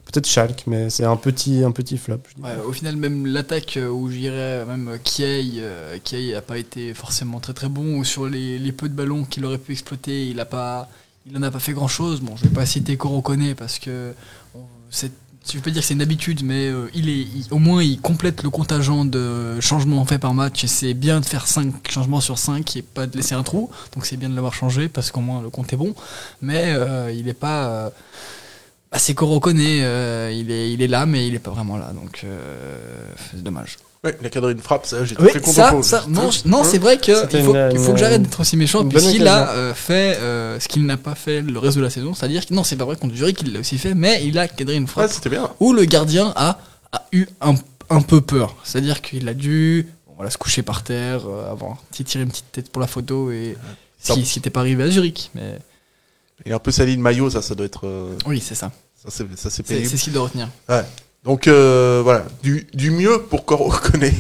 Peut-être 0.06 0.28
Schalke, 0.28 0.64
mais 0.68 0.90
c'est 0.90 1.06
un 1.06 1.16
petit, 1.16 1.64
un 1.64 1.72
petit 1.72 1.98
flop. 1.98 2.18
au 2.66 2.74
final, 2.74 2.98
même 2.98 3.26
l'attaque 3.26 3.80
où 3.92 4.10
j'irais, 4.10 4.66
même 4.66 4.98
Kiei, 5.04 5.62
Kiei 6.04 6.34
n'a 6.34 6.42
pas 6.42 6.58
été 6.58 6.94
forcément 6.94 7.40
très 7.40 7.54
très 7.54 7.70
bon, 7.70 8.04
sur 8.04 8.28
les, 8.28 8.60
les 8.60 8.72
peu 8.74 8.90
de 8.90 8.94
ballons 8.94 9.24
qu'il 9.24 9.46
aurait 9.46 9.58
pu 9.58 9.72
exploiter, 9.72 10.28
il 10.28 10.38
a 10.42 10.46
pas, 10.46 10.90
il 11.26 11.38
en 11.38 11.44
a 11.44 11.52
pas 11.52 11.60
fait 11.60 11.72
grand 11.72 11.88
chose. 11.88 12.20
Bon, 12.20 12.36
je 12.36 12.44
vais 12.44 12.50
pas 12.50 12.66
citer 12.66 12.98
Korokone 12.98 13.56
parce 13.56 13.80
que 13.80 14.12
on- 14.54 14.60
c'est, 15.44 15.58
je 15.58 15.64
peux 15.64 15.72
dire 15.72 15.82
que 15.82 15.88
c'est 15.88 15.94
une 15.94 16.02
habitude, 16.02 16.44
mais 16.44 16.68
euh, 16.70 16.90
il 16.94 17.10
est, 17.10 17.14
il- 17.22 17.48
au 17.52 17.58
moins 17.60 17.84
il 17.84 18.00
complète 18.00 18.44
le 18.44 18.50
contingent 18.50 19.06
de 19.06 19.60
changements 19.60 20.06
faits 20.06 20.22
par 20.22 20.34
match 20.34 20.64
et 20.64 20.68
c'est 20.68 20.94
bien 20.94 21.20
de 21.20 21.26
faire 21.26 21.48
5 21.48 21.74
changements 21.90 22.22
sur 22.22 22.38
5 22.38 22.76
et 22.78 22.82
pas 22.82 23.08
de 23.08 23.16
laisser 23.18 23.36
un 23.36 23.44
trou. 23.44 23.70
Donc 23.94 24.06
c'est 24.06 24.18
bien 24.18 24.30
de 24.30 24.36
l'avoir 24.36 24.54
changé 24.54 24.88
parce 24.90 25.12
qu'au 25.12 25.22
moins 25.22 25.42
le 25.42 25.50
compte 25.50 25.72
est 25.74 25.78
bon, 25.78 25.94
mais 26.42 26.74
euh, 26.76 27.12
il 27.12 27.28
est 27.28 27.34
pas. 27.34 27.66
euh, 27.68 27.90
c'est 28.98 29.14
qu'on 29.14 29.28
reconnaît, 29.28 29.84
euh, 29.84 30.32
il, 30.34 30.52
est, 30.52 30.72
il 30.74 30.82
est 30.82 30.88
là, 30.88 31.06
mais 31.06 31.28
il 31.28 31.34
est 31.36 31.40
pas 31.40 31.52
vraiment 31.52 31.78
là, 31.78 31.92
donc 31.94 32.22
euh, 32.24 32.78
c'est 33.32 33.42
dommage. 33.42 33.78
Ouais, 34.04 34.18
il 34.20 34.26
a 34.26 34.30
cadré 34.32 34.52
une 34.54 34.60
frappe, 34.60 34.88
ça, 34.88 35.06
j'étais 35.06 35.22
Oui, 35.22 35.30
très 35.30 35.40
content 35.42 35.52
ça, 35.54 35.70
pour 35.72 35.86
ça, 35.86 36.06
non, 36.08 36.32
non, 36.46 36.64
c'est 36.64 36.80
vrai 36.80 36.98
que 36.98 37.14
C'était 37.22 37.38
il 37.38 37.46
faut, 37.46 37.54
une- 37.54 37.70
il 37.74 37.78
faut 37.78 37.92
que 37.94 38.00
j'arrête 38.00 38.24
d'être 38.24 38.40
aussi 38.40 38.58
méchant, 38.58 38.84
puisqu'il 38.84 39.28
a 39.28 39.52
euh, 39.52 39.74
fait 39.76 40.18
euh, 40.20 40.60
ce 40.60 40.68
qu'il 40.68 40.88
n'a 40.88 40.98
pas 40.98 41.14
fait 41.14 41.42
le 41.44 41.60
reste 41.60 41.78
de 41.78 41.84
la 41.84 41.92
saison, 41.92 42.16
c'est-à-dire 42.16 42.44
que 42.48 42.52
non, 42.56 42.64
c'est 42.64 42.76
pas 42.78 42.86
vrai 42.86 42.96
contre 42.96 43.14
Zurich 43.16 43.38
qu'il 43.38 43.54
l'a 43.54 43.60
aussi 43.60 43.78
fait, 43.78 43.94
mais 43.94 44.26
il 44.26 44.40
a 44.40 44.48
cadré 44.48 44.76
une 44.76 44.84
Ouais, 44.86 44.90
frappe 44.90 45.28
bien. 45.30 45.52
où 45.60 45.72
le 45.72 45.86
gardien 45.86 46.34
a, 46.36 46.58
a 46.92 47.06
eu 47.12 47.28
un, 47.42 47.54
un 47.92 48.02
peu 48.02 48.22
peur, 48.22 48.56
c'est-à-dire 48.64 49.02
qu'il 49.04 49.30
a 49.30 49.36
dû 49.36 49.88
bon, 50.08 50.14
voilà, 50.16 50.32
se 50.32 50.38
coucher 50.40 50.64
par 50.64 50.82
terre 50.84 51.28
euh, 51.28 51.52
avant, 51.52 51.78
tirer 51.92 52.24
une 52.24 52.30
petite 52.32 52.52
tête 52.52 52.72
pour 52.72 52.82
la 52.82 52.88
photo 52.88 53.30
et 53.32 53.56
ce 54.02 54.14
qui 54.14 54.26
ce 54.26 54.34
qui 54.34 54.40
n'était 54.40 54.50
pas 54.50 54.62
arrivé 54.62 54.82
à 54.82 54.90
Zurich, 54.90 55.30
mais 55.36 55.60
Il 56.48 56.52
a 56.52 56.56
un 56.56 56.60
peu 56.60 56.72
sali 56.72 56.98
de 56.98 57.02
maillot, 57.04 57.30
ça, 57.30 57.44
ça 57.44 57.54
doit 57.54 57.68
être. 57.68 57.86
euh, 57.86 58.16
oui, 58.26 58.42
c'est 58.44 58.56
ça, 58.56 58.72
ça, 58.96 59.12
c'est 59.12 59.38
ça, 59.38 59.50
c'est 59.52 59.64
ce 59.98 60.04
qu'il 60.04 60.14
doit 60.14 60.24
retenir. 60.24 60.50
Donc 61.24 61.48
euh, 61.48 62.02
voilà, 62.04 62.26
du, 62.42 62.66
du 62.74 62.90
mieux 62.90 63.22
pour 63.22 63.46
qu'on 63.46 63.56
reconnaît. 63.70 64.14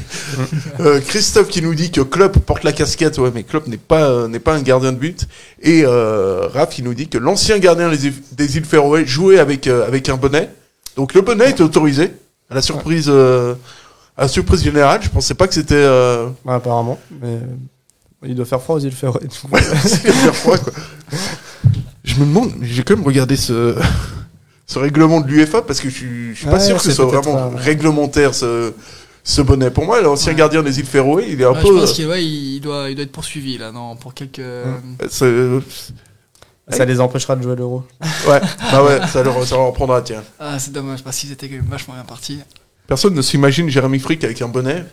Euh, 0.79 0.99
Christophe 1.01 1.47
qui 1.47 1.61
nous 1.63 1.73
dit 1.73 1.89
que 1.89 2.01
Klopp 2.01 2.37
porte 2.39 2.63
la 2.63 2.73
casquette, 2.73 3.17
ouais, 3.17 3.31
mais 3.33 3.41
Klopp 3.43 3.65
n'est 3.67 3.77
pas 3.77 4.03
euh, 4.09 4.27
n'est 4.27 4.39
pas 4.39 4.53
un 4.53 4.61
gardien 4.61 4.91
de 4.91 4.97
but. 4.97 5.27
Et 5.63 5.83
euh, 5.83 6.47
Raph 6.53 6.69
qui 6.75 6.83
nous 6.83 6.93
dit 6.93 7.07
que 7.07 7.17
l'ancien 7.17 7.57
gardien 7.57 7.89
des 7.89 8.05
îles, 8.05 8.13
des 8.33 8.57
îles 8.57 8.65
Féroé 8.65 9.05
jouait 9.07 9.39
avec 9.39 9.65
euh, 9.65 9.87
avec 9.87 10.09
un 10.09 10.17
bonnet. 10.17 10.49
Donc 10.95 11.15
le 11.15 11.21
bonnet 11.21 11.49
était 11.49 11.63
autorisé. 11.63 12.11
À 12.51 12.55
la 12.55 12.61
surprise, 12.61 13.05
euh, 13.07 13.55
à 14.15 14.23
la 14.23 14.27
surprise 14.27 14.61
générale, 14.61 15.01
je 15.01 15.09
pensais 15.09 15.33
pas 15.33 15.47
que 15.47 15.53
c'était. 15.55 15.73
Euh, 15.75 16.27
Ouais, 16.45 16.53
apparemment, 16.53 16.99
mais 17.21 17.39
il 18.27 18.35
doit 18.35 18.45
faire 18.45 18.61
froid 18.61 18.75
aux 18.75 18.79
îles 18.79 18.91
Féroé. 18.91 19.21
coup. 19.21 19.57
c'est 19.85 20.11
faire 20.11 20.35
froid, 20.35 20.57
quoi. 20.57 20.73
Je 22.03 22.15
me 22.15 22.25
demande, 22.25 22.51
j'ai 22.61 22.83
quand 22.83 22.95
même 22.95 23.05
regardé 23.05 23.37
ce 23.37 23.75
ce 24.67 24.79
règlement 24.79 25.21
de 25.21 25.27
l'UEFA 25.27 25.61
parce 25.61 25.79
que 25.81 25.89
je 25.89 25.95
suis, 25.95 26.29
je 26.33 26.37
suis 26.39 26.45
pas 26.47 26.53
Ouais, 26.53 26.59
sûr 26.59 26.77
que 26.77 26.83
ce 26.83 26.91
soit 26.91 27.05
vraiment 27.05 27.49
ouais. 27.49 27.59
réglementaire 27.59 28.33
ce 28.35 28.73
ce 29.23 29.41
bonnet. 29.41 29.69
Pour 29.69 29.85
moi, 29.85 30.01
l'ancien 30.01 30.31
Ouais. 30.31 30.37
gardien 30.39 30.63
des 30.63 30.79
îles 30.79 30.85
Féroé, 30.85 31.27
il 31.29 31.39
est 31.41 31.43
un 31.45 31.51
Ouais, 31.51 31.57
je 31.61 31.67
peu. 31.67 31.75
pense 31.79 31.91
qu'il 31.93 32.07
ouais, 32.07 32.25
il 32.25 32.59
doit, 32.59 32.89
il 32.89 32.95
doit 32.95 33.03
être 33.03 33.11
poursuivi 33.11 33.57
là, 33.57 33.71
non, 33.71 33.95
pour 33.95 34.13
quelques. 34.15 34.39
euh, 34.39 35.59
Ça 36.69 36.85
les 36.85 36.99
empêchera 36.99 37.35
de 37.35 37.43
jouer 37.43 37.51
à 37.51 37.55
l'euro. 37.55 37.83
Ouais, 38.27 38.39
bah 38.71 38.83
ouais, 38.83 38.99
ça 39.07 39.21
leur, 39.21 39.45
ça 39.45 39.55
leur 39.57 39.65
en 39.65 39.71
prendra, 39.73 40.01
tiens. 40.01 40.23
Ah, 40.39 40.57
c'est 40.57 40.71
dommage 40.71 41.03
parce 41.03 41.17
qu'ils 41.17 41.31
étaient 41.31 41.47
quand 41.49 41.55
même 41.55 41.67
vachement 41.69 41.93
bien 41.93 42.03
partis. 42.03 42.39
Personne 42.87 43.13
ne 43.13 43.21
s'imagine 43.21 43.69
Jérémy 43.69 43.99
Frick 43.99 44.23
avec 44.23 44.41
un 44.41 44.47
bonnet. 44.47 44.85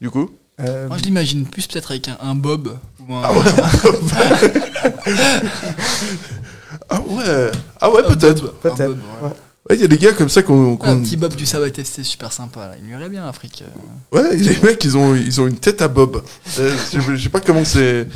Du 0.00 0.08
coup? 0.10 0.30
Euh, 0.60 0.86
Moi, 0.88 0.96
je 0.96 1.02
l'imagine 1.02 1.44
plus 1.44 1.66
peut-être 1.66 1.90
avec 1.90 2.08
un, 2.08 2.16
un 2.22 2.34
bob 2.34 2.78
ou 3.06 3.14
un, 3.14 3.22
Ah 3.22 3.32
ouais. 3.34 3.40
ah 6.88 7.00
ouais. 7.00 7.50
Ah 7.80 7.90
ouais, 7.90 8.02
un 8.06 8.14
peut-être. 8.14 8.44
un 8.44 8.70
Peut-être, 8.70 8.88
bob, 8.88 8.98
ouais. 9.22 9.28
Ouais, 9.68 9.74
il 9.76 9.80
y 9.80 9.84
a 9.84 9.88
des 9.88 9.98
gars 9.98 10.12
comme 10.12 10.28
ça 10.28 10.42
qu'on. 10.42 10.76
qu'on- 10.76 10.86
Un 10.88 11.00
petit 11.00 11.16
bob 11.16 11.34
du 11.34 11.44
Sabat 11.44 11.66
c'est 11.82 12.04
super 12.04 12.32
sympa. 12.32 12.60
Là. 12.68 12.74
Il 12.80 12.86
lui 12.86 12.92
irait 12.92 13.08
bien, 13.08 13.26
Afrique. 13.26 13.64
euh. 14.14 14.16
Ouais, 14.22 14.36
les 14.36 14.56
mecs, 14.62 14.84
ils 14.84 14.96
ont, 14.96 15.14
ils 15.16 15.40
ont 15.40 15.46
une 15.48 15.58
tête 15.58 15.82
à 15.82 15.88
Bob. 15.88 16.22
Euh, 16.60 16.72
je, 16.92 17.00
je 17.00 17.22
sais 17.22 17.28
pas 17.28 17.40
comment 17.40 17.64
c'est, 17.64 18.06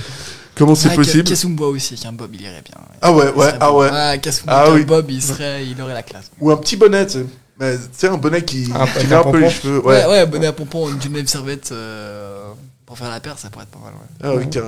comment 0.55 0.77
c'est 0.77 0.91
Ah, 0.93 0.95
possible. 0.95 1.25
Ka- 1.25 1.31
Kasumba 1.31 1.65
aussi, 1.65 1.95
avec 1.95 2.07
un 2.07 2.13
bob, 2.13 2.31
il 2.35 2.43
irait 2.43 2.63
bien. 2.65 2.77
Ah 3.03 3.13
ouais, 3.13 3.25
Il 3.35 3.39
ouais, 3.41 3.53
ah 3.59 3.71
bon. 3.71 3.81
ouais. 3.81 3.89
Ah, 3.93 4.17
Kasumba 4.19 4.53
Ah 4.65 4.71
un 4.71 4.75
oui. 4.75 4.85
bob, 4.85 5.07
il, 5.11 5.21
serait, 5.21 5.67
il 5.67 5.81
aurait 5.83 5.95
la 5.95 6.05
classe. 6.05 6.31
Ou 6.41 6.53
un 6.53 6.57
petit 6.57 6.77
bonnet, 6.77 7.05
tu 7.07 7.13
sais. 7.15 7.27
Mais, 7.59 7.77
Tu 7.77 7.83
sais, 7.93 8.09
un 8.09 8.17
bonnet 8.17 8.43
qui, 8.45 8.71
Un- 8.75 8.87
qui 8.87 9.13
un 9.13 9.21
un 9.21 9.25
peu 9.31 9.39
les 9.39 9.51
cheveux. 9.51 9.81
Ouais, 9.85 10.05
Ouais. 10.05 10.07
ouais, 10.09 10.27
bonnet 10.27 10.47
à 10.47 10.53
pompon, 10.53 10.89
une 10.89 11.03
Genève 11.03 11.27
servette 11.27 11.73
euh, 11.73 12.45
pour 12.87 12.97
faire 12.97 13.11
la 13.11 13.19
paire, 13.21 13.37
ça 13.39 13.51
pourrait 13.51 13.65
être 13.65 13.71
pas 13.71 13.81
mal. 13.85 13.93
Ouais. 13.93 14.01
Ah, 14.23 14.29
avec, 14.31 14.57
un, 14.57 14.63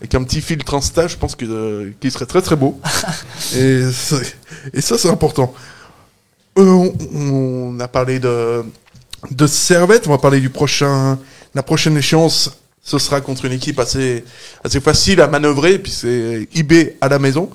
avec 0.00 0.14
un 0.14 0.22
petit 0.24 0.40
filtre 0.40 0.74
Insta, 0.74 1.08
je 1.08 1.16
pense 1.16 1.36
que, 1.36 1.44
euh, 1.44 1.92
qu'il 2.00 2.10
serait 2.10 2.26
très 2.26 2.40
très 2.40 2.56
beau. 2.56 2.80
et, 3.54 3.82
ça, 3.92 4.98
c'est 4.98 5.10
important. 5.10 5.54
Euh, 6.58 6.62
on, 6.62 6.94
on 7.14 7.80
a 7.80 7.88
parlé 7.88 8.18
de, 8.18 8.64
de 9.30 9.46
Servette, 9.46 10.06
on 10.06 10.10
va 10.10 10.18
parler 10.18 10.40
du 10.40 10.50
prochain, 10.50 11.18
la 11.54 11.62
prochaine 11.62 11.96
échéance. 11.96 12.50
Ce 12.82 12.98
sera 12.98 13.20
contre 13.20 13.44
une 13.44 13.52
équipe 13.52 13.78
assez, 13.78 14.24
assez 14.64 14.80
facile 14.80 15.20
à 15.20 15.28
manœuvrer, 15.28 15.78
puis 15.78 15.92
c'est 15.92 16.48
IB 16.54 16.96
à 17.02 17.08
la 17.08 17.18
maison. 17.18 17.50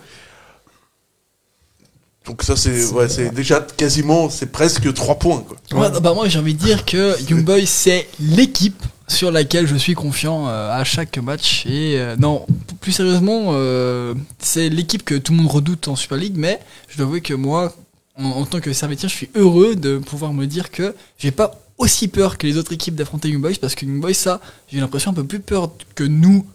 Donc 2.27 2.43
ça, 2.43 2.55
c'est 2.55 2.85
ouais, 2.87 3.09
c'est 3.09 3.33
déjà 3.33 3.65
quasiment, 3.75 4.29
c'est 4.29 4.51
presque 4.51 4.91
3 4.93 5.15
points. 5.15 5.43
Quoi. 5.47 5.79
Ouais, 5.79 5.99
bah 5.99 6.13
moi 6.13 6.27
j'ai 6.27 6.39
envie 6.39 6.53
de 6.53 6.63
dire 6.63 6.85
que 6.85 7.19
Young 7.29 7.43
Boys 7.43 7.65
c'est 7.65 8.07
l'équipe 8.19 8.83
sur 9.07 9.31
laquelle 9.31 9.67
je 9.67 9.75
suis 9.75 9.93
confiant 9.93 10.47
euh, 10.47 10.71
à 10.71 10.83
chaque 10.83 11.17
match 11.17 11.65
et 11.65 11.99
euh, 11.99 12.15
non 12.17 12.45
plus 12.81 12.91
sérieusement 12.91 13.51
euh, 13.51 14.13
c'est 14.39 14.69
l'équipe 14.69 15.03
que 15.03 15.15
tout 15.15 15.31
le 15.31 15.39
monde 15.39 15.51
redoute 15.51 15.87
en 15.87 15.95
Super 15.95 16.17
League 16.17 16.35
mais 16.35 16.59
je 16.89 16.97
dois 16.97 17.05
avouer 17.05 17.21
que 17.21 17.33
moi 17.33 17.73
en, 18.17 18.45
tant 18.45 18.59
que 18.59 18.73
servetien 18.73 19.07
je 19.09 19.13
suis 19.13 19.29
heureux 19.35 19.75
de 19.75 19.97
pouvoir 19.97 20.33
me 20.33 20.45
dire 20.45 20.71
que 20.71 20.95
j'ai 21.17 21.31
pas 21.31 21.59
aussi 21.77 22.07
peur 22.07 22.37
que 22.37 22.47
les 22.47 22.57
autres 22.57 22.73
équipes 22.73 22.95
d'affronter 22.95 23.29
Young 23.29 23.41
Boys 23.41 23.55
parce 23.61 23.75
que 23.75 23.85
Young 23.85 24.01
Boys 24.01 24.13
ça 24.13 24.41
j'ai 24.71 24.79
l'impression 24.79 25.11
un 25.11 25.15
peu 25.15 25.25
plus 25.25 25.39
peur 25.39 25.71
que 25.93 26.03
nous 26.03 26.45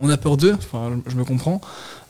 on 0.00 0.10
a 0.10 0.16
peur 0.16 0.36
d'eux, 0.36 0.56
je 1.06 1.14
me 1.14 1.24
comprends. 1.24 1.60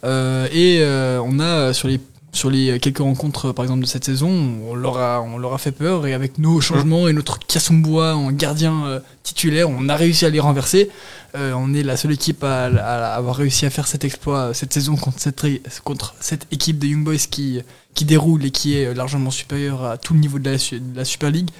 Et 0.02 0.82
on 0.82 1.38
a 1.38 1.74
sur 1.74 1.86
les 1.86 2.00
sur 2.34 2.50
les 2.50 2.78
quelques 2.78 2.98
rencontres 2.98 3.52
par 3.52 3.64
exemple 3.64 3.82
de 3.82 3.86
cette 3.86 4.04
saison, 4.04 4.30
on 4.68 4.74
leur 4.74 4.98
a, 4.98 5.22
on 5.22 5.38
leur 5.38 5.54
a 5.54 5.58
fait 5.58 5.72
peur 5.72 6.06
et 6.06 6.12
avec 6.12 6.38
nos 6.38 6.60
changements 6.60 7.08
et 7.08 7.12
notre 7.12 7.38
Kassumbois 7.38 8.14
en 8.14 8.30
gardien 8.30 8.84
euh, 8.86 9.00
titulaire, 9.22 9.70
on 9.70 9.88
a 9.88 9.96
réussi 9.96 10.26
à 10.26 10.30
les 10.30 10.40
renverser. 10.40 10.90
Euh, 11.34 11.52
on 11.56 11.72
est 11.72 11.82
la 11.82 11.96
seule 11.96 12.12
équipe 12.12 12.44
à, 12.44 12.66
avoir 13.14 13.36
réussi 13.36 13.64
à 13.66 13.70
faire 13.70 13.86
cet 13.86 14.04
exploit 14.04 14.38
euh, 14.38 14.52
cette 14.52 14.72
saison 14.72 14.96
contre 14.96 15.18
cette, 15.18 15.44
contre 15.82 16.14
cette 16.20 16.46
équipe 16.52 16.78
de 16.78 16.86
Young 16.86 17.04
Boys 17.04 17.16
qui, 17.30 17.60
qui 17.94 18.04
déroule 18.04 18.44
et 18.44 18.50
qui 18.50 18.76
est 18.76 18.92
largement 18.94 19.30
supérieure 19.30 19.84
à 19.84 19.96
tout 19.96 20.14
le 20.14 20.20
niveau 20.20 20.38
de 20.38 20.56
la, 20.94 21.04
Super 21.04 21.30
League. 21.30 21.50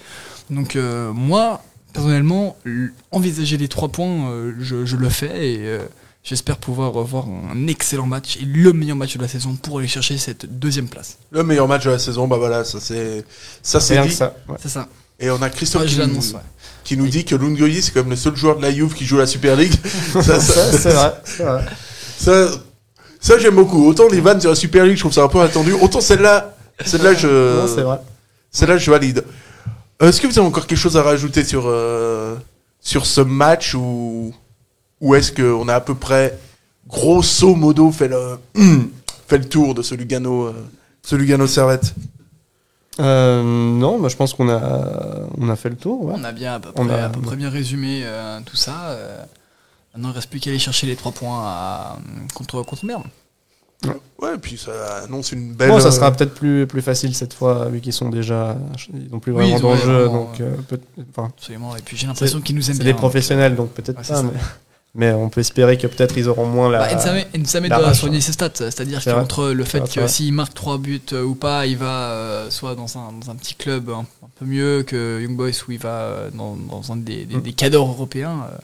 Donc 0.51 0.77
euh, 0.77 1.13
moi, 1.13 1.63
personnellement, 1.93 2.57
envisager 3.11 3.57
les 3.57 3.69
trois 3.69 3.89
points, 3.89 4.31
euh, 4.31 4.53
je, 4.61 4.97
le 4.97 5.09
fais 5.09 5.31
euh, 5.33 5.87
j'espère 6.25 6.57
pouvoir 6.57 6.93
revoir 6.93 7.27
un 7.29 7.67
excellent 7.69 8.07
match 8.07 8.37
et 8.39 8.45
le 8.45 8.73
meilleur 8.73 8.97
match 8.97 9.17
de 9.17 9.23
la 9.23 9.29
saison 9.29 9.55
pour 9.55 9.79
aller 9.79 9.87
chercher 9.89 10.19
cette 10.19 10.47
deuxième 10.59 10.89
place. 10.89 11.19
Le 11.31 11.45
meilleur 11.45 11.69
match 11.69 11.85
de 11.85 11.91
la 11.91 11.99
saison, 12.01 12.27
bah 12.27 12.39
voilà, 12.39 12.65
ça 12.65 12.81
c'est 12.81 13.25
ça 13.63 13.79
c'est 13.79 14.01
dit. 14.03 14.11
ça. 14.13 14.35
ouais. 14.49 14.57
C'est 14.61 14.69
ça. 14.71 14.89
Et 15.21 15.31
on 15.31 15.41
a 15.43 15.49
Christophe 15.51 15.83
Ouais, 15.83 15.89
je 15.89 15.93
qui, 15.95 16.01
nous, 16.01 16.07
l'annonce, 16.09 16.33
ouais. 16.33 16.41
qui 16.83 16.97
nous 16.97 17.07
dit 17.07 17.25
que 17.25 17.37
Lungoyi 17.37 17.83
c'est 17.83 17.93
comme 17.93 18.11
le 18.11 18.17
seul 18.17 18.35
joueur 18.35 18.57
de 18.57 18.63
la 18.63 18.73
Juve 18.73 18.95
qui 18.95 19.05
joue 19.05 19.19
la 19.19 19.27
Super 19.27 19.55
League. 19.55 19.75
ça, 20.13 20.23
Ça, 20.23 20.41
ça, 20.41 20.73
c'est 20.79 20.93
vrai. 21.45 21.65
ça, 22.19 22.49
ça, 23.21 23.39
j'aime 23.39 23.55
beaucoup. 23.55 23.87
Autant 23.87 24.09
les 24.09 24.21
vannes 24.21 24.41
sur 24.41 24.51
la 24.51 24.57
Super 24.57 24.85
League, 24.85 24.97
je 24.97 25.01
trouve 25.01 25.13
ça 25.13 25.23
un 25.23 25.29
peu 25.29 25.41
attendu. 25.41 25.73
Autant 25.73 26.01
celle-là, 26.01 26.57
celle-là 26.85 27.13
Non, 27.13 27.17
c'est 27.69 27.77
je, 27.77 27.81
vrai. 27.83 27.99
celle-là 28.51 28.77
je 28.79 28.91
valide. 28.91 29.25
Euh, 30.03 30.09
Est-ce 30.09 30.21
que 30.21 30.27
vous 30.27 30.37
avez 30.39 30.49
encore 30.49 30.67
quelque 30.67 30.79
chose 30.79 30.97
à 30.97 31.03
rajouter 31.03 31.45
sur 31.45 31.65
euh, 31.67 32.35
sur 32.81 33.07
ce 33.07 33.21
match 33.21 33.75
ou 33.75 34.35
ou 35.05 35.15
est-ce 35.15 35.31
qu'on 35.33 35.69
a 35.69 35.75
à 35.75 35.81
peu 35.81 35.95
près 35.95 36.39
grosso 36.89 37.55
modo 37.55 37.91
fait 37.93 38.09
le 38.09 38.39
fait 39.29 39.39
le 39.39 39.49
tour 39.49 39.75
de 39.75 39.83
ce 39.83 39.95
Lugano, 39.95 40.47
euh, 40.47 40.53
ce 41.03 41.15
Lugano 41.17 41.47
Servette? 41.47 41.95
Euh, 43.01 43.43
non, 43.43 43.99
bah, 43.99 44.09
je 44.09 44.17
pense 44.17 44.35
qu'on 44.35 44.49
a, 44.49 45.27
on 45.39 45.49
a 45.49 45.57
fait 45.57 45.69
le 45.69 45.77
tour. 45.77 46.05
ouais. 46.05 46.15
On 46.17 46.25
a 46.25 46.33
bien 46.33 46.55
à 46.55 46.61
peu 46.61 46.71
On 46.77 46.87
près, 46.87 46.95
a- 47.01 47.07
à 47.07 47.09
peu 47.09 47.21
près 47.21 47.37
bien 47.37 47.51
résumé 47.51 48.03
euh, 48.05 48.39
tout 48.47 48.57
ça. 48.57 48.91
euh, 48.91 49.23
maintenant, 49.95 50.11
il 50.11 50.15
reste 50.15 50.31
plus 50.31 50.41
qu'à 50.41 50.51
aller 50.51 50.59
chercher 50.61 50.87
les 50.87 50.95
trois 50.97 51.13
points 51.13 51.43
à- 51.45 51.99
contre, 52.35 52.63
contre 52.63 52.87
Berne. 52.87 53.05
Ouais, 54.23 54.37
et 54.37 54.39
puis 54.39 54.57
ça 54.57 54.71
annonce 55.05 55.33
une 55.33 55.53
belle. 55.53 55.69
Bon, 55.69 55.81
ça 55.81 55.91
sera 55.93 56.11
peut-être 56.13 56.33
plus, 56.33 56.67
plus 56.67 56.81
facile 56.81 57.15
cette 57.15 57.35
fois, 57.35 57.67
vu 57.69 57.81
qu'ils 57.83 57.93
sont 57.93 58.09
déjà. 58.09 58.57
Ils 58.95 59.11
n'ont 59.11 59.19
plus 59.19 59.33
Oui, 59.33 59.51
vraiment 59.51 59.57
ont 59.57 59.75
d'enjeu. 59.75 60.05
Donc, 60.07 60.41
euh, 60.41 60.55
peut- 60.69 60.81
Absolument. 61.19 61.77
Et 61.77 61.83
puis 61.83 61.97
j'ai 61.97 62.07
l'impression 62.07 62.41
qu'ils 62.41 62.55
nous 62.57 62.71
aiment 62.71 62.77
c'est 62.77 62.83
bien. 62.85 62.93
des 62.93 62.97
professionnels, 62.99 63.57
donc 63.57 63.71
peut-être 63.73 63.99
Ouais, 63.99 64.05
c'est 64.05 64.15
pas. 64.15 64.23
Mais, 64.97 65.11
on 65.13 65.29
peut 65.29 65.41
espérer 65.41 65.77
que 65.77 65.89
peut-être 65.89 66.17
ils 66.17 66.29
auront 66.29 66.47
moins 66.47 66.71
la. 66.71 66.79
Bah, 66.79 66.95
Nsame, 66.95 67.25
Nsame 67.37 67.67
la 67.67 67.79
doit 67.79 67.87
rage, 67.89 67.97
soigner 68.01 68.19
hein. 68.19 68.21
ses 68.21 68.33
stats, 68.33 68.51
c'est-à-dire 68.55 69.03
qu'entre 69.03 69.49
le 69.49 69.65
fait 69.65 69.93
que 69.93 70.07
s'il 70.07 70.33
marque 70.33 70.55
3 70.55 70.79
buts 70.79 71.01
euh, 71.13 71.25
ou 71.25 71.35
pas, 71.35 71.67
il 71.67 71.77
va 71.77 72.11
euh, 72.13 72.51
soit 72.51 72.77
dans 72.77 72.97
un, 72.97 73.13
dans 73.13 73.31
un 73.31 73.35
petit 73.35 73.55
club 73.57 73.91
un, 73.91 74.01
un 74.23 74.29
peu 74.39 74.45
mieux 74.45 74.85
que 74.85 75.21
Young 75.21 75.37
Boys 75.37 75.51
où 75.67 75.73
il 75.73 75.79
va 75.81 75.89
euh, 75.89 76.31
dans, 76.33 76.55
dans 76.55 76.93
un 76.93 76.97
des, 76.97 77.25
des, 77.25 77.37
Mm. 77.37 77.43
des 77.43 77.53
cadres 77.55 77.79
européens. 77.81 78.47
euh, 78.53 78.57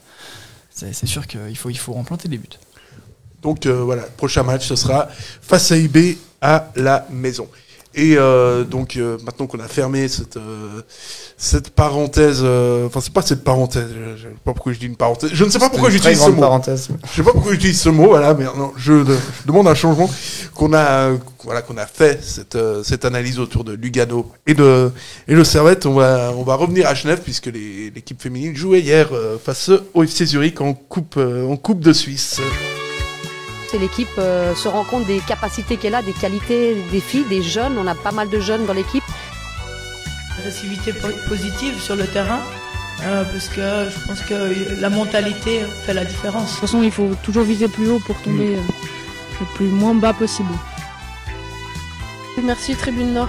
c'est 0.70 0.92
c'est 0.94 1.06
sûr 1.06 1.26
qu'il 1.26 1.56
faut, 1.56 1.68
il 1.68 1.78
faut 1.78 1.92
remplanter 1.92 2.28
des 2.28 2.38
buts. 2.38 2.48
Donc 3.42 3.66
euh, 3.66 3.82
voilà, 3.82 4.02
prochain 4.02 4.42
match, 4.44 4.66
ce 4.68 4.76
sera 4.76 5.08
face 5.42 5.72
à 5.72 5.76
IB 5.78 6.16
à 6.40 6.70
la 6.76 7.06
maison. 7.10 7.48
Et 7.92 8.14
euh, 8.16 8.62
donc 8.62 8.96
euh, 8.96 9.18
maintenant 9.24 9.48
qu'on 9.48 9.58
a 9.58 9.66
fermé 9.66 10.06
cette 10.06 10.36
euh, 10.36 10.82
cette 11.36 11.70
parenthèse, 11.70 12.44
enfin 12.86 13.00
c'est 13.00 13.12
pas 13.12 13.22
cette 13.22 13.42
parenthèse, 13.42 13.88
je, 13.92 14.16
je 14.16 14.22
sais 14.22 14.34
pas 14.44 14.52
pourquoi 14.52 14.72
je 14.72 14.78
dis 14.78 14.86
une 14.86 14.94
parenthèse, 14.94 15.30
je 15.32 15.44
ne 15.44 15.50
sais 15.50 15.58
pas 15.58 15.70
pourquoi 15.70 15.90
j'utilise 15.90 16.20
ce 16.20 16.30
mot. 16.30 16.40
parenthèse. 16.40 16.88
Je 17.10 17.16
sais 17.16 17.22
pas 17.24 17.32
pourquoi 17.32 17.52
j'utilise 17.52 17.80
ce 17.80 17.88
mot, 17.88 18.08
voilà, 18.08 18.34
mais 18.34 18.44
non, 18.44 18.72
je, 18.76 19.04
je 19.04 19.46
demande 19.46 19.66
un 19.66 19.74
changement. 19.74 20.08
Qu'on 20.54 20.72
a, 20.72 21.10
voilà, 21.42 21.62
qu'on 21.62 21.78
a 21.78 21.86
fait 21.86 22.22
cette, 22.22 22.58
cette 22.84 23.04
analyse 23.04 23.40
autour 23.40 23.64
de 23.64 23.72
Lugano 23.72 24.30
et 24.46 24.54
de, 24.54 24.92
et 25.26 25.34
de 25.34 25.42
Servette. 25.42 25.86
On 25.86 25.94
va, 25.94 26.32
on 26.36 26.42
va 26.42 26.54
revenir 26.54 26.86
à 26.86 26.94
Genève 26.94 27.22
puisque 27.24 27.46
l'équipe 27.46 28.20
féminine 28.20 28.54
jouait 28.54 28.80
hier 28.80 29.08
face 29.42 29.70
au 29.94 30.04
FC 30.04 30.26
Zurich 30.26 30.60
en 30.60 30.74
coupe, 30.74 31.16
en 31.16 31.56
coupe 31.56 31.80
de 31.80 31.92
Suisse. 31.92 32.40
C'est 33.70 33.78
l'équipe 33.78 34.08
euh, 34.18 34.54
se 34.56 34.66
rend 34.66 34.82
compte 34.84 35.06
des 35.06 35.20
capacités 35.20 35.76
qu'elle 35.76 35.94
a, 35.94 36.02
des 36.02 36.12
qualités 36.12 36.74
des 36.90 37.00
filles, 37.00 37.24
des 37.28 37.42
jeunes. 37.42 37.78
On 37.78 37.86
a 37.86 37.94
pas 37.94 38.10
mal 38.10 38.28
de 38.28 38.40
jeunes 38.40 38.66
dans 38.66 38.72
l'équipe. 38.72 39.04
agressivité 40.38 40.92
po- 40.92 41.06
positive 41.28 41.80
sur 41.80 41.94
le 41.94 42.04
terrain, 42.06 42.40
euh, 43.04 43.22
parce 43.24 43.48
que 43.48 43.88
je 43.90 44.06
pense 44.06 44.20
que 44.22 44.80
la 44.80 44.90
mentalité 44.90 45.60
fait 45.86 45.94
la 45.94 46.04
différence. 46.04 46.46
De 46.46 46.50
toute 46.50 46.60
façon, 46.62 46.82
il 46.82 46.90
faut 46.90 47.10
toujours 47.22 47.44
viser 47.44 47.68
plus 47.68 47.88
haut 47.88 48.00
pour 48.00 48.16
tomber 48.22 48.56
euh, 48.56 48.60
le 49.40 49.46
plus 49.54 49.66
moins 49.68 49.94
bas 49.94 50.14
possible. 50.14 50.50
Merci 52.42 52.74
Tribune 52.74 53.12
Nord. 53.12 53.28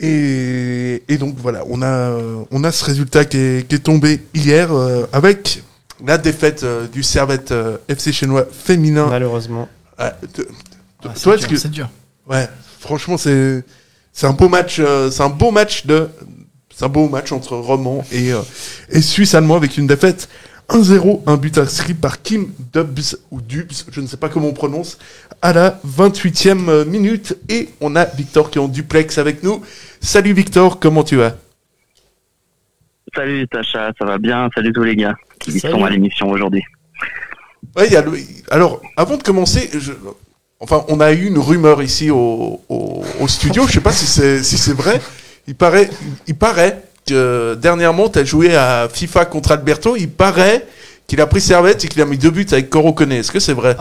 Et, 0.00 1.02
et 1.08 1.16
donc 1.18 1.36
voilà, 1.38 1.62
on 1.68 1.80
a, 1.82 2.12
on 2.50 2.64
a 2.64 2.72
ce 2.72 2.84
résultat 2.84 3.24
qui 3.24 3.36
est, 3.36 3.68
qui 3.68 3.76
est 3.76 3.78
tombé 3.80 4.20
hier 4.34 4.72
euh, 4.72 5.06
avec 5.12 5.62
la 6.06 6.18
défaite 6.18 6.62
euh, 6.62 6.86
du 6.86 7.02
Servette 7.02 7.52
euh, 7.52 7.76
FC 7.88 8.12
chinois 8.12 8.46
féminin. 8.50 9.06
Malheureusement. 9.08 9.68
Ouais, 9.98 10.06
Ah, 10.06 10.12
toi, 11.02 11.14
c'est 11.14 11.30
est-ce 11.30 11.38
dur, 11.40 11.48
que- 11.48 11.56
c'est 11.56 11.70
dur. 11.70 11.88
Ouais, 12.28 12.48
franchement, 12.78 13.16
c'est 13.16 13.64
c'est 14.12 14.26
un 14.26 14.32
beau 14.32 14.48
match. 14.48 14.76
euh, 14.80 15.10
c'est 15.10 15.22
un 15.22 15.28
beau 15.28 15.50
match 15.50 15.86
de. 15.86 16.08
C'est 16.74 16.84
un 16.84 16.88
beau 16.88 17.08
match 17.08 17.30
entre 17.32 17.56
Roman 17.56 18.04
et, 18.10 18.32
euh, 18.32 18.40
et 18.90 19.02
Suisse 19.02 19.34
allemand 19.34 19.56
avec 19.56 19.76
une 19.76 19.86
défaite 19.86 20.28
1-0, 20.70 21.22
un 21.26 21.36
but 21.36 21.58
inscrit 21.58 21.92
par 21.94 22.22
Kim 22.22 22.48
Dubs 22.72 23.16
ou 23.30 23.40
Dubs, 23.42 23.72
je 23.90 24.00
ne 24.00 24.06
sais 24.06 24.16
pas 24.16 24.28
comment 24.30 24.48
on 24.48 24.52
prononce, 24.54 24.96
à 25.42 25.52
la 25.52 25.78
28e 25.84 26.84
minute. 26.84 27.36
Et 27.50 27.68
on 27.82 27.96
a 27.96 28.04
Victor 28.06 28.50
qui 28.50 28.58
est 28.58 28.62
en 28.62 28.68
duplex 28.68 29.18
avec 29.18 29.42
nous. 29.42 29.60
Salut 30.00 30.32
Victor, 30.32 30.78
comment 30.80 31.02
tu 31.04 31.16
vas? 31.16 31.34
Salut 33.14 33.46
Tacha, 33.48 33.92
ça 33.98 34.04
va 34.04 34.18
bien? 34.18 34.48
Salut 34.54 34.72
tous 34.72 34.84
les 34.84 34.96
gars 34.96 35.14
qui 35.38 35.58
Salut. 35.58 35.74
sont 35.74 35.84
à 35.84 35.90
l'émission 35.90 36.30
aujourd'hui. 36.30 36.62
Ouais, 37.76 37.86
il 37.86 37.92
y 37.92 37.96
a 37.96 38.02
le- 38.02 38.12
Alors, 38.50 38.80
avant 38.96 39.16
de 39.16 39.22
commencer, 39.22 39.70
je- 39.72 39.92
enfin, 40.60 40.84
on 40.88 41.00
a 41.00 41.12
eu 41.12 41.26
une 41.26 41.38
rumeur 41.38 41.82
ici 41.82 42.10
au, 42.10 42.60
au- 42.68 43.04
au 43.20 43.28
studio. 43.28 43.66
Je 43.66 43.72
sais 43.72 43.80
pas 43.80 43.92
si 43.92 44.06
c'est 44.06 44.42
si 44.42 44.58
c'est 44.58 44.74
vrai. 44.74 45.00
Il 45.46 45.54
paraît, 45.54 45.88
il 46.26 46.34
paraît 46.36 46.82
que 47.06 47.54
dernièrement, 47.54 48.08
tu 48.08 48.18
as 48.18 48.24
joué 48.24 48.54
à 48.56 48.88
FIFA 48.92 49.24
contre 49.26 49.52
Alberto. 49.52 49.96
Il 49.96 50.10
paraît 50.10 50.66
qu'il 51.06 51.20
a 51.20 51.26
pris 51.26 51.40
Servette 51.40 51.84
et 51.84 51.88
qu'il 51.88 52.00
a 52.02 52.06
mis 52.06 52.18
deux 52.18 52.30
buts 52.30 52.46
avec 52.52 52.70
Coro. 52.70 52.94
Est-ce 53.00 53.32
que 53.32 53.40
c'est 53.40 53.54
vrai? 53.54 53.76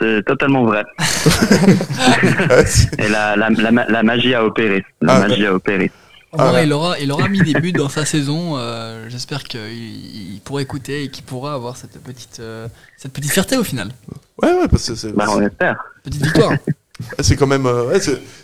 C'est 0.00 0.24
totalement 0.24 0.64
vrai. 0.64 0.82
Et 2.98 3.08
la, 3.08 3.36
la, 3.36 3.50
la, 3.50 3.70
ma- 3.70 3.86
la 3.86 4.02
magie 4.02 4.34
a 4.34 4.44
opéré. 4.44 4.84
La 5.00 5.16
Ah, 5.16 5.28
magie 5.28 5.46
a 5.46 5.54
opéré. 5.54 5.90
Moins, 6.32 6.62
il, 6.62 6.72
aura, 6.72 6.98
il 6.98 7.12
aura 7.12 7.28
mis 7.28 7.40
des 7.40 7.54
buts 7.60 7.72
dans 7.72 7.88
sa 7.90 8.04
saison. 8.06 8.54
euh, 8.56 9.06
J'espère 9.10 9.44
qu'il 9.44 9.60
il 9.60 10.40
pourra 10.44 10.62
écouter 10.62 11.04
et 11.04 11.08
qu'il 11.08 11.24
pourra 11.24 11.54
avoir 11.54 11.76
cette 11.76 12.02
petite, 12.02 12.38
euh, 12.40 12.68
cette 12.96 13.12
petite 13.12 13.32
fierté 13.32 13.56
au 13.58 13.64
final. 13.64 13.88
Ouais, 14.42 14.52
ouais, 14.52 14.68
parce 14.68 14.88
que 14.88 14.94
c'est. 14.94 15.12
Bah, 15.12 15.26
on 15.28 15.42
espère. 15.42 15.76
Petite 16.02 16.22
victoire. 16.24 16.52
c'est 17.20 17.36
quand 17.36 17.46
même, 17.46 17.66
euh, 17.66 17.84
ouais, 17.88 17.98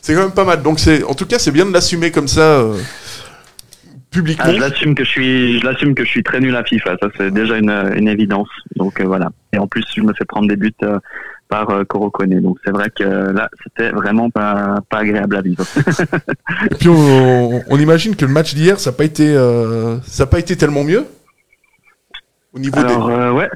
quand 0.07 0.15
même 0.15 0.33
pas 0.33 0.45
mal. 0.45 0.63
Donc 0.63 0.81
c'est, 0.81 1.03
en 1.05 1.15
tout 1.15 1.27
cas, 1.27 1.39
c'est 1.39 1.51
bien 1.51 1.65
de 1.65 1.73
l'assumer 1.73 2.11
comme 2.11 2.29
ça 2.29 2.59
euh, 2.61 2.79
publiquement. 4.11 4.45
Ah, 4.49 4.53
je 4.55 4.61
l'assume 4.61 4.95
que 4.95 5.05
je 5.05 5.09
suis, 5.11 5.61
je 5.61 5.65
l'assume 5.65 5.95
que 5.95 6.05
je 6.05 6.11
suis 6.11 6.23
très 6.23 6.41
nul 6.41 6.55
à 6.57 6.65
FIFA. 6.65 6.97
Ça 7.01 7.09
c'est 7.17 7.31
déjà 7.31 7.57
une, 7.57 7.71
une 7.71 8.09
évidence. 8.09 8.49
Donc 8.77 9.01
euh, 9.01 9.05
voilà. 9.05 9.31
Et 9.53 9.59
en 9.59 9.67
plus, 9.67 9.85
je 9.97 10.03
me 10.03 10.13
fais 10.13 10.25
prendre 10.25 10.49
des 10.49 10.57
buts 10.57 10.75
euh, 10.83 10.99
par 11.49 11.71
euh, 11.71 11.85
Koro 11.85 12.11
Koné. 12.11 12.41
Donc 12.41 12.59
c'est 12.65 12.71
vrai 12.71 12.91
que 12.91 13.03
euh, 13.03 13.33
là, 13.33 13.49
c'était 13.63 13.91
vraiment 13.91 14.31
pas, 14.31 14.77
pas 14.91 14.99
agréable 14.99 15.37
à 15.37 15.43
vivre. 15.43 15.65
Et 16.71 16.75
puis 16.75 16.89
on, 16.89 17.63
on 17.69 17.79
imagine 17.79 18.17
que 18.17 18.25
le 18.25 18.33
match 18.33 18.55
d'hier, 18.55 18.79
ça 18.79 18.91
n'a 18.91 18.97
pas 18.97 19.05
été, 19.05 19.35
euh, 19.35 19.99
ça 20.03 20.25
a 20.25 20.27
pas 20.27 20.39
été 20.39 20.57
tellement 20.57 20.85
mieux 20.85 21.05
au 22.55 22.59
niveau 22.59 22.79
Alors 22.79 23.07
des. 23.09 23.13
euh, 23.15 23.33
ouais, 23.33 23.51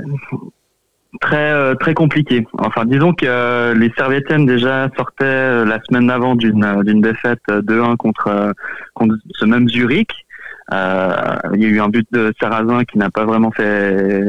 très 1.20 1.52
euh, 1.52 1.74
très 1.74 1.94
compliqué. 1.94 2.46
Enfin 2.58 2.84
disons 2.84 3.12
que 3.12 3.72
les 3.74 3.90
Servietiennes 3.96 4.46
déjà 4.46 4.88
sortaient 4.96 5.64
la 5.64 5.80
semaine 5.82 6.06
d'avant 6.08 6.34
d'une 6.34 6.82
d'une 6.84 7.00
défaite 7.00 7.40
euh, 7.50 7.62
2-1 7.62 7.96
contre 7.96 8.54
contre 8.94 9.16
ce 9.34 9.44
même 9.44 9.68
Zurich. 9.68 10.10
Euh, 10.72 11.14
il 11.54 11.62
y 11.62 11.66
a 11.66 11.68
eu 11.68 11.80
un 11.80 11.88
but 11.88 12.06
de 12.12 12.32
Sarrazin 12.40 12.84
qui 12.84 12.96
n'a 12.96 13.10
pas 13.10 13.24
vraiment 13.24 13.50
fait 13.50 14.22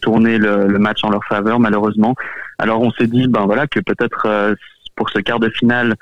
tourner 0.00 0.38
le, 0.38 0.66
le 0.68 0.78
match 0.78 1.02
en 1.02 1.10
leur 1.10 1.24
faveur 1.24 1.58
malheureusement. 1.58 2.14
Alors 2.58 2.80
on 2.82 2.90
s'est 2.92 3.06
dit 3.06 3.28
ben 3.28 3.46
voilà 3.46 3.66
que 3.66 3.80
peut-être 3.80 4.26
euh, 4.26 4.54
pour 4.96 5.10
ce 5.10 5.20
quart 5.20 5.38
de 5.38 5.48
finale 5.48 5.94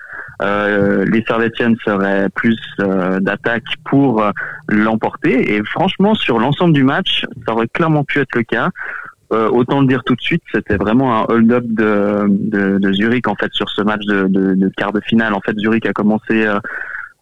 euh, 0.42 1.04
les 1.06 1.22
Servetiennes 1.24 1.76
seraient 1.84 2.28
plus 2.30 2.58
euh, 2.80 3.20
d'attaque 3.20 3.64
pour 3.84 4.22
euh, 4.22 4.32
l'emporter. 4.68 5.54
Et 5.54 5.62
franchement, 5.64 6.14
sur 6.14 6.38
l'ensemble 6.38 6.74
du 6.74 6.82
match, 6.82 7.24
ça 7.46 7.54
aurait 7.54 7.68
clairement 7.68 8.04
pu 8.04 8.20
être 8.20 8.34
le 8.34 8.42
cas. 8.42 8.70
Euh, 9.32 9.48
autant 9.48 9.80
le 9.80 9.86
dire 9.86 10.04
tout 10.04 10.14
de 10.14 10.20
suite, 10.20 10.42
c'était 10.52 10.76
vraiment 10.76 11.22
un 11.22 11.24
hold-up 11.28 11.64
de, 11.66 12.92
Zurich 12.92 13.26
en 13.28 13.34
fait 13.34 13.52
sur 13.52 13.68
ce 13.70 13.82
match 13.82 14.04
de, 14.04 14.28
de, 14.28 14.54
de 14.54 14.68
quart 14.76 14.92
de 14.92 15.00
finale. 15.00 15.34
En 15.34 15.40
fait, 15.40 15.56
Zurich 15.58 15.86
a 15.86 15.92
commencé 15.92 16.46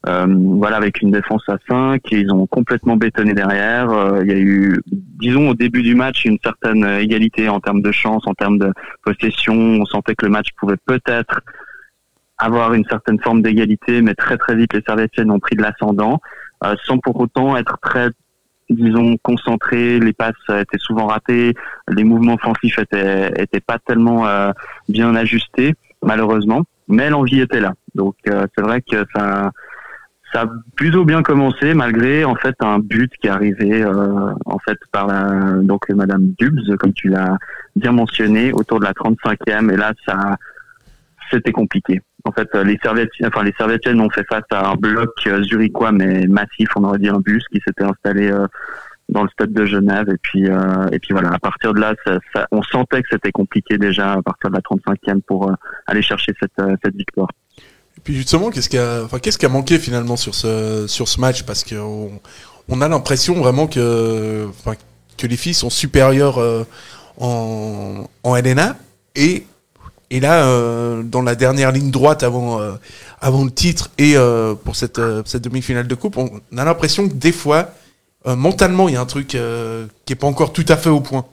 euh, 0.07 0.15
euh, 0.15 0.27
voilà, 0.59 0.77
avec 0.77 1.01
une 1.03 1.11
défense 1.11 1.43
à 1.49 1.57
5, 1.69 2.01
ils 2.11 2.33
ont 2.33 2.47
complètement 2.47 2.97
bétonné 2.97 3.35
derrière. 3.35 3.91
Euh, 3.91 4.23
il 4.23 4.31
y 4.31 4.35
a 4.35 4.39
eu, 4.39 4.81
disons, 4.93 5.51
au 5.51 5.55
début 5.55 5.83
du 5.83 5.95
match, 5.95 6.25
une 6.25 6.39
certaine 6.43 6.85
égalité 6.85 7.49
en 7.49 7.61
termes 7.61 7.83
de 7.83 7.93
chance, 7.93 8.27
en 8.27 8.35
termes 8.35 8.59
de 8.59 8.73
possession. 9.05 9.55
On 9.55 9.85
sentait 9.85 10.15
que 10.15 10.27
le 10.27 10.33
match 10.33 10.49
pouvait 10.57 10.77
peut-être 10.85 11.41
avoir 12.39 12.75
une 12.75 12.85
certaine 12.85 13.21
forme 13.21 13.43
d'égalité, 13.43 14.03
mais 14.03 14.15
très 14.15 14.37
très 14.37 14.57
vite 14.57 14.75
les 14.75 14.83
Servetiennes 14.87 15.31
ont 15.31 15.39
pris 15.39 15.57
de 15.57 15.63
l'ascendant, 15.63 16.21
euh, 16.65 16.75
sans 16.85 16.99
pour 16.99 17.19
autant 17.21 17.57
être 17.57 17.79
très, 17.81 18.09
disons, 18.69 19.17
concentrés. 19.23 20.01
Les 20.01 20.13
passes 20.13 20.35
étaient 20.49 20.79
souvent 20.79 21.07
ratées, 21.07 21.55
les 21.89 22.05
mouvements 22.05 22.35
offensifs 22.35 22.79
étaient, 22.79 23.33
étaient 23.39 23.61
pas 23.61 23.79
tellement 23.79 24.27
bien 24.89 25.15
ajustés, 25.15 25.75
malheureusement, 26.03 26.63
mais 26.89 27.09
l'envie 27.09 27.41
était 27.41 27.61
là. 27.61 27.73
Donc 27.95 28.17
c'est 28.25 28.61
vrai 28.61 28.83
que 28.83 29.05
ça 29.15 29.53
ça 30.35 30.43
a 30.43 30.47
plutôt 30.75 31.05
bien 31.05 31.23
commencé 31.23 31.75
malgré 31.75 32.25
en 32.25 32.35
fait 32.35 32.57
un 32.61 32.81
but 32.81 33.13
qui 33.21 33.29
est 33.29 33.31
arrivé 33.31 33.83
euh, 33.83 34.33
en 34.47 34.59
fait 34.59 34.79
par 34.91 35.07
la, 35.07 35.61
donc 35.63 35.89
Madame 35.91 36.33
Dubs 36.39 36.77
comme 36.79 36.93
tu 36.93 37.09
l'as 37.09 37.39
bien 37.77 37.93
mentionné 37.93 38.53
autour 38.53 38.81
de 38.81 38.85
la 38.85 38.93
35e 38.93 39.73
et 39.73 39.77
là 39.77 39.93
ça 40.07 40.37
c'était 41.31 41.53
compliqué. 41.53 42.03
En 42.25 42.33
fait 42.33 42.53
les 42.57 42.79
Servetiennes 42.83 43.29
enfin 43.29 43.45
les 43.45 43.55
Servetiennes 43.57 44.01
ont 44.01 44.11
fait 44.11 44.27
face 44.29 44.45
à 44.51 44.71
un 44.71 44.75
bloc 44.75 45.11
euh, 45.29 45.43
zurichois 45.45 45.93
mais 45.93 46.27
massif 46.27 46.69
on 46.75 46.83
aurait 46.83 46.99
dit 46.99 47.09
un 47.09 47.21
bus 47.21 47.45
qui 47.53 47.61
s'était 47.65 47.85
installé 47.85 48.29
euh, 48.29 48.47
dans 49.09 49.23
le 49.23 49.29
stade 49.29 49.53
de 49.53 49.67
Genève 49.67 50.09
et 50.09 50.19
puis 50.21 50.47
et 50.47 50.99
puis 50.99 51.13
voilà 51.13 51.31
à 51.31 51.39
partir 51.39 51.75
de 51.75 51.81
là 51.81 51.95
ça, 52.07 52.49
on 52.51 52.63
sentait 52.63 53.03
que 53.03 53.09
c'était 53.13 53.33
compliqué 53.33 53.77
déjà 53.77 54.15
à 54.15 54.23
partir 54.23 54.51
de 54.51 54.57
la 54.57 54.63
35e 54.63 55.21
pour 55.21 55.53
aller 55.87 56.01
chercher 56.03 56.33
cette 56.41 56.61
cette 56.83 56.97
victoire. 56.97 57.29
Puis 58.05 58.15
justement, 58.15 58.51
qu'est-ce 58.51 58.69
qui 58.69 58.79
a, 58.79 59.03
enfin, 59.05 59.19
qu'est-ce 59.19 59.39
qui 59.39 59.47
a 59.47 59.49
manqué 59.49 59.79
finalement 59.79 60.17
sur 60.17 60.35
ce, 60.35 60.87
sur 60.87 61.09
ce 61.09 61.19
match? 61.19 61.43
Parce 61.43 61.65
qu'on 61.65 62.21
on 62.69 62.81
a 62.83 62.89
l'impression 62.89 63.35
vraiment 63.35 63.67
que, 63.67 64.47
enfin, 64.51 64.77
que 65.17 65.27
les 65.27 65.37
filles 65.39 65.55
sont 65.55 65.71
supérieures 65.71 66.39
euh, 66.39 66.65
en, 67.19 68.07
en 68.23 68.37
LNA. 68.37 68.77
Et, 69.17 69.47
et 70.11 70.21
là, 70.21 70.47
euh, 70.47 71.03
dans 71.03 71.23
la 71.23 71.35
dernière 71.35 71.73
ligne 71.73 71.91
droite 71.91 72.23
avant, 72.23 72.61
euh, 72.61 72.73
avant 73.23 73.43
le 73.43 73.51
titre 73.51 73.91
et 73.97 74.17
pour 74.65 74.77
cette, 74.77 75.01
cette 75.25 75.43
demi-finale 75.43 75.87
de 75.87 75.95
coupe, 75.95 76.19
on 76.19 76.31
a 76.57 76.65
l'impression 76.65 77.09
que 77.09 77.15
des 77.15 77.33
fois, 77.33 77.71
mentalement, 78.27 78.89
il 78.89 78.95
y 78.95 78.97
a 78.99 79.01
un 79.01 79.07
truc 79.07 79.29
qui 79.29 80.13
est 80.13 80.17
pas 80.17 80.27
encore 80.27 80.53
tout 80.53 80.67
à 80.69 80.77
fait 80.77 80.91
au 80.91 81.01
point. 81.01 81.25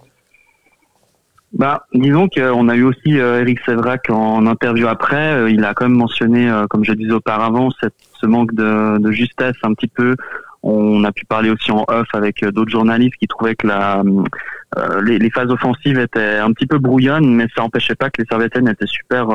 Bah, 1.54 1.86
disons 1.94 2.30
qu'on 2.30 2.70
a 2.70 2.76
eu 2.76 2.84
aussi 2.84 3.20
euh, 3.20 3.42
Eric 3.42 3.60
Sévrac 3.66 4.10
en 4.10 4.46
interview 4.48 4.88
après. 4.88 5.34
Euh, 5.34 5.50
il 5.50 5.66
a 5.66 5.74
quand 5.74 5.86
même 5.86 5.98
mentionné, 5.98 6.50
euh, 6.50 6.66
comme 6.68 6.86
je 6.86 6.94
disais 6.94 7.12
auparavant, 7.12 7.70
cette, 7.82 7.94
ce 8.20 8.26
manque 8.26 8.54
de, 8.54 8.98
de, 9.00 9.12
justesse 9.12 9.58
un 9.64 9.74
petit 9.74 9.90
peu. 9.90 10.16
On 10.64 11.04
a 11.04 11.12
pu 11.12 11.26
parler 11.26 11.50
aussi 11.50 11.72
en 11.72 11.84
off 11.90 12.08
avec 12.14 12.46
d'autres 12.46 12.72
journalistes 12.72 13.16
qui 13.20 13.28
trouvaient 13.28 13.56
que 13.56 13.68
la, 13.68 14.04
les, 15.04 15.18
les, 15.18 15.30
phases 15.32 15.50
offensives 15.50 16.00
étaient 16.00 16.38
un 16.38 16.54
petit 16.54 16.68
peu 16.68 16.78
brouillonnes, 16.78 17.34
mais 17.36 17.48
ça 17.56 17.64
n'empêchait 17.64 17.96
pas 17.96 18.12
que 18.12 18.22
les 18.22 18.28
Servetiennes 18.30 18.70
étaient 18.70 18.86
super, 18.86 19.28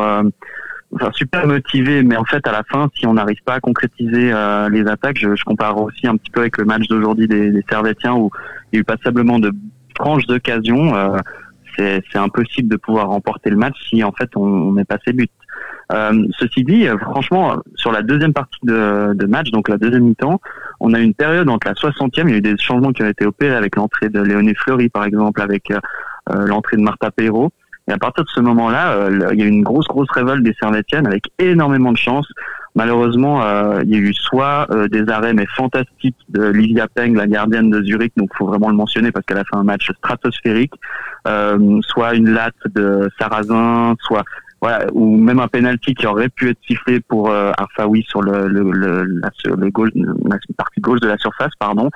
enfin 0.94 1.10
super 1.12 1.48
motivées. 1.48 2.04
Mais 2.04 2.16
en 2.16 2.24
fait, 2.24 2.46
à 2.46 2.52
la 2.52 2.62
fin, 2.62 2.88
si 2.94 3.08
on 3.08 3.14
n'arrive 3.14 3.42
pas 3.44 3.54
à 3.54 3.60
concrétiser 3.60 4.32
les 4.70 4.86
attaques, 4.86 5.18
je, 5.18 5.34
je, 5.34 5.42
compare 5.42 5.82
aussi 5.82 6.06
un 6.06 6.16
petit 6.16 6.30
peu 6.30 6.42
avec 6.42 6.58
le 6.58 6.64
match 6.64 6.86
d'aujourd'hui 6.86 7.26
des, 7.26 7.50
des 7.50 7.64
Servetiens 7.68 8.14
où 8.14 8.30
il 8.72 8.76
y 8.76 8.78
a 8.78 8.80
eu 8.82 8.84
passablement 8.84 9.40
de 9.40 9.50
franches 9.96 10.28
occasions 10.28 10.94
c'est 11.76 12.16
impossible 12.16 12.68
de 12.68 12.76
pouvoir 12.76 13.08
remporter 13.08 13.50
le 13.50 13.56
match 13.56 13.76
si 13.88 14.02
en 14.02 14.12
fait 14.12 14.30
on, 14.36 14.70
met 14.70 14.84
pas 14.84 14.98
ses 15.04 15.12
buts. 15.12 15.28
Euh, 15.92 16.26
ceci 16.38 16.64
dit, 16.64 16.88
euh, 16.88 16.98
franchement, 16.98 17.56
sur 17.76 17.92
la 17.92 18.02
deuxième 18.02 18.32
partie 18.32 18.58
de, 18.64 19.12
de 19.14 19.26
match, 19.26 19.50
donc 19.50 19.68
la 19.68 19.76
deuxième 19.76 20.04
mi-temps, 20.04 20.40
on 20.80 20.92
a 20.94 21.00
eu 21.00 21.04
une 21.04 21.14
période 21.14 21.48
entre 21.48 21.68
la 21.68 21.74
60e, 21.74 22.24
il 22.24 22.30
y 22.30 22.34
a 22.34 22.36
eu 22.38 22.40
des 22.40 22.56
changements 22.58 22.92
qui 22.92 23.02
ont 23.02 23.08
été 23.08 23.24
opérés 23.24 23.54
avec 23.54 23.76
l'entrée 23.76 24.08
de 24.08 24.20
Léoné 24.20 24.54
Fleury, 24.54 24.88
par 24.88 25.04
exemple, 25.04 25.40
avec 25.40 25.70
euh, 25.70 25.78
l'entrée 26.46 26.76
de 26.76 26.82
Martha 26.82 27.10
Perrault. 27.10 27.52
Et 27.88 27.92
à 27.92 27.98
partir 27.98 28.24
de 28.24 28.28
ce 28.30 28.40
moment-là, 28.40 29.08
il 29.32 29.38
y 29.38 29.42
a 29.42 29.46
eu 29.46 29.48
une 29.48 29.62
grosse, 29.62 29.86
grosse 29.86 30.10
révolte 30.10 30.42
des 30.42 30.56
Servetiennes 30.60 31.06
avec 31.06 31.30
énormément 31.38 31.92
de 31.92 31.96
chance. 31.96 32.26
Malheureusement, 32.76 33.42
euh, 33.42 33.80
il 33.84 33.90
y 33.90 33.94
a 33.94 33.98
eu 33.98 34.12
soit 34.12 34.66
euh, 34.70 34.86
des 34.86 35.08
arrêts 35.08 35.32
mais 35.32 35.46
fantastiques 35.56 36.18
de 36.28 36.44
Livia 36.48 36.86
Peng, 36.94 37.14
la 37.14 37.26
gardienne 37.26 37.70
de 37.70 37.82
Zurich, 37.82 38.12
donc 38.18 38.28
faut 38.36 38.46
vraiment 38.46 38.68
le 38.68 38.76
mentionner 38.76 39.10
parce 39.12 39.24
qu'elle 39.24 39.38
a 39.38 39.44
fait 39.44 39.56
un 39.56 39.64
match 39.64 39.90
stratosphérique, 39.98 40.74
euh, 41.26 41.80
soit 41.80 42.14
une 42.14 42.28
latte 42.28 42.54
de 42.74 43.08
Sarrazin, 43.18 43.94
soit 44.00 44.24
voilà, 44.60 44.86
ou 44.92 45.16
même 45.16 45.40
un 45.40 45.48
penalty 45.48 45.94
qui 45.94 46.06
aurait 46.06 46.28
pu 46.28 46.50
être 46.50 46.58
sifflé 46.66 47.00
pour 47.00 47.30
euh, 47.30 47.50
Arfaoui 47.56 48.02
sur 48.02 48.20
le, 48.20 48.46
le, 48.46 48.70
le, 48.70 49.04
la, 49.04 49.30
le 49.44 49.70
goal, 49.70 49.90
la 49.94 50.36
partie 50.58 50.80
gauche 50.80 51.00
de 51.00 51.08
la 51.08 51.16
surface, 51.16 51.52
pardon. 51.58 51.88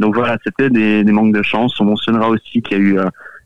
Donc 0.00 0.16
voilà, 0.16 0.36
c'était 0.44 0.68
des, 0.68 1.04
des 1.04 1.12
manques 1.12 1.34
de 1.34 1.42
chance. 1.42 1.80
On 1.80 1.84
mentionnera 1.84 2.28
aussi 2.28 2.60
qu'il 2.60 2.76
y 2.76 2.80
a 2.80 2.84
eu 2.84 2.98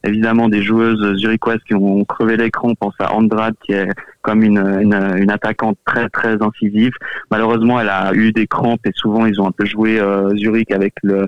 évidemment 0.04 0.48
des 0.48 0.62
joueuses 0.62 1.16
zurichoises 1.16 1.62
qui 1.66 1.74
ont 1.74 2.04
crevé 2.04 2.36
l'écran. 2.36 2.68
On 2.70 2.74
pense 2.74 2.94
à 2.98 3.12
Andrade 3.12 3.54
qui 3.64 3.72
est 3.72 3.88
comme 4.22 4.42
une, 4.42 4.58
une, 4.58 5.30
attaquante 5.30 5.78
très 5.84 6.08
très 6.08 6.42
incisive. 6.42 6.92
Malheureusement, 7.30 7.80
elle 7.80 7.88
a 7.88 8.12
eu 8.14 8.32
des 8.32 8.46
crampes 8.46 8.84
et 8.84 8.92
souvent 8.94 9.26
ils 9.26 9.40
ont 9.40 9.46
un 9.46 9.52
peu 9.52 9.64
joué 9.64 9.98
euh, 9.98 10.34
Zurich 10.36 10.70
avec 10.70 10.94
le 11.02 11.26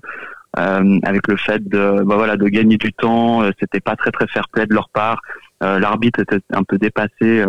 euh, 0.59 0.99
avec 1.05 1.29
le 1.29 1.37
fait 1.37 1.67
de 1.67 2.03
bah 2.03 2.17
voilà 2.17 2.37
de 2.37 2.47
gagner 2.49 2.77
du 2.77 2.93
temps. 2.93 3.43
Euh, 3.43 3.51
c'était 3.59 3.81
pas 3.81 3.97
très 3.97 4.11
très 4.11 4.27
fair 4.27 4.49
play 4.49 4.67
de 4.67 4.75
leur 4.75 4.89
part. 4.91 5.21
L'arbitre 5.63 6.21
était 6.21 6.41
un 6.53 6.63
peu 6.63 6.79
dépassé, 6.79 7.45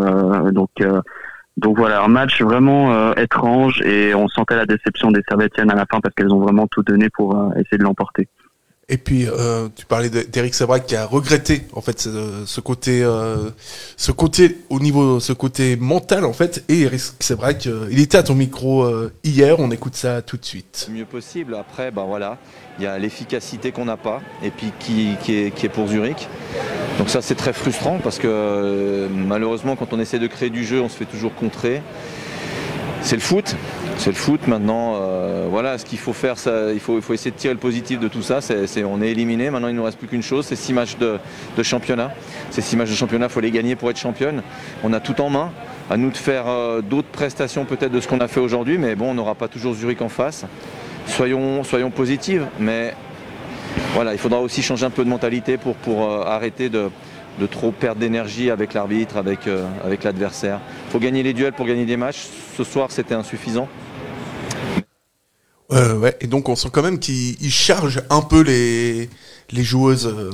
donc. 0.51 0.69
Donc 1.57 1.77
voilà, 1.77 2.01
un 2.01 2.07
match 2.07 2.41
vraiment 2.41 3.13
étrange 3.15 3.81
et 3.81 4.15
on 4.15 4.27
sentait 4.29 4.55
la 4.55 4.65
déception 4.65 5.11
des 5.11 5.21
Servetiennes 5.27 5.69
à 5.69 5.75
la 5.75 5.85
fin 5.85 5.99
parce 5.99 6.15
qu'elles 6.15 6.33
ont 6.33 6.39
vraiment 6.39 6.65
tout 6.67 6.81
donné 6.81 7.09
pour 7.09 7.53
essayer 7.55 7.77
de 7.77 7.83
l'emporter. 7.83 8.27
Et 8.89 8.97
puis, 8.97 9.25
euh, 9.25 9.69
tu 9.73 9.85
parlais 9.85 10.09
d'Eric 10.09 10.53
Sebrac 10.53 10.85
qui 10.85 10.97
a 10.97 11.05
regretté 11.05 11.61
en 11.73 11.81
fait 11.81 12.01
ce, 12.01 12.59
côté, 12.59 13.01
euh, 13.01 13.49
ce 13.95 14.11
côté 14.11 14.57
au 14.69 14.81
niveau, 14.81 15.21
ce 15.21 15.31
côté 15.31 15.77
mental 15.77 16.25
en 16.25 16.33
fait. 16.33 16.65
Et 16.67 16.81
Eric 16.81 16.99
Sebrac, 17.21 17.67
euh, 17.67 17.87
il 17.89 17.99
était 18.01 18.17
à 18.17 18.23
ton 18.23 18.35
micro 18.35 18.85
hier. 19.23 19.59
On 19.59 19.71
écoute 19.71 19.95
ça 19.95 20.21
tout 20.21 20.35
de 20.35 20.43
suite. 20.43 20.87
Le 20.89 20.97
mieux 20.97 21.05
possible. 21.05 21.55
Après, 21.55 21.91
ben 21.91 22.03
voilà, 22.03 22.37
il 22.79 22.83
y 22.83 22.87
a 22.87 22.99
l'efficacité 22.99 23.71
qu'on 23.71 23.85
n'a 23.85 23.97
pas 23.97 24.21
et 24.43 24.49
puis 24.49 24.73
qui, 24.79 25.15
qui, 25.23 25.35
est, 25.35 25.51
qui 25.51 25.67
est 25.67 25.69
pour 25.69 25.87
Zurich. 25.87 26.27
Donc 26.97 27.09
ça, 27.09 27.21
c'est 27.21 27.35
très 27.35 27.53
frustrant 27.53 27.99
parce 27.99 28.19
que 28.19 29.07
malheureusement, 29.09 29.77
quand 29.77 29.93
on 29.93 29.99
essaie 30.01 30.19
de 30.19 30.27
créer 30.27 30.49
du 30.49 30.65
jeu, 30.65 30.81
on 30.81 30.89
se 30.89 30.97
fait 30.97 31.05
toujours 31.05 31.33
contrer. 31.33 31.81
C'est 33.03 33.15
le 33.15 33.21
foot, 33.21 33.55
c'est 34.01 34.09
le 34.09 34.15
foot 34.15 34.47
maintenant. 34.47 34.95
Euh, 34.95 35.45
voilà, 35.47 35.77
ce 35.77 35.85
qu'il 35.85 35.99
faut 35.99 36.13
faire, 36.13 36.33
il, 36.73 36.79
faut, 36.79 36.97
essayer 37.13 37.29
de 37.29 37.35
tirer 37.35 37.53
le 37.53 37.59
positif 37.59 37.99
de 37.99 38.07
tout 38.07 38.23
ça. 38.23 38.39
On 38.83 38.99
est 38.99 39.11
éliminé. 39.11 39.51
Maintenant, 39.51 39.67
il 39.67 39.73
ne 39.73 39.77
nous 39.77 39.83
reste 39.83 39.99
plus 39.99 40.07
qu'une 40.07 40.23
chose, 40.23 40.47
c'est 40.47 40.55
six 40.55 40.73
matchs 40.73 40.97
de, 40.97 41.19
championnat. 41.61 42.11
Ces 42.49 42.61
six 42.61 42.75
matchs 42.75 42.89
de 42.89 42.95
championnat, 42.95 43.27
il 43.27 43.31
faut 43.31 43.41
les 43.41 43.51
gagner 43.51 43.75
pour 43.75 43.91
être 43.91 43.99
championne. 43.99 44.41
On 44.83 44.91
a 44.93 44.99
tout 44.99 45.21
en 45.21 45.29
main. 45.29 45.51
À 45.91 45.97
nous 45.97 46.09
de 46.09 46.17
faire 46.17 46.45
euh, 46.47 46.81
d'autres 46.81 47.09
prestations 47.09 47.65
peut-être 47.65 47.91
de 47.91 47.99
ce 47.99 48.07
qu'on 48.07 48.19
a 48.21 48.27
fait 48.27 48.39
aujourd'hui, 48.39 48.79
mais 48.79 48.95
bon, 48.95 49.11
on 49.11 49.13
n'aura 49.13 49.35
pas 49.35 49.47
toujours 49.47 49.75
Zurich 49.75 50.01
en 50.01 50.09
face. 50.09 50.45
Soyons, 51.05 51.63
soyons 51.63 51.91
positives, 51.91 52.47
mais 52.59 52.95
voilà, 53.93 54.13
il 54.13 54.19
faudra 54.19 54.39
aussi 54.39 54.63
changer 54.63 54.85
un 54.85 54.89
peu 54.89 55.03
de 55.03 55.09
mentalité 55.09 55.57
pour, 55.57 55.75
euh, 56.09 56.23
arrêter 56.25 56.69
de, 56.69 56.89
trop 57.51 57.71
perdre 57.71 57.99
d'énergie 57.99 58.49
avec 58.49 58.73
l'arbitre, 58.73 59.17
avec 59.17 60.03
l'adversaire. 60.03 60.59
Il 60.87 60.91
faut 60.91 60.99
gagner 60.99 61.23
les 61.23 61.33
duels 61.33 61.53
pour 61.53 61.65
gagner 61.65 61.85
des 61.85 61.97
matchs. 61.97 62.27
Ce 62.55 62.63
soir, 62.63 62.91
c'était 62.91 63.15
insuffisant. 63.15 63.67
Euh, 65.71 65.97
ouais, 65.97 66.15
et 66.21 66.27
donc 66.27 66.49
on 66.49 66.55
sent 66.55 66.69
quand 66.71 66.83
même 66.83 66.99
qu'il 66.99 67.49
charge 67.49 68.01
un 68.09 68.21
peu 68.21 68.41
les, 68.41 69.09
les 69.51 69.63
joueuses, 69.63 70.07
euh, 70.07 70.29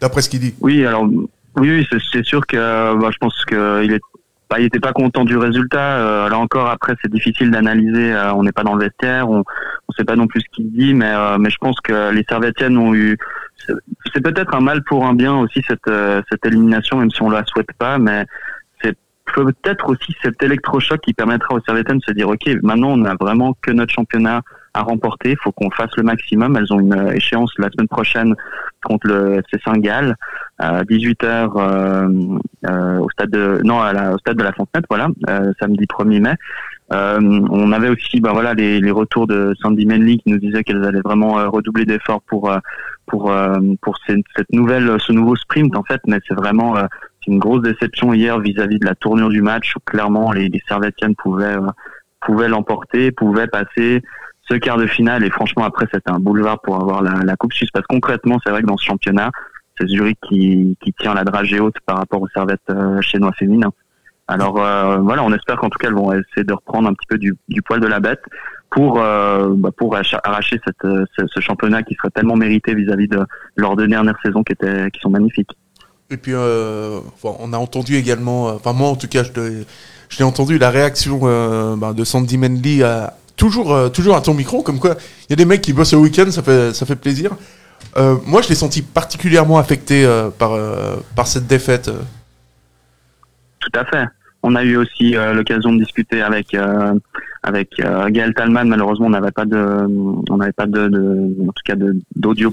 d'après 0.00 0.22
ce 0.22 0.28
qu'il 0.28 0.40
dit. 0.40 0.54
Oui, 0.60 0.84
alors 0.86 1.06
oui, 1.56 1.86
c'est 2.12 2.24
sûr 2.24 2.46
que 2.46 2.56
bah, 2.56 3.10
je 3.12 3.18
pense 3.18 3.44
qu'il 3.44 3.98
bah, 4.48 4.58
il 4.58 4.64
n'était 4.64 4.80
pas 4.80 4.92
content 4.92 5.24
du 5.24 5.36
résultat. 5.36 6.28
là 6.28 6.38
encore, 6.38 6.68
après, 6.68 6.94
c'est 7.02 7.10
difficile 7.10 7.50
d'analyser. 7.50 8.14
on 8.34 8.42
n'est 8.42 8.52
pas 8.52 8.64
dans 8.64 8.74
le 8.74 8.84
vestiaire, 8.84 9.28
on 9.28 9.38
ne 9.38 9.94
sait 9.96 10.04
pas 10.04 10.16
non 10.16 10.26
plus 10.26 10.40
ce 10.40 10.46
qu'il 10.52 10.72
dit, 10.72 10.94
mais, 10.94 11.12
mais 11.38 11.50
je 11.50 11.56
pense 11.60 11.76
que 11.80 12.10
les 12.10 12.24
Servetiennes 12.28 12.78
ont 12.78 12.94
eu 12.94 13.16
c'est 14.12 14.22
peut-être 14.22 14.54
un 14.54 14.60
mal 14.60 14.82
pour 14.84 15.06
un 15.06 15.14
bien 15.14 15.36
aussi 15.36 15.62
cette 15.66 15.88
euh, 15.88 16.22
cette 16.30 16.44
élimination, 16.46 16.98
même 16.98 17.10
si 17.10 17.22
on 17.22 17.30
la 17.30 17.44
souhaite 17.44 17.72
pas, 17.78 17.98
mais 17.98 18.26
peut-être 19.32 19.88
aussi 19.88 20.14
cet 20.22 20.42
électrochoc 20.42 21.00
qui 21.00 21.12
permettra 21.12 21.54
aux 21.54 21.60
Servetiennes 21.60 21.98
de 21.98 22.04
se 22.04 22.12
dire 22.12 22.28
ok, 22.28 22.48
maintenant 22.62 22.90
on 22.90 23.04
a 23.04 23.14
vraiment 23.14 23.54
que 23.62 23.70
notre 23.70 23.92
championnat 23.92 24.42
à 24.74 24.82
remporter, 24.82 25.36
faut 25.42 25.52
qu'on 25.52 25.70
fasse 25.70 25.90
le 25.96 26.02
maximum. 26.02 26.56
Elles 26.56 26.72
ont 26.72 26.80
une 26.80 26.94
euh, 26.94 27.12
échéance 27.12 27.52
la 27.58 27.68
semaine 27.70 27.88
prochaine 27.88 28.34
contre 28.84 29.08
le 29.08 29.38
FC 29.38 29.60
Saint-Gall 29.64 30.14
à 30.58 30.84
18h 30.84 31.24
euh, 31.24 32.38
euh, 32.68 32.98
au 32.98 33.10
stade 33.10 33.30
de 33.30 33.60
non 33.64 33.80
à 33.80 33.92
la, 33.92 34.14
au 34.14 34.18
stade 34.18 34.36
de 34.36 34.42
la 34.42 34.52
Fontenette, 34.52 34.86
voilà, 34.88 35.08
euh, 35.28 35.52
samedi 35.58 35.86
1er 35.86 36.20
mai. 36.20 36.34
Euh, 36.92 37.20
on 37.50 37.72
avait 37.72 37.88
aussi 37.88 38.20
ben 38.20 38.32
voilà 38.32 38.52
les, 38.54 38.80
les 38.80 38.90
retours 38.90 39.28
de 39.28 39.54
Sandy 39.60 39.86
Manley 39.86 40.16
qui 40.16 40.30
nous 40.30 40.38
disait 40.38 40.64
qu'elles 40.64 40.84
allaient 40.84 41.02
vraiment 41.04 41.34
redoubler 41.48 41.84
d'efforts 41.84 42.22
pour 42.22 42.52
pour 43.06 43.32
pour 43.80 43.98
cette 44.06 44.52
nouvelle 44.52 44.96
ce 44.98 45.12
nouveau 45.12 45.36
sprint 45.36 45.76
en 45.76 45.84
fait, 45.84 46.00
mais 46.08 46.18
c'est 46.26 46.34
vraiment 46.34 46.74
une 47.26 47.38
grosse 47.38 47.62
déception 47.62 48.12
hier 48.12 48.38
vis-à-vis 48.40 48.78
de 48.78 48.86
la 48.86 48.94
tournure 48.94 49.28
du 49.28 49.42
match 49.42 49.74
où 49.76 49.80
clairement 49.80 50.32
les, 50.32 50.48
les 50.48 50.62
Servetiennes 50.66 51.14
pouvaient 51.14 51.56
pouvait 52.20 52.48
l'emporter, 52.48 53.12
pouvait 53.12 53.46
passer 53.46 54.02
ce 54.42 54.54
quart 54.54 54.76
de 54.76 54.86
finale. 54.86 55.24
Et 55.24 55.30
franchement, 55.30 55.64
après, 55.64 55.86
c'était 55.92 56.10
un 56.10 56.18
boulevard 56.18 56.60
pour 56.60 56.76
avoir 56.76 57.02
la, 57.02 57.22
la 57.24 57.36
Coupe 57.36 57.52
Suisse. 57.52 57.70
Parce 57.72 57.86
que 57.86 57.94
concrètement, 57.94 58.38
c'est 58.44 58.50
vrai 58.50 58.62
que 58.62 58.66
dans 58.66 58.76
ce 58.76 58.84
championnat, 58.84 59.30
c'est 59.78 59.86
Zurich 59.86 60.18
qui, 60.28 60.76
qui 60.82 60.92
tient 60.92 61.14
la 61.14 61.24
dragée 61.24 61.60
haute 61.60 61.76
par 61.86 61.96
rapport 61.96 62.20
aux 62.20 62.28
servettes 62.28 62.60
euh, 62.70 63.00
chinois 63.00 63.32
féminins. 63.32 63.72
Alors 64.28 64.64
euh, 64.64 64.98
voilà, 64.98 65.24
on 65.24 65.32
espère 65.32 65.56
qu'en 65.56 65.70
tout 65.70 65.78
cas, 65.78 65.88
elles 65.88 65.94
vont 65.94 66.12
essayer 66.12 66.44
de 66.44 66.52
reprendre 66.52 66.88
un 66.88 66.94
petit 66.94 67.06
peu 67.08 67.18
du, 67.18 67.34
du 67.48 67.62
poil 67.62 67.80
de 67.80 67.86
la 67.86 67.98
bête 67.98 68.22
pour 68.70 69.00
euh, 69.00 69.48
bah, 69.56 69.70
pour 69.76 69.96
arracher- 69.96 70.60
cette, 70.64 70.84
euh, 70.84 71.04
ce, 71.16 71.40
championnat 71.40 71.82
qui 71.82 71.94
serait 71.94 72.10
tellement 72.10 72.36
mérité 72.36 72.74
vis-à-vis 72.74 73.08
de 73.08 73.18
leurs 73.56 73.74
deux 73.74 73.88
dernières 73.88 74.18
saisons 74.24 74.44
qui 74.44 74.52
étaient 74.52 74.88
qui 74.92 75.00
sont 75.00 75.10
magnifiques. 75.10 75.50
Et 76.12 76.16
puis, 76.16 76.32
euh, 76.34 76.98
on 77.22 77.52
a 77.52 77.56
entendu 77.56 77.94
également, 77.96 78.48
euh, 78.48 78.52
enfin 78.54 78.72
moi 78.72 78.88
en 78.88 78.96
tout 78.96 79.06
cas, 79.06 79.22
je 79.22 79.30
l'ai- 80.18 80.24
entendu, 80.24 80.58
la 80.58 80.70
réaction 80.70 81.20
euh, 81.22 81.76
bah, 81.76 81.92
de 81.92 82.02
Sandy 82.02 82.36
Mendy 82.36 82.82
à, 82.82 83.14
toujours, 83.36 83.92
toujours 83.92 84.16
à 84.16 84.20
ton 84.20 84.34
micro, 84.34 84.62
comme 84.62 84.80
quoi 84.80 84.96
il 85.28 85.30
y 85.30 85.32
a 85.34 85.36
des 85.36 85.44
mecs 85.44 85.60
qui 85.62 85.72
bossent 85.72 85.92
le 85.92 86.00
week-end, 86.00 86.28
ça 86.30 86.42
fait, 86.42 86.74
ça 86.74 86.84
fait 86.84 86.96
plaisir. 86.96 87.30
Moi, 88.26 88.42
je 88.42 88.48
l'ai 88.48 88.54
senti 88.54 88.82
particulièrement 88.82 89.58
affecté 89.58 90.06
par, 90.38 90.52
par 91.16 91.26
cette 91.26 91.46
défaite. 91.46 91.90
Tout 93.60 93.78
à 93.78 93.84
fait. 93.84 94.04
On 94.42 94.54
a 94.54 94.62
eu 94.62 94.76
aussi 94.76 95.12
l'occasion 95.12 95.72
de 95.72 95.78
discuter 95.82 96.22
avec 96.22 96.56
avec 97.42 97.70
Gaël 97.78 98.34
Talman. 98.34 98.64
Malheureusement, 98.68 99.06
on 99.06 99.10
n'avait 99.10 99.32
pas 99.32 99.44
de 99.44 99.56
de, 100.66 101.48
en 101.48 101.52
tout 101.52 101.62
d'audio 102.14 102.52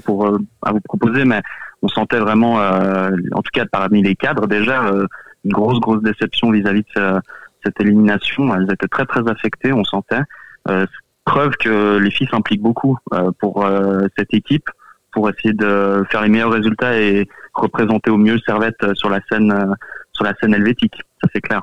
à 0.62 0.72
vous 0.72 0.80
proposer, 0.80 1.24
mais 1.24 1.42
on 1.82 1.88
sentait 1.88 2.18
vraiment, 2.18 2.60
euh, 2.60 3.10
en 3.32 3.42
tout 3.42 3.50
cas 3.52 3.64
parmi 3.70 4.02
les 4.02 4.16
cadres 4.16 4.46
déjà, 4.46 4.86
euh, 4.86 5.06
une 5.44 5.52
grosse 5.52 5.78
grosse 5.80 6.02
déception 6.02 6.50
vis-à-vis 6.50 6.82
de 6.82 6.86
ce- 6.96 7.20
cette 7.64 7.80
élimination. 7.80 8.54
Elles 8.54 8.70
étaient 8.72 8.88
très 8.88 9.06
très 9.06 9.28
affectées, 9.28 9.72
on 9.72 9.84
sentait. 9.84 10.20
Euh, 10.68 10.86
preuve 11.24 11.52
que 11.60 11.96
les 11.98 12.10
filles 12.10 12.28
s'impliquent 12.30 12.62
beaucoup 12.62 12.96
euh, 13.14 13.30
pour 13.38 13.64
euh, 13.64 14.06
cette 14.16 14.32
équipe, 14.34 14.68
pour 15.12 15.28
essayer 15.30 15.52
de 15.52 16.04
faire 16.10 16.22
les 16.22 16.28
meilleurs 16.28 16.52
résultats 16.52 16.98
et 16.98 17.28
représenter 17.54 18.10
au 18.10 18.16
mieux 18.16 18.38
Servette 18.46 18.76
euh, 18.82 18.94
sur 18.94 19.10
la 19.10 19.20
scène 19.30 19.52
euh, 19.52 19.74
sur 20.12 20.24
la 20.24 20.34
scène 20.40 20.54
helvétique. 20.54 20.94
Ça 21.22 21.28
c'est 21.32 21.40
clair. 21.40 21.62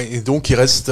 Et 0.00 0.20
donc, 0.20 0.50
il 0.50 0.56
reste. 0.56 0.88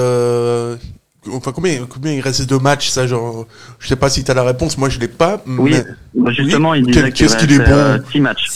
Enfin, 1.33 1.53
combien, 1.53 1.87
combien 1.89 2.13
il 2.13 2.21
reste 2.21 2.49
de 2.49 2.57
matchs 2.57 2.89
Ça, 2.89 3.07
genre, 3.07 3.47
je 3.79 3.87
sais 3.89 3.97
pas 3.97 4.09
si 4.09 4.25
tu 4.25 4.31
as 4.31 4.35
la 4.35 4.43
réponse. 4.43 4.77
Moi, 4.79 4.89
je 4.89 4.99
l'ai 5.01 5.09
pas. 5.09 5.43
Oui, 5.47 5.73
mais- 5.73 5.85
bah, 6.23 6.31
justement, 6.33 6.71
Oui. 6.71 6.81
il 6.81 6.87
disait 6.87 7.13
qu'il 7.13 7.27
est 7.27 7.29
restait, 7.35 7.57
bon 7.59 7.65
euh, 7.71 7.99
six 8.11 8.21
matchs. 8.21 8.47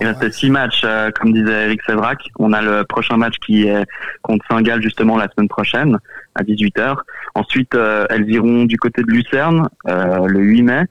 il 0.00 0.06
restait 0.06 0.30
six 0.30 0.50
matchs, 0.50 0.82
euh, 0.84 1.10
comme 1.18 1.32
disait 1.32 1.64
Eric 1.66 1.80
Sévrac. 1.86 2.18
On 2.38 2.52
a 2.52 2.60
le 2.62 2.84
prochain 2.84 3.16
match 3.16 3.34
qui 3.44 3.64
est 3.66 3.84
contre 4.22 4.44
Saint-Gall 4.50 4.82
justement 4.82 5.16
la 5.16 5.28
semaine 5.34 5.48
prochaine 5.48 5.98
à 6.34 6.42
18h. 6.42 6.96
Ensuite, 7.34 7.74
euh, 7.74 8.06
elles 8.10 8.28
iront 8.30 8.64
du 8.64 8.76
côté 8.76 9.02
de 9.02 9.10
Lucerne 9.10 9.68
euh, 9.88 10.26
le 10.26 10.40
8 10.40 10.62
mai, 10.62 10.82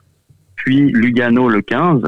puis 0.56 0.90
Lugano 0.92 1.48
le 1.48 1.62
15. 1.62 2.02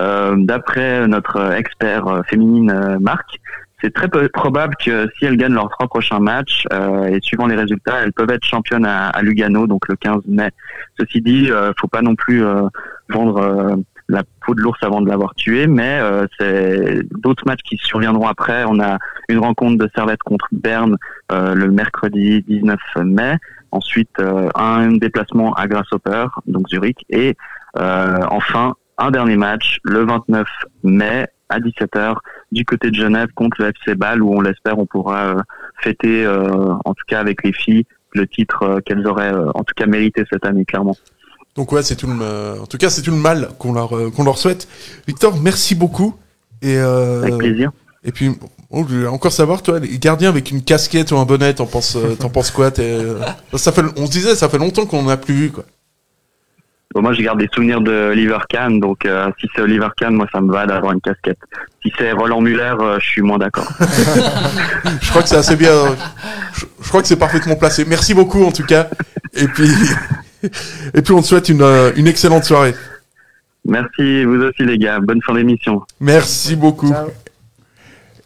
Euh, 0.00 0.34
D'après 0.38 1.06
notre 1.06 1.52
expert 1.52 2.08
euh, 2.08 2.22
féminine 2.28 2.70
euh, 2.70 2.98
Marc, 3.00 3.38
c'est 3.84 3.92
très 3.92 4.08
peu 4.08 4.26
probable 4.30 4.74
que 4.82 5.08
si 5.18 5.26
elles 5.26 5.36
gagnent 5.36 5.52
leurs 5.52 5.68
trois 5.68 5.86
prochains 5.88 6.18
matchs 6.18 6.64
euh, 6.72 7.04
et 7.04 7.20
suivant 7.20 7.46
les 7.46 7.54
résultats, 7.54 8.00
elles 8.02 8.14
peuvent 8.14 8.30
être 8.30 8.44
championnes 8.44 8.86
à, 8.86 9.08
à 9.08 9.20
Lugano, 9.20 9.66
donc 9.66 9.86
le 9.88 9.96
15 9.96 10.22
mai. 10.26 10.50
Ceci 10.98 11.20
dit, 11.20 11.50
euh, 11.50 11.72
faut 11.78 11.88
pas 11.88 12.00
non 12.00 12.14
plus 12.14 12.42
euh, 12.42 12.62
vendre 13.10 13.36
euh, 13.36 13.76
la 14.08 14.22
peau 14.44 14.54
de 14.54 14.62
l'ours 14.62 14.78
avant 14.82 15.02
de 15.02 15.08
l'avoir 15.08 15.34
tué, 15.34 15.66
mais 15.66 15.98
euh, 16.00 16.26
c'est 16.38 17.02
d'autres 17.10 17.44
matchs 17.46 17.62
qui 17.62 17.76
surviendront 17.76 18.26
après. 18.26 18.64
On 18.66 18.80
a 18.80 18.96
une 19.28 19.38
rencontre 19.38 19.76
de 19.76 19.90
Servette 19.94 20.22
contre 20.22 20.48
Berne 20.52 20.96
euh, 21.30 21.54
le 21.54 21.70
mercredi 21.70 22.42
19 22.48 22.78
mai. 23.04 23.36
Ensuite, 23.70 24.22
un 24.54 24.92
déplacement 24.92 25.52
à 25.54 25.66
Grasshopper, 25.66 26.26
donc 26.46 26.68
Zurich, 26.68 27.04
et 27.10 27.36
enfin 27.74 28.74
un 28.98 29.10
dernier 29.10 29.36
match 29.36 29.78
le 29.82 30.04
29 30.04 30.46
mai 30.84 31.26
à 31.54 31.60
17h 31.60 32.16
du 32.52 32.64
côté 32.64 32.90
de 32.90 32.96
Genève 32.96 33.28
contre 33.34 33.62
le 33.62 33.68
FC 33.68 33.94
Bâle 33.94 34.22
où 34.22 34.34
on 34.34 34.40
l'espère 34.40 34.78
on 34.78 34.86
pourra 34.86 35.36
euh, 35.36 35.42
fêter 35.80 36.24
euh, 36.24 36.74
en 36.84 36.94
tout 36.94 37.04
cas 37.06 37.20
avec 37.20 37.44
les 37.44 37.52
filles 37.52 37.84
le 38.12 38.26
titre 38.26 38.62
euh, 38.62 38.80
qu'elles 38.80 39.06
auraient 39.06 39.32
en 39.32 39.64
tout 39.64 39.74
cas 39.76 39.86
mérité 39.86 40.24
cette 40.30 40.44
année 40.44 40.64
clairement. 40.64 40.96
Donc 41.56 41.70
ouais, 41.70 41.82
c'est 41.82 41.94
tout 41.94 42.08
le, 42.08 42.60
en 42.60 42.66
tout 42.66 42.78
cas, 42.78 42.90
c'est 42.90 43.02
tout 43.02 43.12
le 43.12 43.16
mal 43.16 43.50
qu'on 43.60 43.72
leur, 43.72 43.90
qu'on 44.12 44.24
leur 44.24 44.38
souhaite. 44.38 44.66
Victor, 45.06 45.40
merci 45.40 45.76
beaucoup. 45.76 46.16
Et 46.62 46.78
euh, 46.78 47.22
Avec 47.22 47.38
plaisir. 47.38 47.70
Et 48.02 48.10
puis, 48.10 48.30
bon, 48.70 48.84
je 48.88 48.94
voulais 48.94 49.06
encore 49.06 49.30
savoir, 49.30 49.62
toi, 49.62 49.78
les 49.78 49.98
gardiens 50.00 50.30
avec 50.30 50.50
une 50.50 50.64
casquette 50.64 51.12
ou 51.12 51.16
un 51.16 51.24
bonnet, 51.24 51.54
t'en 51.54 51.66
penses, 51.66 51.96
t'en 52.18 52.28
penses 52.28 52.50
quoi 52.50 52.72
T'es, 52.72 52.98
ça 53.54 53.70
fait, 53.70 53.82
On 53.96 54.06
se 54.06 54.10
disait, 54.10 54.34
ça 54.34 54.48
fait 54.48 54.58
longtemps 54.58 54.84
qu'on 54.84 55.04
n'a 55.04 55.16
plus 55.16 55.34
vu, 55.34 55.50
quoi. 55.52 55.64
Bon, 56.94 57.02
moi, 57.02 57.12
je 57.12 57.22
garde 57.22 57.40
des 57.40 57.48
souvenirs 57.52 57.80
de 57.80 58.10
Oliver 58.12 58.38
Kahn, 58.48 58.78
donc 58.78 59.04
euh, 59.04 59.28
si 59.40 59.48
c'est 59.54 59.62
Oliver 59.62 59.88
Kahn, 59.96 60.14
moi, 60.14 60.28
ça 60.32 60.40
me 60.40 60.52
va 60.52 60.64
d'avoir 60.64 60.92
une 60.92 61.00
casquette. 61.00 61.38
Si 61.82 61.92
c'est 61.98 62.12
Roland 62.12 62.40
Muller, 62.40 62.74
euh, 62.78 63.00
je 63.00 63.06
suis 63.06 63.20
moins 63.20 63.38
d'accord. 63.38 63.68
Je 65.02 65.10
crois 65.10 65.22
que 65.22 65.28
c'est 65.28 65.36
assez 65.36 65.56
bien. 65.56 65.72
Je, 66.54 66.64
je 66.82 66.88
crois 66.88 67.02
que 67.02 67.08
c'est 67.08 67.16
parfaitement 67.18 67.56
placé. 67.56 67.84
Merci 67.84 68.14
beaucoup, 68.14 68.44
en 68.44 68.52
tout 68.52 68.64
cas. 68.64 68.88
Et 69.34 69.48
puis, 69.48 69.68
et 70.94 71.02
puis, 71.02 71.12
on 71.12 71.20
te 71.20 71.26
souhaite 71.26 71.48
une, 71.48 71.62
euh, 71.62 71.90
une 71.96 72.06
excellente 72.06 72.44
soirée. 72.44 72.74
Merci, 73.66 74.24
vous 74.24 74.40
aussi, 74.42 74.62
les 74.62 74.78
gars. 74.78 75.00
Bonne 75.00 75.20
fin 75.22 75.34
d'émission. 75.34 75.82
Merci 76.00 76.54
beaucoup. 76.54 76.92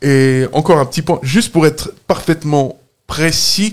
Et 0.02 0.44
encore 0.52 0.78
un 0.78 0.84
petit 0.84 1.02
point, 1.02 1.20
juste 1.22 1.52
pour 1.52 1.66
être 1.66 1.92
parfaitement 2.06 2.78
précis, 3.06 3.72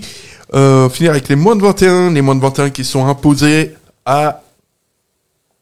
euh, 0.54 0.88
finir 0.88 1.10
avec 1.10 1.28
les 1.28 1.36
moins 1.36 1.54
de 1.54 1.62
21, 1.62 2.12
les 2.12 2.22
moins 2.22 2.34
de 2.34 2.40
21 2.40 2.70
qui 2.70 2.84
sont 2.84 3.06
imposés 3.06 3.74
à 4.04 4.42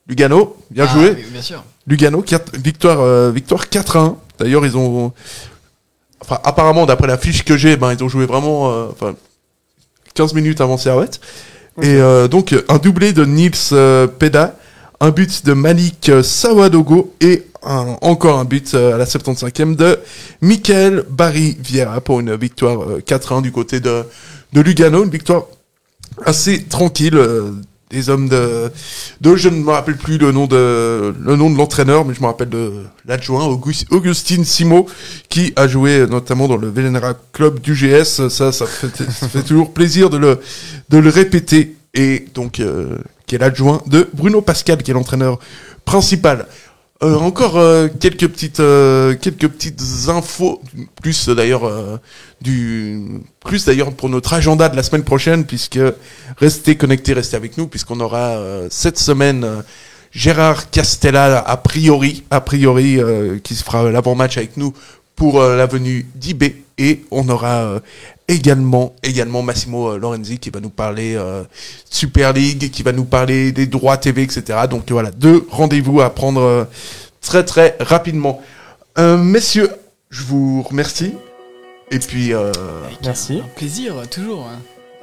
Lugano. 0.08 0.56
Bien 0.70 0.86
Ah, 0.88 0.92
joué. 0.92 1.14
oui, 1.16 1.24
bien 1.32 1.42
sûr. 1.42 1.62
Lugano, 1.86 2.22
quatre- 2.22 2.56
victoire, 2.56 3.00
euh, 3.00 3.30
victoire 3.30 3.68
4-1. 3.68 4.16
D'ailleurs, 4.38 4.64
ils 4.66 4.76
ont. 4.76 5.12
Enfin, 6.20 6.38
apparemment, 6.44 6.86
d'après 6.86 7.06
la 7.06 7.18
fiche 7.18 7.44
que 7.44 7.56
j'ai, 7.56 7.76
ben, 7.76 7.92
ils 7.92 8.02
ont 8.04 8.08
joué 8.08 8.26
vraiment. 8.26 8.70
euh, 8.72 8.86
enfin, 8.90 9.14
15 10.14 10.34
minutes 10.34 10.60
avant 10.60 10.76
Servette. 10.78 11.20
Et 11.82 11.96
euh, 11.96 12.28
donc, 12.28 12.54
un 12.68 12.78
doublé 12.78 13.12
de 13.12 13.24
Nils 13.24 13.52
euh, 13.72 14.06
Peda, 14.06 14.56
un 15.00 15.10
but 15.10 15.44
de 15.44 15.52
Malik 15.54 16.10
Sawadogo 16.22 17.14
et 17.20 17.46
un- 17.64 17.96
encore 18.00 18.38
un 18.38 18.44
but 18.44 18.74
euh, 18.74 18.94
à 18.94 18.98
la 18.98 19.06
75e 19.06 19.74
de 19.74 19.98
Michael 20.40 21.04
Barry 21.10 21.56
Vieira 21.60 22.00
pour 22.00 22.20
une 22.20 22.36
victoire 22.36 22.82
euh, 22.82 23.00
4-1 23.04 23.42
du 23.42 23.50
côté 23.52 23.80
de, 23.80 24.04
de 24.52 24.60
Lugano. 24.60 25.02
Une 25.04 25.10
victoire 25.10 25.44
assez 26.24 26.62
tranquille. 26.64 27.16
Des 27.94 28.08
hommes 28.10 28.28
de, 28.28 28.70
de 29.20 29.36
je 29.36 29.48
ne 29.48 29.56
me 29.62 29.70
rappelle 29.70 29.96
plus 29.96 30.18
le 30.18 30.32
nom 30.32 30.46
de 30.46 31.14
le 31.18 31.36
nom 31.36 31.50
de 31.50 31.56
l'entraîneur, 31.56 32.04
mais 32.04 32.12
je 32.14 32.20
me 32.20 32.26
rappelle 32.26 32.48
de 32.50 32.72
l'adjoint 33.06 33.46
Augus- 33.46 33.86
Augustine 33.90 34.44
Simo 34.44 34.86
qui 35.28 35.52
a 35.56 35.66
joué 35.68 36.06
notamment 36.08 36.48
dans 36.48 36.56
le 36.56 36.68
Vélénéra 36.68 37.14
Club 37.32 37.60
du 37.60 37.74
GS. 37.74 38.28
Ça, 38.28 38.52
ça 38.52 38.66
fait, 38.66 38.88
ça 39.10 39.28
fait 39.28 39.42
toujours 39.50 39.72
plaisir 39.72 40.10
de 40.10 40.18
le 40.18 40.40
de 40.90 40.98
le 40.98 41.08
répéter 41.08 41.76
et 41.94 42.26
donc 42.34 42.58
euh, 42.60 42.98
qui 43.26 43.36
est 43.36 43.38
l'adjoint 43.38 43.80
de 43.86 44.08
Bruno 44.12 44.40
Pascal, 44.42 44.82
qui 44.82 44.90
est 44.90 44.94
l'entraîneur 44.94 45.38
principal. 45.84 46.46
Euh, 47.04 47.16
encore 47.18 47.58
euh, 47.58 47.88
quelques 48.00 48.28
petites 48.28 48.60
euh, 48.60 49.14
quelques 49.14 49.48
petites 49.48 49.82
infos 50.08 50.62
plus 51.02 51.28
d'ailleurs 51.28 51.70
pour 53.92 54.08
notre 54.08 54.32
agenda 54.32 54.70
de 54.70 54.76
la 54.76 54.82
semaine 54.82 55.04
prochaine 55.04 55.44
puisque 55.44 55.78
restez 56.38 56.76
connectés 56.76 57.12
restez 57.12 57.36
avec 57.36 57.58
nous 57.58 57.66
puisqu'on 57.66 58.00
aura 58.00 58.38
cette 58.70 58.98
semaine 58.98 59.62
Gérard 60.12 60.70
Castella 60.70 61.40
a 61.40 61.56
priori 61.58 62.24
a 62.30 62.40
priori 62.40 62.98
qui 63.42 63.54
se 63.54 63.64
fera 63.64 63.90
l'avant-match 63.90 64.38
avec 64.38 64.56
nous 64.56 64.72
pour 65.14 65.42
la 65.42 65.66
venue 65.66 66.06
d'IB 66.14 66.63
et 66.78 67.04
on 67.10 67.28
aura 67.28 67.62
euh, 67.62 67.80
également 68.28 68.94
également 69.02 69.42
Massimo 69.42 69.90
euh, 69.90 69.98
Lorenzi 69.98 70.38
qui 70.38 70.50
va 70.50 70.60
nous 70.60 70.70
parler 70.70 71.14
euh, 71.14 71.44
Super 71.90 72.32
League, 72.32 72.70
qui 72.70 72.82
va 72.82 72.92
nous 72.92 73.04
parler 73.04 73.52
des 73.52 73.66
droits 73.66 73.96
TV, 73.96 74.22
etc. 74.22 74.58
Donc 74.68 74.90
voilà, 74.90 75.10
deux 75.10 75.46
rendez-vous 75.50 76.00
à 76.00 76.10
prendre 76.14 76.40
euh, 76.40 76.64
très 77.20 77.44
très 77.44 77.76
rapidement. 77.80 78.42
Euh, 78.98 79.16
messieurs, 79.16 79.70
je 80.10 80.22
vous 80.24 80.62
remercie. 80.62 81.12
Et 81.90 81.98
puis 81.98 82.32
euh, 82.32 82.50
Merci. 83.04 83.40
Un 83.44 83.48
plaisir, 83.56 83.94
toujours. 84.10 84.46
hein. 84.48 84.58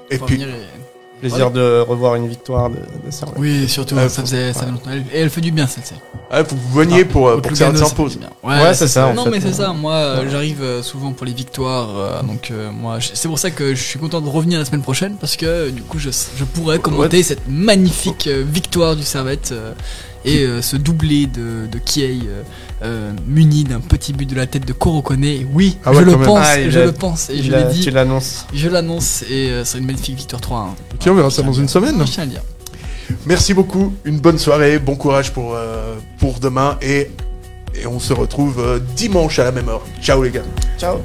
Et 0.10 0.18
puis- 0.18 0.36
venir 0.36 0.50
et- 0.50 0.91
Plaisir 1.22 1.52
de 1.52 1.80
revoir 1.82 2.16
une 2.16 2.28
victoire 2.28 2.70
de, 2.70 2.76
de 2.78 3.12
Servette. 3.12 3.38
Oui, 3.40 3.70
surtout, 3.70 3.96
ça 3.96 4.10
faisait, 4.10 4.52
ça 4.54 4.62
faisait 4.62 4.72
longtemps. 4.72 4.90
Et 5.14 5.20
elle 5.20 5.30
fait 5.30 5.40
du 5.42 5.52
bien, 5.52 5.68
celle-ci. 5.68 5.94
Ah, 6.30 6.44
faut 6.44 6.56
que 6.56 6.62
vous 6.62 6.80
veniez 6.80 7.06
pour, 7.06 7.28
euh, 7.30 7.38
pour 7.40 7.52
que 7.52 7.58
ça 7.58 7.74
s'impose. 7.76 8.18
Ouais, 8.44 8.54
Ouais, 8.62 8.74
c'est 8.74 8.88
ça, 8.88 9.08
en 9.08 9.14
Non, 9.14 9.26
fait. 9.26 9.30
mais 9.30 9.42
c'est 9.42 9.54
ça. 9.54 9.72
Moi, 9.74 9.94
euh, 9.94 10.30
j'arrive 10.32 10.62
euh, 10.64 10.82
souvent 10.82 11.12
pour 11.12 11.26
les 11.26 11.34
victoires. 11.34 11.90
euh, 11.98 12.22
donc, 12.24 12.50
euh, 12.52 12.72
moi, 12.72 12.98
c'est 13.02 13.28
pour 13.28 13.38
ça 13.38 13.52
que 13.52 13.76
je 13.76 13.84
suis 13.84 14.00
content 14.00 14.20
de 14.22 14.30
revenir 14.30 14.58
la 14.60 14.66
semaine 14.66 14.82
prochaine 14.82 15.16
parce 15.20 15.36
que 15.38 15.46
euh, 15.46 15.70
du 15.72 15.84
coup, 15.84 16.00
je, 16.00 16.10
je 16.10 16.44
pourrais 16.44 16.80
commenter 16.80 17.22
cette 17.22 17.48
magnifique 17.48 18.28
euh, 18.28 18.44
victoire 18.48 18.96
du 18.96 19.04
Servette 19.04 19.52
euh, 19.52 19.74
et 20.26 20.44
euh, 20.46 20.62
ce 20.62 20.76
doublé 20.78 21.28
de, 21.28 21.68
de 21.72 21.78
Kiei 21.80 22.22
euh, 22.84 23.12
muni 23.28 23.64
d'un 23.64 23.80
petit 23.80 24.14
but 24.14 24.26
de 24.30 24.36
la 24.36 24.48
tête 24.48 24.66
de 24.68 24.74
Korokone. 24.74 25.24
Et 25.24 25.46
oui, 25.54 25.78
Ah 25.86 25.92
ouais, 25.92 25.98
je 26.00 26.02
le 26.04 26.18
pense, 26.18 26.40
Ah, 26.42 26.70
je 26.70 26.80
a- 26.80 26.86
le 26.86 26.92
pense 26.92 27.30
et 27.30 27.42
je 27.44 27.54
a-. 27.54 27.64
Tu 27.72 27.92
l'annonces. 27.92 28.46
Je 28.54 28.70
l'annonce 28.70 29.24
et 29.30 29.50
euh, 29.50 29.64
c'est 29.66 29.78
une 29.78 29.86
magnifique 29.86 30.18
victoire 30.18 30.42
3-1. 30.42 30.70
Ok, 30.96 31.08
on 31.08 31.14
verra 31.16 31.30
ça 31.30 31.42
dans 31.44 31.54
une 31.54 31.68
semaine. 31.68 31.96
Je 32.06 32.12
tiens 32.12 32.24
à 32.24 32.26
le 32.26 32.32
dire. 32.32 32.42
Merci 33.26 33.54
beaucoup, 33.54 33.94
une 34.06 34.20
bonne 34.20 34.38
soirée, 34.38 34.80
bon 34.80 34.96
courage 34.96 35.32
pour, 35.34 35.54
euh, 35.54 35.96
pour 36.18 36.40
demain 36.40 36.78
et, 36.82 37.10
et 37.76 37.86
on 37.86 38.00
se 38.00 38.14
retrouve 38.14 38.60
euh, 38.60 38.80
dimanche 38.96 39.38
à 39.40 39.44
la 39.44 39.52
même 39.52 39.68
heure. 39.68 39.82
Ciao 40.02 40.24
les 40.24 40.32
gars. 40.32 40.44
Ciao. 40.80 40.98